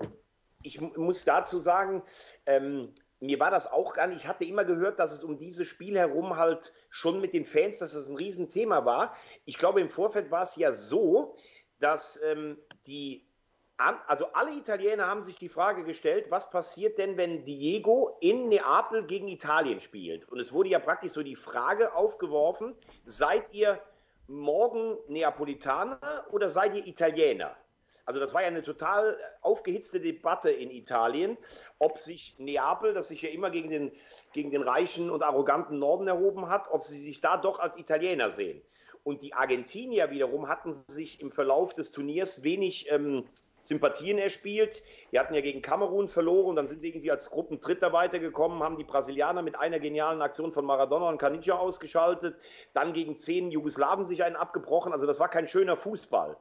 ich 0.64 0.80
muss 0.80 1.24
dazu 1.24 1.60
sagen, 1.60 2.02
ähm, 2.46 2.92
mir 3.20 3.38
war 3.38 3.50
das 3.50 3.70
auch 3.70 3.94
gar 3.94 4.06
nicht, 4.06 4.20
ich 4.20 4.26
hatte 4.26 4.44
immer 4.44 4.64
gehört, 4.64 4.98
dass 4.98 5.12
es 5.12 5.22
um 5.22 5.38
dieses 5.38 5.68
Spiel 5.68 5.96
herum 5.96 6.36
halt 6.36 6.72
schon 6.90 7.20
mit 7.20 7.32
den 7.32 7.44
Fans, 7.44 7.78
dass 7.78 7.92
das 7.92 8.08
ein 8.08 8.16
Riesenthema 8.16 8.84
war. 8.84 9.14
Ich 9.44 9.58
glaube, 9.58 9.80
im 9.80 9.88
Vorfeld 9.88 10.30
war 10.30 10.42
es 10.42 10.56
ja 10.56 10.72
so, 10.72 11.34
dass 11.78 12.20
ähm, 12.22 12.58
die, 12.86 13.26
also 13.76 14.26
alle 14.32 14.52
Italiener 14.52 15.06
haben 15.06 15.22
sich 15.22 15.36
die 15.36 15.48
Frage 15.48 15.84
gestellt, 15.84 16.30
was 16.30 16.50
passiert 16.50 16.98
denn, 16.98 17.16
wenn 17.16 17.44
Diego 17.44 18.16
in 18.20 18.48
Neapel 18.48 19.06
gegen 19.06 19.28
Italien 19.28 19.80
spielt? 19.80 20.28
Und 20.28 20.40
es 20.40 20.52
wurde 20.52 20.70
ja 20.70 20.78
praktisch 20.78 21.12
so 21.12 21.22
die 21.22 21.36
Frage 21.36 21.94
aufgeworfen, 21.94 22.74
seid 23.04 23.52
ihr 23.52 23.80
morgen 24.26 24.96
Neapolitaner 25.08 26.26
oder 26.30 26.50
seid 26.50 26.74
ihr 26.74 26.86
Italiener? 26.86 27.56
Also 28.06 28.20
das 28.20 28.34
war 28.34 28.42
ja 28.42 28.48
eine 28.48 28.62
total 28.62 29.18
aufgehitzte 29.40 30.00
Debatte 30.00 30.50
in 30.50 30.70
Italien, 30.70 31.38
ob 31.78 31.98
sich 31.98 32.36
Neapel, 32.38 32.92
das 32.92 33.08
sich 33.08 33.22
ja 33.22 33.30
immer 33.30 33.50
gegen 33.50 33.70
den, 33.70 33.92
gegen 34.32 34.50
den 34.50 34.62
reichen 34.62 35.10
und 35.10 35.22
arroganten 35.22 35.78
Norden 35.78 36.06
erhoben 36.06 36.48
hat, 36.48 36.68
ob 36.70 36.82
sie 36.82 36.98
sich 36.98 37.20
da 37.20 37.36
doch 37.36 37.58
als 37.58 37.76
Italiener 37.78 38.30
sehen. 38.30 38.60
Und 39.04 39.22
die 39.22 39.34
Argentinier 39.34 40.10
wiederum 40.10 40.48
hatten 40.48 40.72
sich 40.86 41.20
im 41.20 41.30
Verlauf 41.30 41.74
des 41.74 41.92
Turniers 41.92 42.42
wenig 42.42 42.90
ähm, 42.90 43.24
Sympathien 43.64 44.18
erspielt. 44.18 44.82
Die 45.10 45.18
hatten 45.18 45.34
ja 45.34 45.40
gegen 45.40 45.62
Kamerun 45.62 46.08
verloren, 46.08 46.54
dann 46.54 46.66
sind 46.66 46.80
sie 46.80 46.88
irgendwie 46.88 47.10
als 47.10 47.30
Gruppendritter 47.30 47.92
weitergekommen, 47.92 48.62
haben 48.62 48.76
die 48.76 48.84
Brasilianer 48.84 49.42
mit 49.42 49.58
einer 49.58 49.80
genialen 49.80 50.22
Aktion 50.22 50.52
von 50.52 50.64
Maradona 50.64 51.08
und 51.08 51.18
Caniggia 51.18 51.56
ausgeschaltet, 51.56 52.36
dann 52.74 52.92
gegen 52.92 53.16
zehn 53.16 53.50
Jugoslawen 53.50 54.04
sich 54.04 54.22
einen 54.22 54.36
abgebrochen. 54.36 54.92
Also 54.92 55.06
das 55.06 55.18
war 55.18 55.28
kein 55.28 55.48
schöner 55.48 55.76
Fußball. 55.76 56.36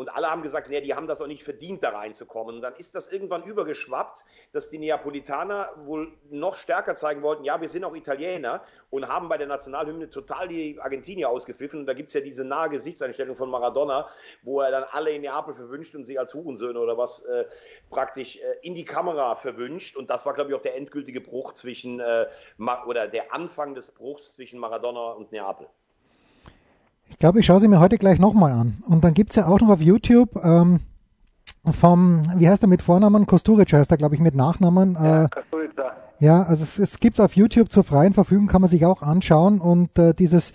Und 0.00 0.08
alle 0.08 0.30
haben 0.30 0.40
gesagt, 0.40 0.70
nee, 0.70 0.80
die 0.80 0.94
haben 0.94 1.06
das 1.06 1.20
auch 1.20 1.26
nicht 1.26 1.44
verdient, 1.44 1.82
da 1.82 1.90
reinzukommen. 1.90 2.54
Und 2.54 2.62
dann 2.62 2.74
ist 2.76 2.94
das 2.94 3.12
irgendwann 3.12 3.42
übergeschwappt, 3.42 4.24
dass 4.50 4.70
die 4.70 4.78
Neapolitaner 4.78 5.74
wohl 5.84 6.16
noch 6.30 6.54
stärker 6.54 6.94
zeigen 6.94 7.20
wollten, 7.20 7.44
ja, 7.44 7.60
wir 7.60 7.68
sind 7.68 7.84
auch 7.84 7.94
Italiener 7.94 8.62
und 8.88 9.08
haben 9.08 9.28
bei 9.28 9.36
der 9.36 9.46
Nationalhymne 9.46 10.08
total 10.08 10.48
die 10.48 10.80
Argentinier 10.80 11.28
ausgepfiffen. 11.28 11.80
Und 11.80 11.86
da 11.86 11.92
gibt 11.92 12.08
es 12.08 12.14
ja 12.14 12.22
diese 12.22 12.46
nahe 12.46 12.70
Gesichtseinstellung 12.70 13.36
von 13.36 13.50
Maradona, 13.50 14.08
wo 14.42 14.62
er 14.62 14.70
dann 14.70 14.84
alle 14.84 15.10
in 15.10 15.20
Neapel 15.20 15.52
verwünscht 15.52 15.94
und 15.94 16.04
sie 16.04 16.18
als 16.18 16.32
Hurensöhne 16.32 16.80
oder 16.80 16.96
was 16.96 17.22
äh, 17.26 17.44
praktisch 17.90 18.38
äh, 18.38 18.54
in 18.62 18.74
die 18.74 18.86
Kamera 18.86 19.34
verwünscht. 19.34 19.98
Und 19.98 20.08
das 20.08 20.24
war, 20.24 20.32
glaube 20.32 20.48
ich, 20.48 20.56
auch 20.56 20.62
der 20.62 20.76
endgültige 20.76 21.20
Bruch 21.20 21.52
zwischen, 21.52 22.00
äh, 22.00 22.26
oder 22.86 23.06
der 23.06 23.34
Anfang 23.34 23.74
des 23.74 23.90
Bruchs 23.90 24.32
zwischen 24.32 24.60
Maradona 24.60 25.12
und 25.12 25.30
Neapel. 25.30 25.68
Ich 27.10 27.18
glaube, 27.18 27.40
ich 27.40 27.46
schaue 27.46 27.60
sie 27.60 27.68
mir 27.68 27.80
heute 27.80 27.98
gleich 27.98 28.18
nochmal 28.18 28.52
an. 28.52 28.78
Und 28.86 29.04
dann 29.04 29.12
gibt 29.14 29.30
es 29.30 29.36
ja 29.36 29.46
auch 29.46 29.60
noch 29.60 29.68
auf 29.68 29.80
YouTube 29.80 30.40
ähm, 30.42 30.80
vom, 31.70 32.22
wie 32.36 32.48
heißt 32.48 32.62
er 32.62 32.68
mit 32.68 32.82
Vornamen? 32.82 33.26
Kosturica 33.26 33.76
heißt 33.76 33.90
er, 33.90 33.98
glaube 33.98 34.14
ich, 34.14 34.20
mit 34.20 34.34
Nachnamen. 34.34 34.94
Ja, 34.94 35.24
äh, 35.24 35.28
Ja, 36.18 36.42
also 36.42 36.64
es, 36.64 36.78
es 36.78 37.00
gibt 37.00 37.18
auf 37.20 37.34
YouTube 37.34 37.70
zur 37.70 37.82
freien 37.82 38.12
Verfügung, 38.12 38.46
kann 38.46 38.60
man 38.60 38.70
sich 38.70 38.84
auch 38.84 39.02
anschauen. 39.02 39.58
Und 39.58 39.98
äh, 39.98 40.14
dieses 40.14 40.52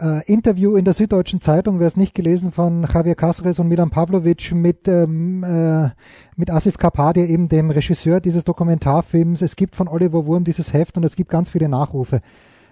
äh, 0.00 0.24
Interview 0.26 0.76
in 0.76 0.84
der 0.84 0.94
Süddeutschen 0.94 1.40
Zeitung, 1.40 1.80
wer 1.80 1.86
es 1.86 1.96
nicht 1.96 2.14
gelesen, 2.14 2.52
von 2.52 2.86
Javier 2.92 3.14
Casres 3.16 3.58
und 3.58 3.68
Milan 3.68 3.90
Pavlovic 3.90 4.52
mit, 4.52 4.86
ähm, 4.88 5.42
äh, 5.44 5.90
mit 6.36 6.50
Asif 6.50 6.78
Kapadia, 6.78 7.24
eben 7.24 7.48
dem 7.48 7.70
Regisseur 7.70 8.20
dieses 8.20 8.44
Dokumentarfilms. 8.44 9.42
Es 9.42 9.56
gibt 9.56 9.76
von 9.76 9.88
Oliver 9.88 10.26
Wurm 10.26 10.44
dieses 10.44 10.72
Heft 10.72 10.96
und 10.96 11.04
es 11.04 11.16
gibt 11.16 11.30
ganz 11.30 11.50
viele 11.50 11.68
Nachrufe. 11.68 12.20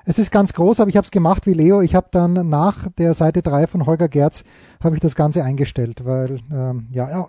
Es 0.08 0.18
ist 0.18 0.30
ganz 0.30 0.54
groß, 0.54 0.80
aber 0.80 0.88
ich 0.88 0.96
habe 0.96 1.04
es 1.04 1.10
gemacht 1.10 1.44
wie 1.44 1.52
Leo. 1.52 1.82
Ich 1.82 1.94
habe 1.94 2.06
dann 2.10 2.48
nach 2.48 2.88
der 2.96 3.12
Seite 3.12 3.42
3 3.42 3.66
von 3.66 3.84
Holger 3.84 4.08
Gerz 4.08 4.42
habe 4.82 4.94
ich 4.94 5.02
das 5.02 5.14
Ganze 5.14 5.44
eingestellt, 5.44 6.06
weil 6.06 6.40
ähm, 6.50 6.86
ja, 6.90 7.28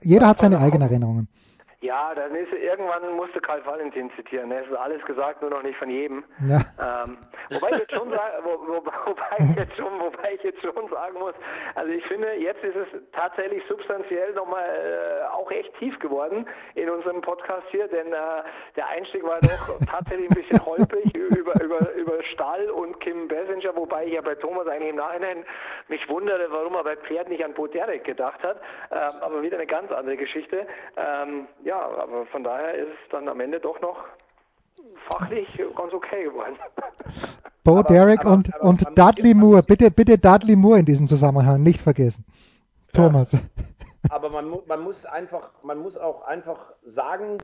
jeder 0.00 0.28
hat 0.28 0.38
seine 0.38 0.58
eigenen 0.58 0.88
Erinnerungen. 0.88 1.28
Ja, 1.84 2.14
dann 2.14 2.34
ist 2.34 2.50
irgendwann 2.50 3.14
musste 3.14 3.42
Karl 3.42 3.64
Valentin 3.66 4.10
zitieren. 4.16 4.50
Es 4.50 4.66
ist 4.66 4.74
alles 4.74 5.04
gesagt, 5.04 5.42
nur 5.42 5.50
noch 5.50 5.62
nicht 5.62 5.76
von 5.76 5.90
jedem. 5.90 6.24
Ja. 6.48 7.04
Ähm, 7.04 7.18
wobei 7.50 7.72
ich 7.72 7.80
jetzt 7.80 7.94
schon 7.94 8.10
wo, 8.10 8.58
wo, 8.66 8.86
wobei 9.06 9.36
ich 9.38 9.54
jetzt 9.54 9.76
schon, 9.76 10.00
wobei 10.00 10.32
ich 10.32 10.42
jetzt 10.42 10.62
schon 10.62 10.88
sagen 10.88 11.18
muss, 11.18 11.34
also 11.74 11.92
ich 11.92 12.02
finde, 12.06 12.32
jetzt 12.36 12.64
ist 12.64 12.74
es 12.74 12.86
tatsächlich 13.12 13.62
substanziell 13.68 14.32
nochmal 14.32 14.64
äh, 14.64 15.26
auch 15.26 15.50
echt 15.50 15.78
tief 15.78 15.98
geworden 15.98 16.48
in 16.74 16.88
unserem 16.88 17.20
Podcast 17.20 17.66
hier, 17.68 17.86
denn 17.88 18.14
äh, 18.14 18.42
der 18.76 18.88
Einstieg 18.88 19.22
war 19.22 19.40
doch 19.40 19.78
tatsächlich 19.86 20.30
ein 20.30 20.42
bisschen 20.42 20.64
holprig 20.64 21.14
über, 21.36 21.52
über, 21.62 21.92
über 21.92 22.22
Stahl 22.32 22.70
und 22.70 22.98
Kim 23.00 23.28
Bessinger, 23.28 23.76
wobei 23.76 24.06
ich 24.06 24.14
ja 24.14 24.22
bei 24.22 24.36
Thomas 24.36 24.66
eigentlich 24.68 24.88
im 24.88 24.96
Nachhinein 24.96 25.44
mich 25.88 26.08
wundere, 26.08 26.46
warum 26.50 26.76
er 26.76 26.84
bei 26.84 26.96
Pferd 26.96 27.28
nicht 27.28 27.44
an 27.44 27.52
Bo 27.52 27.66
Derek 27.66 28.04
gedacht 28.04 28.42
hat. 28.42 28.56
Ähm, 28.90 29.20
aber 29.20 29.42
wieder 29.42 29.58
eine 29.58 29.66
ganz 29.66 29.92
andere 29.92 30.16
Geschichte. 30.16 30.66
Ähm, 30.96 31.46
ja, 31.62 31.73
ja, 31.74 32.02
aber 32.02 32.26
von 32.26 32.44
daher 32.44 32.74
ist 32.74 32.88
es 32.88 33.10
dann 33.10 33.28
am 33.28 33.40
Ende 33.40 33.60
doch 33.60 33.80
noch 33.80 34.04
fachlich 35.10 35.48
ganz 35.76 35.92
okay 35.92 36.24
geworden. 36.24 36.56
Bo 37.62 37.78
aber, 37.78 37.84
Derek 37.84 38.20
aber, 38.20 38.32
und, 38.32 38.54
aber, 38.54 38.64
und 38.64 38.98
Dudley 38.98 39.34
Moore, 39.34 39.62
bitte, 39.62 39.90
bitte 39.90 40.18
Dudley 40.18 40.56
Moore 40.56 40.80
in 40.80 40.84
diesem 40.84 41.08
Zusammenhang, 41.08 41.62
nicht 41.62 41.80
vergessen. 41.80 42.24
Ja. 42.94 43.02
Thomas. 43.02 43.36
Aber 44.10 44.28
man, 44.28 44.54
man 44.66 44.82
muss 44.82 45.06
einfach, 45.06 45.50
man 45.62 45.78
muss 45.78 45.96
auch 45.96 46.20
einfach 46.22 46.74
sagen, 46.84 47.38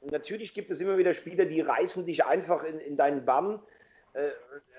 natürlich 0.00 0.54
gibt 0.54 0.70
es 0.70 0.80
immer 0.80 0.96
wieder 0.96 1.12
Spieler, 1.12 1.44
die 1.44 1.60
reißen 1.60 2.06
dich 2.06 2.24
einfach 2.24 2.64
in, 2.64 2.80
in 2.80 2.96
deinen 2.96 3.26
Bann. 3.26 3.60
Äh, 4.14 4.30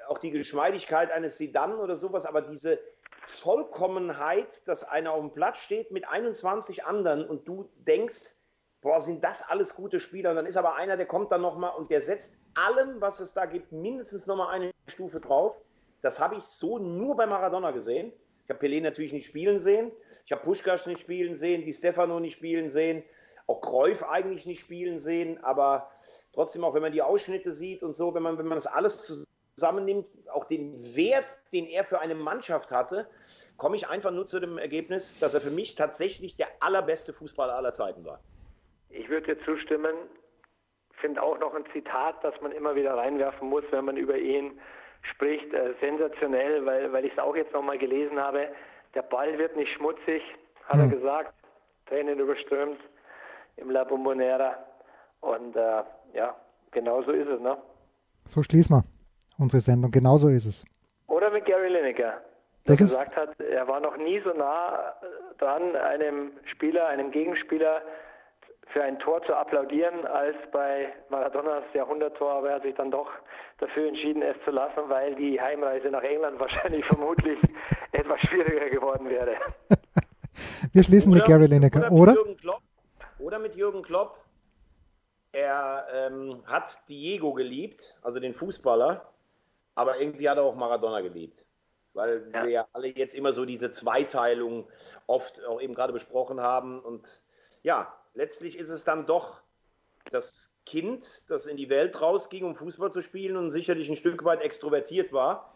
auch 0.07 0.17
die 0.17 0.31
Geschmeidigkeit 0.31 1.11
eines 1.11 1.37
Sedan 1.37 1.75
oder 1.75 1.95
sowas, 1.95 2.25
aber 2.25 2.41
diese 2.41 2.79
Vollkommenheit, 3.25 4.67
dass 4.67 4.83
einer 4.83 5.11
auf 5.11 5.19
dem 5.21 5.31
Platz 5.31 5.59
steht 5.59 5.91
mit 5.91 6.07
21 6.07 6.83
anderen 6.85 7.23
und 7.27 7.47
du 7.47 7.69
denkst, 7.85 8.38
boah, 8.81 9.01
sind 9.01 9.23
das 9.23 9.41
alles 9.41 9.75
gute 9.75 9.99
Spieler. 9.99 10.31
Und 10.31 10.37
dann 10.37 10.45
ist 10.45 10.57
aber 10.57 10.75
einer, 10.75 10.97
der 10.97 11.05
kommt 11.05 11.31
dann 11.31 11.41
nochmal 11.41 11.75
und 11.77 11.91
der 11.91 12.01
setzt 12.01 12.37
allem, 12.53 13.01
was 13.01 13.19
es 13.19 13.33
da 13.33 13.45
gibt, 13.45 13.71
mindestens 13.71 14.25
nochmal 14.27 14.53
eine 14.53 14.71
Stufe 14.87 15.19
drauf. 15.19 15.55
Das 16.01 16.19
habe 16.19 16.35
ich 16.35 16.43
so 16.43 16.79
nur 16.79 17.15
bei 17.15 17.25
Maradona 17.25 17.71
gesehen. 17.71 18.13
Ich 18.43 18.49
habe 18.49 18.65
Pelé 18.65 18.81
natürlich 18.81 19.13
nicht 19.13 19.25
spielen 19.25 19.59
sehen. 19.59 19.91
Ich 20.25 20.31
habe 20.31 20.41
Puschkasch 20.41 20.87
nicht 20.87 21.01
spielen 21.01 21.35
sehen, 21.35 21.65
die 21.65 21.73
Stefano 21.73 22.19
nicht 22.19 22.35
spielen 22.35 22.69
sehen, 22.69 23.03
auch 23.47 23.61
Kreuf 23.61 24.03
eigentlich 24.03 24.45
nicht 24.45 24.59
spielen 24.59 24.97
sehen. 24.97 25.43
Aber 25.43 25.91
trotzdem 26.33 26.63
auch, 26.63 26.73
wenn 26.73 26.81
man 26.81 26.91
die 26.91 27.01
Ausschnitte 27.01 27.51
sieht 27.51 27.83
und 27.83 27.95
so, 27.95 28.13
wenn 28.15 28.23
man, 28.23 28.37
wenn 28.37 28.47
man 28.47 28.55
das 28.55 28.67
alles 28.67 29.25
zusammennimmt, 29.55 30.07
auch 30.33 30.45
den 30.45 30.73
Wert, 30.95 31.25
den 31.51 31.67
er 31.67 31.83
für 31.83 31.99
eine 31.99 32.15
Mannschaft 32.15 32.71
hatte, 32.71 33.07
komme 33.57 33.75
ich 33.75 33.87
einfach 33.87 34.11
nur 34.11 34.25
zu 34.25 34.39
dem 34.39 34.57
Ergebnis, 34.57 35.19
dass 35.19 35.33
er 35.33 35.41
für 35.41 35.51
mich 35.51 35.75
tatsächlich 35.75 36.37
der 36.37 36.47
allerbeste 36.59 37.13
Fußballer 37.13 37.55
aller 37.55 37.73
Zeiten 37.73 38.05
war. 38.05 38.19
Ich 38.89 39.09
würde 39.09 39.35
dir 39.35 39.45
zustimmen. 39.45 39.95
Finde 40.93 41.21
auch 41.21 41.39
noch 41.39 41.55
ein 41.55 41.63
Zitat, 41.71 42.23
das 42.23 42.33
man 42.41 42.51
immer 42.51 42.75
wieder 42.75 42.95
reinwerfen 42.95 43.47
muss, 43.49 43.63
wenn 43.71 43.85
man 43.85 43.97
über 43.97 44.17
ihn 44.17 44.59
spricht. 45.01 45.53
Äh, 45.53 45.73
sensationell, 45.79 46.65
weil, 46.65 46.91
weil 46.91 47.05
ich 47.05 47.13
es 47.13 47.19
auch 47.19 47.35
jetzt 47.35 47.53
nochmal 47.53 47.77
gelesen 47.77 48.19
habe. 48.19 48.49
Der 48.95 49.03
Ball 49.03 49.37
wird 49.37 49.55
nicht 49.55 49.71
schmutzig, 49.73 50.21
hat 50.65 50.75
mhm. 50.75 50.81
er 50.81 50.91
hm. 50.91 50.91
gesagt. 50.91 51.33
Tränen 51.85 52.19
überströmt 52.19 52.79
im 53.57 53.71
La 53.71 53.83
Bombonera. 53.83 54.57
Und 55.21 55.55
äh, 55.55 55.83
ja, 56.13 56.35
genau 56.71 57.01
so 57.03 57.11
ist 57.11 57.27
es. 57.27 57.39
Ne? 57.39 57.57
So 58.25 58.43
schließen 58.43 58.77
wir 58.77 58.83
unsere 59.37 59.61
Sendung. 59.61 59.91
Genau 59.91 60.17
so 60.17 60.29
ist 60.29 60.45
es. 60.45 60.65
Oder 61.07 61.31
mit 61.31 61.45
Gary 61.45 61.69
Lineker, 61.69 62.21
der 62.67 62.75
das 62.75 62.79
gesagt 62.79 63.15
hat, 63.15 63.39
er 63.39 63.67
war 63.67 63.79
noch 63.79 63.97
nie 63.97 64.21
so 64.21 64.31
nah 64.33 64.93
dran, 65.37 65.75
einem 65.75 66.31
Spieler, 66.45 66.87
einem 66.87 67.11
Gegenspieler 67.11 67.81
für 68.71 68.83
ein 68.83 68.99
Tor 68.99 69.21
zu 69.23 69.35
applaudieren 69.35 70.05
als 70.05 70.35
bei 70.51 70.93
Maradonas 71.09 71.63
Jahrhunderttor, 71.73 72.31
aber 72.31 72.49
er 72.49 72.55
hat 72.55 72.63
sich 72.63 72.75
dann 72.75 72.91
doch 72.91 73.09
dafür 73.57 73.87
entschieden, 73.87 74.21
es 74.21 74.35
zu 74.45 74.51
lassen, 74.51 74.83
weil 74.87 75.15
die 75.15 75.41
Heimreise 75.41 75.89
nach 75.89 76.03
England 76.03 76.39
wahrscheinlich 76.39 76.85
vermutlich 76.85 77.39
etwas 77.91 78.19
schwieriger 78.21 78.69
geworden 78.69 79.09
wäre. 79.09 79.35
Wir 80.73 80.83
schließen 80.83 81.11
oder, 81.11 81.21
mit 81.21 81.27
Gary 81.27 81.45
Lineker, 81.47 81.91
oder? 81.91 82.13
Mit 82.13 82.45
oder? 82.45 82.59
oder 83.19 83.39
mit 83.39 83.55
Jürgen 83.55 83.81
Klopp. 83.81 84.17
Er 85.31 85.85
ähm, 85.93 86.43
hat 86.45 86.79
Diego 86.89 87.33
geliebt, 87.33 87.95
also 88.01 88.19
den 88.19 88.33
Fußballer, 88.33 89.09
aber 89.75 89.99
irgendwie 89.99 90.29
hat 90.29 90.37
er 90.37 90.43
auch 90.43 90.55
Maradona 90.55 91.01
geliebt. 91.01 91.45
Weil 91.93 92.29
ja. 92.33 92.43
wir 92.43 92.49
ja 92.49 92.67
alle 92.73 92.87
jetzt 92.87 93.15
immer 93.15 93.33
so 93.33 93.45
diese 93.45 93.71
Zweiteilung 93.71 94.67
oft 95.07 95.45
auch 95.45 95.61
eben 95.61 95.73
gerade 95.73 95.93
besprochen 95.93 96.39
haben. 96.39 96.79
Und 96.79 97.23
ja, 97.63 97.93
letztlich 98.13 98.57
ist 98.57 98.69
es 98.69 98.83
dann 98.83 99.05
doch 99.05 99.41
das 100.11 100.55
Kind, 100.65 101.29
das 101.29 101.45
in 101.45 101.57
die 101.57 101.69
Welt 101.69 101.99
rausging, 101.99 102.43
um 102.43 102.55
Fußball 102.55 102.91
zu 102.91 103.01
spielen 103.01 103.37
und 103.37 103.49
sicherlich 103.49 103.89
ein 103.89 103.95
Stück 103.95 104.23
weit 104.23 104.41
extrovertiert 104.41 105.11
war, 105.13 105.53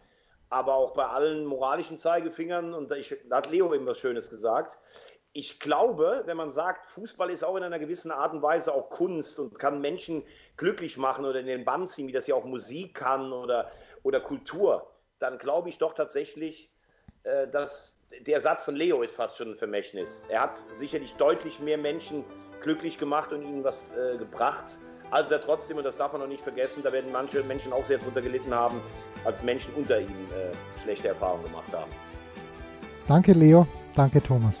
aber 0.50 0.74
auch 0.74 0.92
bei 0.92 1.06
allen 1.06 1.44
moralischen 1.44 1.98
Zeigefingern, 1.98 2.74
und 2.74 2.90
ich, 2.92 3.16
da 3.28 3.36
hat 3.36 3.50
Leo 3.50 3.72
eben 3.74 3.86
was 3.86 3.98
Schönes 3.98 4.30
gesagt. 4.30 4.78
Ich 5.32 5.58
glaube, 5.58 6.22
wenn 6.26 6.36
man 6.36 6.50
sagt, 6.50 6.86
Fußball 6.86 7.30
ist 7.30 7.42
auch 7.42 7.56
in 7.56 7.64
einer 7.64 7.80
gewissen 7.80 8.12
Art 8.12 8.32
und 8.32 8.42
Weise 8.42 8.72
auch 8.72 8.88
Kunst 8.90 9.40
und 9.40 9.58
kann 9.58 9.80
Menschen 9.80 10.22
glücklich 10.56 10.96
machen 10.96 11.24
oder 11.24 11.40
in 11.40 11.46
den 11.46 11.64
Bann 11.64 11.86
ziehen, 11.86 12.06
wie 12.06 12.12
das 12.12 12.28
ja 12.28 12.36
auch 12.36 12.44
Musik 12.44 12.94
kann 12.94 13.32
oder, 13.32 13.70
oder 14.04 14.20
Kultur, 14.20 14.90
dann 15.18 15.38
glaube 15.38 15.68
ich 15.68 15.78
doch 15.78 15.92
tatsächlich, 15.92 16.70
äh, 17.24 17.48
dass 17.48 17.98
der 18.26 18.40
Satz 18.40 18.64
von 18.64 18.76
Leo 18.76 19.02
ist 19.02 19.14
fast 19.14 19.36
schon 19.36 19.52
ein 19.52 19.56
Vermächtnis. 19.56 20.22
Er 20.28 20.42
hat 20.42 20.62
sicherlich 20.72 21.14
deutlich 21.14 21.60
mehr 21.60 21.78
Menschen 21.78 22.24
glücklich 22.62 22.98
gemacht 22.98 23.32
und 23.32 23.42
ihnen 23.42 23.62
was 23.62 23.90
äh, 23.90 24.16
gebracht, 24.16 24.78
als 25.10 25.30
er 25.30 25.40
trotzdem, 25.40 25.76
und 25.76 25.84
das 25.84 25.98
darf 25.98 26.12
man 26.12 26.20
noch 26.20 26.28
nicht 26.28 26.42
vergessen, 26.42 26.82
da 26.82 26.92
werden 26.92 27.12
manche 27.12 27.42
Menschen 27.44 27.72
auch 27.72 27.84
sehr 27.84 27.98
drunter 27.98 28.22
gelitten 28.22 28.54
haben, 28.54 28.80
als 29.24 29.42
Menschen 29.42 29.74
unter 29.74 30.00
ihm 30.00 30.08
äh, 30.08 30.80
schlechte 30.82 31.08
Erfahrungen 31.08 31.44
gemacht 31.44 31.72
haben. 31.72 31.90
Danke, 33.06 33.32
Leo. 33.32 33.66
Danke, 33.94 34.22
Thomas. 34.22 34.60